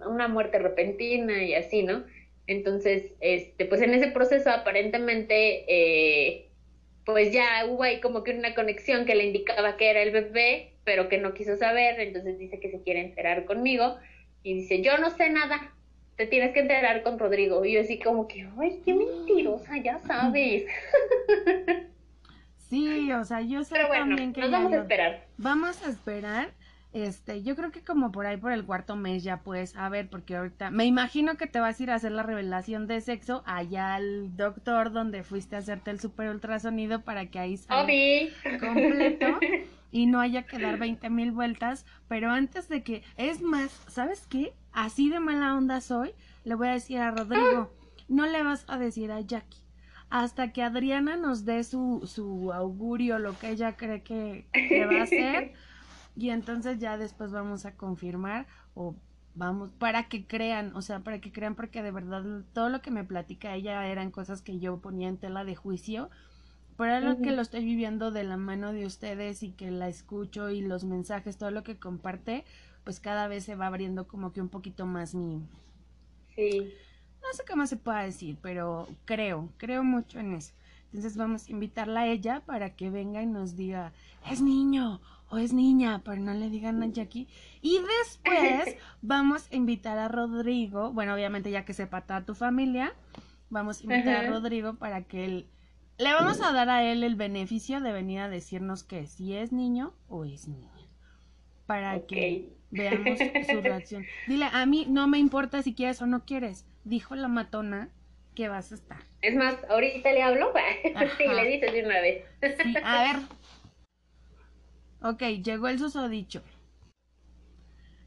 una 0.07 0.27
muerte 0.27 0.59
repentina 0.59 1.43
y 1.43 1.55
así, 1.55 1.83
¿no? 1.83 2.03
Entonces, 2.45 3.13
este, 3.19 3.65
pues 3.65 3.81
en 3.81 3.93
ese 3.93 4.07
proceso 4.07 4.49
aparentemente, 4.49 5.65
eh, 5.67 6.49
pues 7.05 7.33
ya 7.33 7.65
hubo 7.67 7.83
ahí 7.83 7.99
como 7.99 8.23
que 8.23 8.31
una 8.31 8.55
conexión 8.55 9.05
que 9.05 9.15
le 9.15 9.25
indicaba 9.25 9.75
que 9.75 9.89
era 9.89 10.01
el 10.01 10.11
bebé, 10.11 10.73
pero 10.83 11.09
que 11.09 11.17
no 11.17 11.33
quiso 11.33 11.57
saber, 11.57 11.99
entonces 11.99 12.37
dice 12.37 12.59
que 12.59 12.69
se 12.69 12.81
quiere 12.81 13.01
enterar 13.01 13.45
conmigo 13.45 13.97
y 14.43 14.53
dice, 14.53 14.81
yo 14.81 14.97
no 14.97 15.09
sé 15.09 15.29
nada, 15.29 15.73
te 16.15 16.25
tienes 16.25 16.53
que 16.53 16.61
enterar 16.61 17.03
con 17.03 17.19
Rodrigo. 17.19 17.65
Y 17.65 17.73
yo 17.73 17.81
así 17.81 17.99
como 17.99 18.27
que, 18.27 18.47
ay, 18.57 18.81
qué 18.85 18.93
mentirosa, 18.93 19.77
ya 19.77 19.99
sabes. 19.99 20.65
Sí, 22.69 23.11
o 23.11 23.23
sea, 23.23 23.41
yo 23.41 23.63
sé 23.63 23.75
también 23.89 24.33
que... 24.33 24.41
Nos 24.41 24.51
vamos 24.51 24.73
a 24.73 24.77
esperar. 24.77 25.25
Vamos 25.37 25.83
a 25.85 25.89
esperar. 25.89 26.49
Este, 26.93 27.43
yo 27.43 27.55
creo 27.55 27.71
que 27.71 27.83
como 27.83 28.11
por 28.11 28.25
ahí 28.25 28.37
por 28.37 28.51
el 28.51 28.65
cuarto 28.65 28.95
mes 28.95 29.23
ya 29.23 29.41
puedes 29.41 29.71
saber, 29.71 30.09
porque 30.09 30.35
ahorita 30.35 30.71
me 30.71 30.85
imagino 30.85 31.35
que 31.35 31.45
te 31.45 31.59
vas 31.59 31.79
a 31.79 31.83
ir 31.83 31.91
a 31.91 31.95
hacer 31.95 32.11
la 32.11 32.23
revelación 32.23 32.87
de 32.87 33.01
sexo 33.01 33.43
allá 33.45 33.95
al 33.95 34.35
doctor 34.35 34.91
donde 34.91 35.23
fuiste 35.23 35.55
a 35.55 35.59
hacerte 35.59 35.91
el 35.91 35.99
super 35.99 36.29
ultrasonido 36.29 37.01
para 37.01 37.27
que 37.27 37.39
ahí 37.39 37.57
salga 37.57 37.93
completo 38.59 39.27
y 39.91 40.05
no 40.07 40.21
haya 40.21 40.43
que 40.43 40.59
dar 40.59 40.79
20 40.79 41.09
mil 41.09 41.31
vueltas. 41.31 41.85
Pero 42.07 42.31
antes 42.31 42.69
de 42.69 42.81
que, 42.83 43.03
es 43.17 43.41
más, 43.41 43.69
¿sabes 43.87 44.25
qué? 44.27 44.53
Así 44.71 45.09
de 45.09 45.19
mala 45.19 45.55
onda 45.55 45.81
soy, 45.81 46.13
le 46.45 46.55
voy 46.55 46.69
a 46.69 46.73
decir 46.73 46.99
a 46.99 47.11
Rodrigo, 47.11 47.71
no 48.07 48.25
le 48.25 48.41
vas 48.43 48.65
a 48.67 48.77
decir 48.77 49.11
a 49.11 49.19
Jackie 49.19 49.66
hasta 50.09 50.53
que 50.53 50.63
Adriana 50.63 51.17
nos 51.17 51.45
dé 51.45 51.63
su, 51.63 52.03
su 52.05 52.53
augurio, 52.53 53.19
lo 53.19 53.37
que 53.37 53.49
ella 53.49 53.75
cree 53.75 54.01
que, 54.03 54.47
que 54.53 54.85
va 54.85 55.01
a 55.01 55.03
hacer. 55.03 55.53
y 56.15 56.29
entonces 56.29 56.79
ya 56.79 56.97
después 56.97 57.31
vamos 57.31 57.65
a 57.65 57.75
confirmar 57.75 58.47
o 58.73 58.95
vamos, 59.35 59.69
para 59.77 60.09
que 60.09 60.25
crean, 60.25 60.75
o 60.75 60.81
sea, 60.81 61.01
para 61.01 61.19
que 61.19 61.31
crean, 61.31 61.55
porque 61.55 61.83
de 61.83 61.91
verdad 61.91 62.23
todo 62.53 62.69
lo 62.69 62.81
que 62.81 62.91
me 62.91 63.03
platica 63.03 63.55
ella 63.55 63.87
eran 63.87 64.11
cosas 64.11 64.41
que 64.41 64.59
yo 64.59 64.77
ponía 64.77 65.09
en 65.09 65.17
tela 65.17 65.45
de 65.45 65.55
juicio, 65.55 66.09
pero 66.75 66.95
es 66.95 67.03
lo 67.03 67.17
que 67.21 67.31
lo 67.31 67.41
estoy 67.41 67.65
viviendo 67.65 68.11
de 68.11 68.23
la 68.23 68.37
mano 68.37 68.71
de 68.71 68.85
ustedes 68.85 69.43
y 69.43 69.51
que 69.51 69.71
la 69.71 69.87
escucho 69.87 70.49
y 70.49 70.61
los 70.61 70.83
mensajes, 70.83 71.37
todo 71.37 71.51
lo 71.51 71.63
que 71.63 71.77
comparte, 71.77 72.45
pues 72.83 72.99
cada 72.99 73.27
vez 73.27 73.43
se 73.43 73.55
va 73.55 73.67
abriendo 73.67 74.07
como 74.07 74.31
que 74.31 74.41
un 74.41 74.49
poquito 74.49 74.85
más 74.85 75.13
mi... 75.13 75.41
Sí. 76.35 76.73
No 77.21 77.33
sé 77.33 77.43
qué 77.45 77.55
más 77.55 77.69
se 77.69 77.77
pueda 77.77 78.03
decir, 78.03 78.37
pero 78.41 78.87
creo, 79.05 79.49
creo 79.57 79.83
mucho 79.83 80.19
en 80.19 80.33
eso. 80.33 80.53
Entonces 80.87 81.17
vamos 81.17 81.47
a 81.47 81.51
invitarla 81.51 82.01
a 82.01 82.07
ella 82.07 82.41
para 82.45 82.75
que 82.75 82.89
venga 82.89 83.21
y 83.21 83.25
nos 83.25 83.55
diga, 83.55 83.91
es 84.29 84.41
niño 84.41 85.01
o 85.29 85.37
es 85.37 85.53
niña, 85.53 86.01
pero 86.05 86.21
no 86.21 86.33
le 86.33 86.49
digan 86.49 86.81
a 86.81 86.87
Jackie. 86.87 87.27
Y 87.61 87.79
después 87.79 88.77
vamos 89.01 89.47
a 89.51 89.55
invitar 89.55 89.97
a 89.97 90.07
Rodrigo, 90.07 90.91
bueno, 90.91 91.13
obviamente 91.13 91.51
ya 91.51 91.65
que 91.65 91.73
sepa 91.73 92.01
toda 92.01 92.25
tu 92.25 92.35
familia, 92.35 92.93
vamos 93.49 93.81
a 93.81 93.83
invitar 93.83 94.25
a 94.25 94.29
Rodrigo 94.29 94.75
para 94.75 95.03
que 95.03 95.25
él, 95.25 95.47
le 95.97 96.13
vamos 96.13 96.41
a 96.41 96.53
dar 96.53 96.69
a 96.69 96.83
él 96.83 97.03
el 97.03 97.15
beneficio 97.15 97.81
de 97.81 97.91
venir 97.91 98.19
a 98.19 98.29
decirnos 98.29 98.83
que 98.83 99.07
si 99.07 99.33
es 99.33 99.51
niño 99.51 99.93
o 100.07 100.25
es 100.25 100.47
niña. 100.47 100.71
Para 101.65 101.99
que 102.05 102.55
veamos 102.71 103.19
su 103.49 103.61
reacción. 103.61 104.05
Dile, 104.27 104.45
a 104.45 104.65
mí 104.65 104.85
no 104.87 105.07
me 105.07 105.17
importa 105.17 105.61
si 105.61 105.73
quieres 105.73 106.01
o 106.01 106.07
no 106.07 106.23
quieres, 106.23 106.65
dijo 106.87 107.15
la 107.15 107.27
matona 107.27 107.89
que 108.35 108.49
vas 108.49 108.71
a 108.71 108.75
estar. 108.75 108.99
Es 109.21 109.35
más, 109.35 109.55
ahorita 109.69 110.11
le 110.11 110.21
hablo 110.21 110.53
y 111.19 111.27
le 111.27 111.45
dices 111.47 111.73
de 111.73 111.85
una 111.85 112.01
vez. 112.01 112.23
Sí, 112.41 112.75
a 112.83 113.03
ver, 113.13 113.15
Ok, 115.01 115.21
llegó 115.43 115.67
el 115.67 115.79
susodicho. 115.79 116.41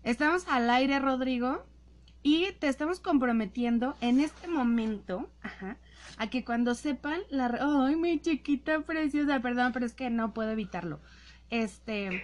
Estamos 0.03 0.47
al 0.49 0.69
aire, 0.71 0.99
Rodrigo, 0.99 1.65
y 2.23 2.53
te 2.59 2.69
estamos 2.69 3.01
comprometiendo 3.01 3.97
en 4.01 4.19
este 4.21 4.49
momento, 4.49 5.31
ajá, 5.43 5.77
a 6.19 6.29
que 6.29 6.45
cuando 6.45 6.75
sepan 6.75 7.21
la... 7.31 7.57
¡Ay, 7.61 7.97
mi 7.97 8.21
chiquita 8.21 8.81
preciosa! 8.81 9.41
Perdón, 9.41 9.73
pero 9.73 9.87
es 9.87 9.95
que 9.95 10.11
no 10.11 10.35
puedo 10.35 10.51
evitarlo. 10.51 11.01
Este... 11.51 12.23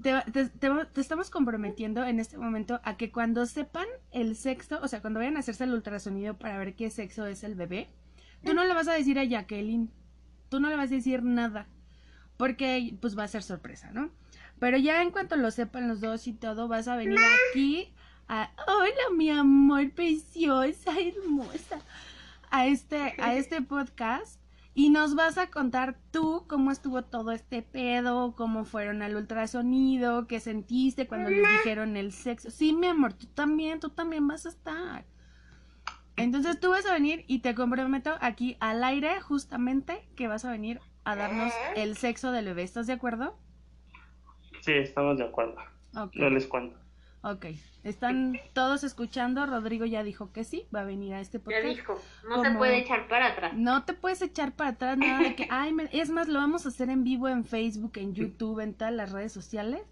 Te, 0.00 0.22
te, 0.32 1.00
estamos 1.00 1.30
comprometiendo 1.30 2.04
en 2.04 2.20
este 2.20 2.38
momento 2.38 2.80
a 2.84 2.96
que 2.96 3.10
cuando 3.10 3.44
sepan 3.46 3.86
el 4.12 4.36
sexo, 4.36 4.78
o 4.82 4.88
sea, 4.88 5.00
cuando 5.00 5.18
vayan 5.18 5.36
a 5.36 5.40
hacerse 5.40 5.64
el 5.64 5.74
ultrasonido 5.74 6.38
para 6.38 6.58
ver 6.58 6.74
qué 6.76 6.90
sexo 6.90 7.26
es 7.26 7.42
el 7.42 7.56
bebé, 7.56 7.88
tú 8.44 8.54
no 8.54 8.64
le 8.64 8.72
vas 8.72 8.88
a 8.88 8.92
decir 8.92 9.18
a 9.18 9.24
Jacqueline, 9.24 9.90
tú 10.48 10.60
no 10.60 10.68
le 10.68 10.76
vas 10.76 10.90
a 10.90 10.94
decir 10.94 11.22
nada 11.22 11.66
porque 12.36 12.96
pues 13.00 13.18
va 13.18 13.24
a 13.24 13.28
ser 13.28 13.42
sorpresa, 13.42 13.90
¿no? 13.92 14.10
Pero 14.58 14.78
ya 14.78 15.02
en 15.02 15.10
cuanto 15.10 15.36
lo 15.36 15.50
sepan 15.50 15.88
los 15.88 16.00
dos 16.00 16.26
y 16.26 16.32
todo, 16.32 16.68
vas 16.68 16.88
a 16.88 16.96
venir 16.96 17.18
aquí 17.50 17.92
a, 18.28 18.50
hola 18.66 19.16
mi 19.16 19.28
amor 19.28 19.90
preciosa, 19.90 20.92
hermosa, 20.98 21.80
a 22.50 22.66
este, 22.66 23.14
a 23.18 23.34
este 23.34 23.60
podcast 23.60 24.39
y 24.74 24.90
nos 24.90 25.14
vas 25.14 25.36
a 25.38 25.50
contar 25.50 25.98
tú 26.10 26.44
cómo 26.48 26.70
estuvo 26.70 27.02
todo 27.02 27.32
este 27.32 27.62
pedo, 27.62 28.34
cómo 28.36 28.64
fueron 28.64 29.02
al 29.02 29.16
ultrasonido, 29.16 30.26
qué 30.26 30.40
sentiste 30.40 31.06
cuando 31.06 31.30
les 31.30 31.40
dijeron 31.40 31.96
el 31.96 32.12
sexo. 32.12 32.50
Sí, 32.50 32.72
mi 32.72 32.86
amor, 32.86 33.12
tú 33.14 33.26
también, 33.26 33.80
tú 33.80 33.90
también 33.90 34.26
vas 34.26 34.46
a 34.46 34.50
estar. 34.50 35.04
Entonces 36.16 36.60
tú 36.60 36.70
vas 36.70 36.86
a 36.86 36.92
venir 36.92 37.24
y 37.26 37.40
te 37.40 37.54
comprometo 37.54 38.14
aquí 38.20 38.56
al 38.60 38.84
aire 38.84 39.20
justamente 39.20 40.08
que 40.16 40.28
vas 40.28 40.44
a 40.44 40.50
venir 40.50 40.80
a 41.04 41.16
darnos 41.16 41.52
el 41.76 41.96
sexo 41.96 42.30
del 42.30 42.44
bebé. 42.46 42.62
¿Estás 42.62 42.86
de 42.86 42.92
acuerdo? 42.92 43.38
Sí, 44.60 44.72
estamos 44.72 45.18
de 45.18 45.24
acuerdo. 45.24 45.56
No 45.92 46.30
les 46.30 46.46
cuento. 46.46 46.79
Ok, 47.22 47.46
están 47.84 48.38
todos 48.54 48.82
escuchando. 48.82 49.44
Rodrigo 49.44 49.84
ya 49.84 50.02
dijo 50.02 50.32
que 50.32 50.42
sí, 50.44 50.66
va 50.74 50.80
a 50.80 50.84
venir 50.84 51.12
a 51.12 51.20
este 51.20 51.38
podcast. 51.38 51.62
Ya 51.62 51.68
dijo, 51.68 52.00
no 52.26 52.42
se 52.42 52.50
puede 52.52 52.78
echar 52.78 53.08
para 53.08 53.28
atrás. 53.28 53.52
No 53.54 53.84
te 53.84 53.92
puedes 53.92 54.22
echar 54.22 54.52
para 54.52 54.70
atrás, 54.70 54.96
nada 54.96 55.20
de 55.20 55.34
que, 55.34 55.46
ay, 55.50 55.74
es 55.92 56.08
más, 56.08 56.28
lo 56.28 56.38
vamos 56.38 56.64
a 56.64 56.70
hacer 56.70 56.88
en 56.88 57.04
vivo 57.04 57.28
en 57.28 57.44
Facebook, 57.44 57.92
en 57.96 58.14
YouTube, 58.14 58.60
en 58.60 58.72
todas 58.72 58.94
las 58.94 59.12
redes 59.12 59.32
sociales, 59.32 59.82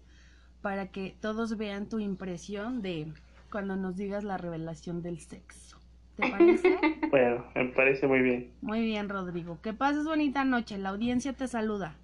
para 0.61 0.87
que 0.87 1.15
todos 1.21 1.55
vean 1.55 1.87
tu 1.87 1.99
impresión 1.99 2.81
de 2.81 3.13
cuando 3.51 3.75
nos 3.75 3.95
digas 3.95 4.23
la 4.23 4.37
revelación 4.37 5.03
del 5.03 5.19
sexo. 5.19 5.77
¿Te 6.15 6.29
parece? 6.29 6.77
Bueno, 7.09 7.43
me 7.55 7.65
parece 7.69 8.05
muy 8.05 8.21
bien. 8.21 8.53
Muy 8.61 8.81
bien, 8.81 9.09
Rodrigo. 9.09 9.59
Que 9.63 9.73
pases 9.73 10.03
bonita 10.05 10.45
noche. 10.45 10.77
La 10.77 10.89
audiencia 10.89 11.33
te 11.33 11.47
saluda. 11.47 11.95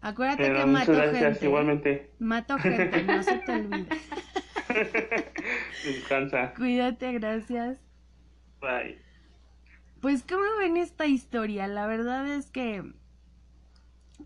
Acuérdate 0.00 0.50
que 0.50 0.64
mato 0.64 0.94
gente. 0.94 1.44
igualmente. 1.44 2.10
Mato 2.18 2.56
gente, 2.56 3.02
no 3.02 3.22
se 3.22 3.36
te 3.38 3.52
olvide. 3.56 3.88
Descansa. 5.84 6.54
Cuídate, 6.54 7.12
gracias. 7.12 7.80
Bye. 8.60 8.98
Pues, 10.00 10.22
¿cómo 10.22 10.44
ven 10.58 10.76
esta 10.76 11.06
historia? 11.06 11.66
La 11.66 11.86
verdad 11.86 12.26
es 12.28 12.50
que 12.50 12.84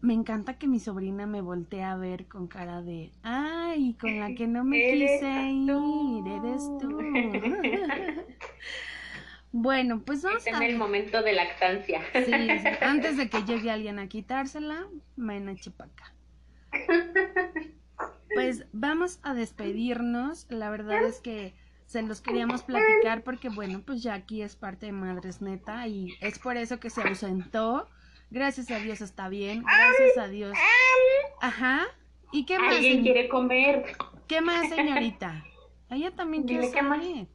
me 0.01 0.14
encanta 0.14 0.59
que 0.59 0.66
mi 0.66 0.80
sobrina 0.80 1.26
me 1.26 1.40
voltee 1.40 1.82
a 1.82 1.97
ver 1.97 2.26
con 2.26 2.49
cara 2.49 2.82
de, 2.82 3.12
ay, 3.22 3.97
con 4.01 4.18
la 4.18 4.34
que 4.34 4.47
no 4.47 4.64
me 4.64 4.76
quise 4.93 5.51
ir, 5.51 6.26
eres 6.28 6.62
tú. 6.80 6.99
Bueno, 9.55 10.01
pues 10.03 10.22
vamos 10.22 10.47
en 10.47 10.62
el 10.62 10.78
momento 10.78 11.22
de 11.22 11.34
lactancia. 11.34 12.01
Sí, 12.24 12.32
antes 12.80 13.18
de 13.18 13.28
que 13.28 13.45
llegue 13.45 13.70
alguien 13.70 13.99
a 13.99 14.09
quitársela, 14.09 14.86
ven 15.16 15.55
chipaca. 15.57 16.14
Pues 18.35 18.66
vamos 18.72 19.20
a 19.22 19.35
despedirnos. 19.35 20.47
La 20.51 20.70
verdad 20.70 21.05
es 21.05 21.20
que 21.20 21.55
se 21.87 22.03
los 22.03 22.20
queríamos 22.20 22.62
platicar 22.62 23.22
porque, 23.22 23.49
bueno, 23.49 23.83
pues 23.85 24.03
ya 24.03 24.14
aquí 24.14 24.43
es 24.43 24.57
parte 24.57 24.87
de 24.87 24.93
Madres 24.93 25.43
Neta 25.43 25.87
y 25.87 26.14
es 26.20 26.39
por 26.39 26.57
eso 26.57 26.80
que 26.80 26.91
se 26.91 27.03
ausentó. 27.03 27.89
Gracias 28.30 28.70
a 28.70 28.78
Dios 28.78 29.03
está 29.03 29.28
bien. 29.28 29.62
Gracias 29.62 30.18
a 30.18 30.28
Dios. 30.28 30.57
Ajá. 31.41 31.83
¿Y 32.33 32.47
qué 32.47 32.59
más? 32.59 32.76
¿Alguien 32.76 33.03
quiere 33.03 33.28
comer? 33.28 33.95
¿Qué 34.26 34.41
más, 34.41 34.70
señorita? 34.70 35.45
Ella 35.91 36.11
también 36.12 36.45
quiere 36.45 36.72
comer. 36.72 37.26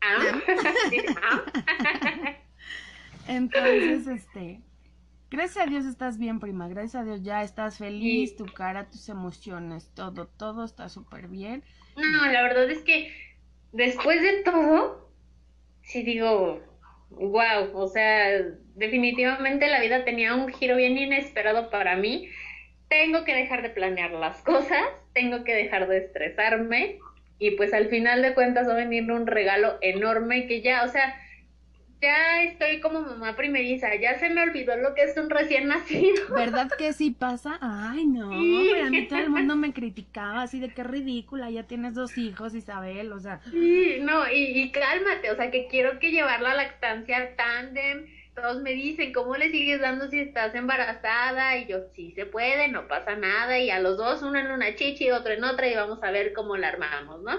Entonces, 3.28 4.06
este, 4.06 4.62
gracias 5.30 5.66
a 5.66 5.70
Dios 5.70 5.84
estás 5.84 6.18
bien, 6.18 6.40
prima. 6.40 6.68
Gracias 6.68 6.96
a 6.96 7.04
Dios 7.04 7.22
ya 7.22 7.42
estás 7.42 7.78
feliz, 7.78 8.36
tu 8.36 8.46
cara, 8.46 8.90
tus 8.90 9.08
emociones, 9.08 9.90
todo, 9.94 10.26
todo 10.26 10.64
está 10.64 10.88
súper 10.88 11.28
bien. 11.28 11.62
No, 11.96 12.30
la 12.30 12.42
verdad 12.42 12.70
es 12.70 12.82
que 12.82 13.12
después 13.72 14.22
de 14.22 14.42
todo, 14.42 15.10
sí 15.82 16.02
digo, 16.02 16.60
wow, 17.10 17.70
o 17.74 17.88
sea, 17.88 18.42
definitivamente 18.74 19.68
la 19.68 19.80
vida 19.80 20.04
tenía 20.04 20.34
un 20.34 20.48
giro 20.48 20.76
bien 20.76 20.96
inesperado 20.96 21.70
para 21.70 21.96
mí. 21.96 22.28
Tengo 22.88 23.24
que 23.24 23.34
dejar 23.34 23.62
de 23.62 23.70
planear 23.70 24.12
las 24.12 24.40
cosas, 24.42 24.82
tengo 25.12 25.44
que 25.44 25.54
dejar 25.54 25.88
de 25.88 25.98
estresarme, 25.98 26.98
y 27.38 27.52
pues 27.52 27.72
al 27.72 27.88
final 27.88 28.22
de 28.22 28.34
cuentas 28.34 28.68
va 28.68 28.72
a 28.72 28.76
venir 28.76 29.10
un 29.10 29.26
regalo 29.26 29.78
enorme 29.80 30.46
que 30.46 30.60
ya, 30.60 30.82
o 30.84 30.88
sea, 30.88 31.14
ya 32.00 32.42
estoy 32.44 32.80
como 32.80 33.00
mamá 33.00 33.36
primeriza, 33.36 33.94
ya 33.96 34.18
se 34.18 34.30
me 34.30 34.42
olvidó 34.42 34.76
lo 34.76 34.94
que 34.94 35.02
es 35.02 35.16
un 35.16 35.30
recién 35.30 35.68
nacido. 35.68 36.22
¿Verdad 36.34 36.70
que 36.76 36.92
sí 36.92 37.10
pasa? 37.10 37.58
Ay, 37.60 38.06
no, 38.06 38.68
pero 38.70 38.86
a 38.86 38.90
mí 38.90 39.06
todo 39.06 39.18
el 39.18 39.30
mundo 39.30 39.56
me 39.56 39.72
criticaba 39.72 40.42
así 40.42 40.60
de 40.60 40.72
qué 40.74 40.84
ridícula, 40.84 41.50
ya 41.50 41.66
tienes 41.66 41.94
dos 41.94 42.16
hijos, 42.18 42.54
Isabel, 42.54 43.12
o 43.12 43.20
sea. 43.20 43.40
Sí, 43.50 43.98
no, 44.00 44.30
y, 44.30 44.60
y 44.60 44.72
cálmate, 44.72 45.30
o 45.30 45.36
sea, 45.36 45.50
que 45.50 45.66
quiero 45.68 45.98
que 45.98 46.10
llevarla 46.10 46.52
a 46.52 46.54
la 46.54 46.64
lactancia 46.64 47.34
tándem, 47.36 48.06
todos 48.34 48.62
me 48.62 48.72
dicen, 48.72 49.12
¿cómo 49.12 49.36
le 49.36 49.50
sigues 49.50 49.80
dando 49.80 50.08
si 50.08 50.20
estás 50.20 50.54
embarazada? 50.54 51.56
Y 51.58 51.66
yo, 51.66 51.88
sí 51.94 52.12
se 52.12 52.26
puede, 52.26 52.68
no 52.68 52.86
pasa 52.88 53.16
nada. 53.16 53.58
Y 53.58 53.70
a 53.70 53.80
los 53.80 53.96
dos, 53.96 54.22
uno 54.22 54.38
en 54.38 54.50
una 54.50 54.74
chichi, 54.76 55.10
otro 55.10 55.32
en 55.32 55.44
otra, 55.44 55.66
y 55.68 55.74
vamos 55.74 56.02
a 56.02 56.10
ver 56.10 56.32
cómo 56.34 56.56
la 56.56 56.68
armamos, 56.68 57.22
¿no? 57.22 57.32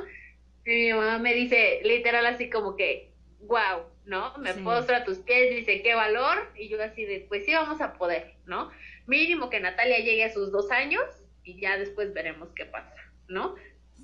Y 0.66 0.72
mi 0.72 0.94
mamá 0.94 1.20
me 1.20 1.34
dice, 1.34 1.82
literal, 1.84 2.26
así 2.26 2.50
como 2.50 2.76
que, 2.76 3.14
wow, 3.40 3.86
¿no? 4.10 4.36
Me 4.40 4.56
postra 4.56 4.98
a 4.98 5.04
tus 5.06 5.20
pies, 5.20 5.56
dice, 5.56 5.84
qué 5.84 5.94
valor. 5.94 6.52
Y 6.58 6.68
yo 6.68 6.84
así 6.84 7.06
de, 7.06 7.26
pues 7.30 7.46
sí, 7.46 7.54
vamos 7.54 7.80
a 7.80 7.94
poder, 7.94 8.34
¿no? 8.46 8.72
Mínimo 9.06 9.50
que 9.50 9.60
Natalia 9.60 10.00
llegue 10.00 10.26
a 10.26 10.34
sus 10.34 10.52
dos 10.52 10.72
años 10.72 11.04
y 11.44 11.62
ya 11.62 11.78
después 11.78 12.14
veremos 12.14 12.50
qué 12.56 12.66
pasa, 12.66 12.96
¿no? 13.28 13.56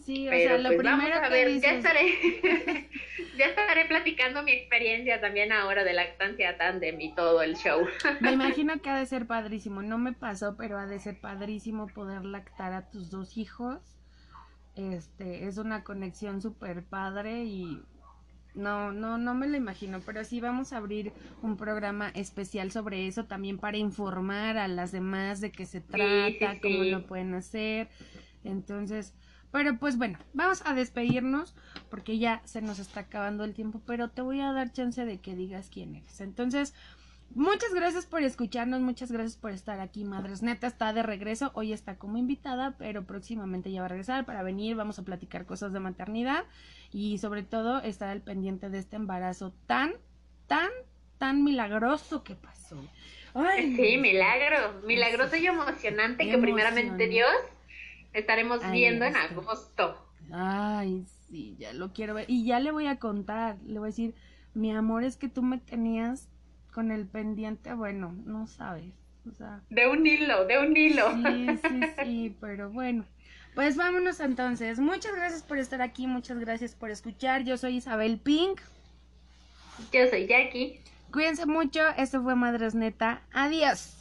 Sí, 0.05 0.27
o 0.27 0.31
sea, 0.31 0.57
lo 0.59 0.69
pues, 0.69 0.77
primero 0.77 1.15
a 1.15 1.29
ver, 1.29 1.59
ya 1.59 1.71
estaré, 1.71 2.05
ya 3.37 3.45
estaré 3.45 3.85
platicando 3.85 4.43
mi 4.43 4.51
experiencia 4.51 5.19
también 5.19 5.51
ahora 5.51 5.83
de 5.83 5.93
lactancia 5.93 6.57
tandem 6.57 7.01
y 7.01 7.15
todo 7.15 7.41
el 7.41 7.55
show. 7.55 7.87
Me 8.21 8.31
imagino 8.31 8.79
que 8.81 8.89
ha 8.91 8.99
de 8.99 9.07
ser 9.07 9.25
padrísimo, 9.25 9.81
no 9.81 9.97
me 9.97 10.13
pasó, 10.13 10.55
pero 10.57 10.77
ha 10.77 10.85
de 10.85 10.99
ser 10.99 11.19
padrísimo 11.19 11.87
poder 11.87 12.23
lactar 12.23 12.73
a 12.73 12.87
tus 12.91 13.09
dos 13.09 13.37
hijos. 13.37 13.79
Este, 14.75 15.47
es 15.47 15.57
una 15.57 15.83
conexión 15.83 16.41
súper 16.41 16.83
padre 16.83 17.45
y 17.45 17.81
no, 18.55 18.91
no, 18.91 19.17
no 19.17 19.33
me 19.33 19.47
lo 19.47 19.57
imagino, 19.57 19.99
pero 20.05 20.23
sí 20.23 20.39
vamos 20.39 20.73
a 20.73 20.77
abrir 20.77 21.13
un 21.41 21.57
programa 21.57 22.09
especial 22.09 22.71
sobre 22.71 23.07
eso 23.07 23.25
también 23.25 23.57
para 23.57 23.77
informar 23.77 24.57
a 24.57 24.67
las 24.67 24.91
demás 24.91 25.41
de 25.41 25.51
qué 25.51 25.65
se 25.65 25.81
trata, 25.81 26.59
cómo 26.61 26.83
lo 26.83 27.05
pueden 27.05 27.33
hacer. 27.33 27.89
Entonces, 28.43 29.13
pero 29.51 29.77
pues 29.77 29.97
bueno, 29.97 30.19
vamos 30.33 30.61
a 30.65 30.73
despedirnos 30.73 31.55
porque 31.89 32.17
ya 32.17 32.41
se 32.45 32.61
nos 32.61 32.79
está 32.79 33.01
acabando 33.01 33.43
el 33.43 33.53
tiempo, 33.53 33.81
pero 33.85 34.09
te 34.09 34.21
voy 34.21 34.41
a 34.41 34.51
dar 34.51 34.71
chance 34.71 35.05
de 35.05 35.19
que 35.19 35.35
digas 35.35 35.69
quién 35.69 35.95
eres. 35.95 36.21
Entonces, 36.21 36.73
Muchas 37.33 37.73
gracias 37.73 38.05
por 38.05 38.23
escucharnos, 38.23 38.79
muchas 38.79 39.11
gracias 39.11 39.35
por 39.35 39.51
estar 39.51 39.81
aquí. 39.81 40.05
Madres 40.05 40.41
Neta 40.41 40.67
está 40.67 40.93
de 40.93 41.03
regreso, 41.03 41.51
hoy 41.53 41.73
está 41.73 41.97
como 41.97 42.17
invitada, 42.17 42.75
pero 42.77 43.05
próximamente 43.05 43.71
ya 43.71 43.81
va 43.81 43.87
a 43.87 43.89
regresar 43.89 44.25
para 44.25 44.41
venir, 44.41 44.75
vamos 44.77 44.99
a 44.99 45.03
platicar 45.03 45.45
cosas 45.45 45.73
de 45.73 45.81
maternidad 45.81 46.45
y 46.95 47.17
sobre 47.17 47.43
todo 47.43 47.81
estar 47.81 48.07
al 48.07 48.21
pendiente 48.21 48.69
de 48.69 48.77
este 48.77 48.95
embarazo 48.95 49.51
tan, 49.67 49.95
tan, 50.47 50.69
tan 51.17 51.43
milagroso 51.43 52.23
que 52.23 52.35
pasó. 52.35 52.77
sí, 53.57 53.97
milagro, 53.97 54.79
milagroso 54.85 55.35
y 55.35 55.45
emocionante 55.45 56.25
que 56.29 56.37
primeramente 56.37 57.09
Dios 57.09 57.33
estaremos 58.13 58.61
viendo 58.71 59.03
en 59.03 59.17
agosto. 59.17 60.07
Ay, 60.31 61.03
sí, 61.27 61.57
ya 61.59 61.73
lo 61.73 61.91
quiero 61.91 62.13
ver. 62.13 62.29
Y 62.29 62.45
ya 62.45 62.61
le 62.61 62.71
voy 62.71 62.87
a 62.87 62.97
contar, 62.97 63.57
le 63.65 63.77
voy 63.79 63.87
a 63.87 63.91
decir, 63.91 64.15
mi 64.53 64.71
amor, 64.71 65.03
es 65.03 65.17
que 65.17 65.27
tú 65.27 65.43
me 65.43 65.57
tenías 65.57 66.29
con 66.71 66.93
el 66.93 67.07
pendiente, 67.07 67.73
bueno, 67.73 68.15
no 68.25 68.47
sabes. 68.47 68.93
O 69.29 69.33
sea, 69.33 69.59
de 69.69 69.85
un 69.89 70.07
hilo, 70.07 70.45
de 70.45 70.59
un 70.59 70.77
hilo. 70.77 71.11
Sí, 71.11 71.57
sí, 71.57 71.81
sí, 72.05 72.37
pero 72.39 72.69
bueno. 72.69 73.03
Pues 73.55 73.77
vámonos 73.77 74.19
entonces. 74.19 74.79
Muchas 74.79 75.15
gracias 75.15 75.41
por 75.41 75.57
estar 75.57 75.81
aquí, 75.81 76.07
muchas 76.07 76.37
gracias 76.39 76.75
por 76.75 76.91
escuchar. 76.91 77.43
Yo 77.43 77.57
soy 77.57 77.77
Isabel 77.77 78.19
Pink. 78.19 78.59
Yo 79.93 80.07
soy 80.09 80.27
Jackie. 80.27 80.81
Cuídense 81.11 81.45
mucho, 81.45 81.79
esto 81.97 82.21
fue 82.21 82.35
Madres 82.35 82.75
Neta. 82.75 83.21
Adiós. 83.31 83.95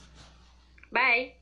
Bye. 0.90 1.34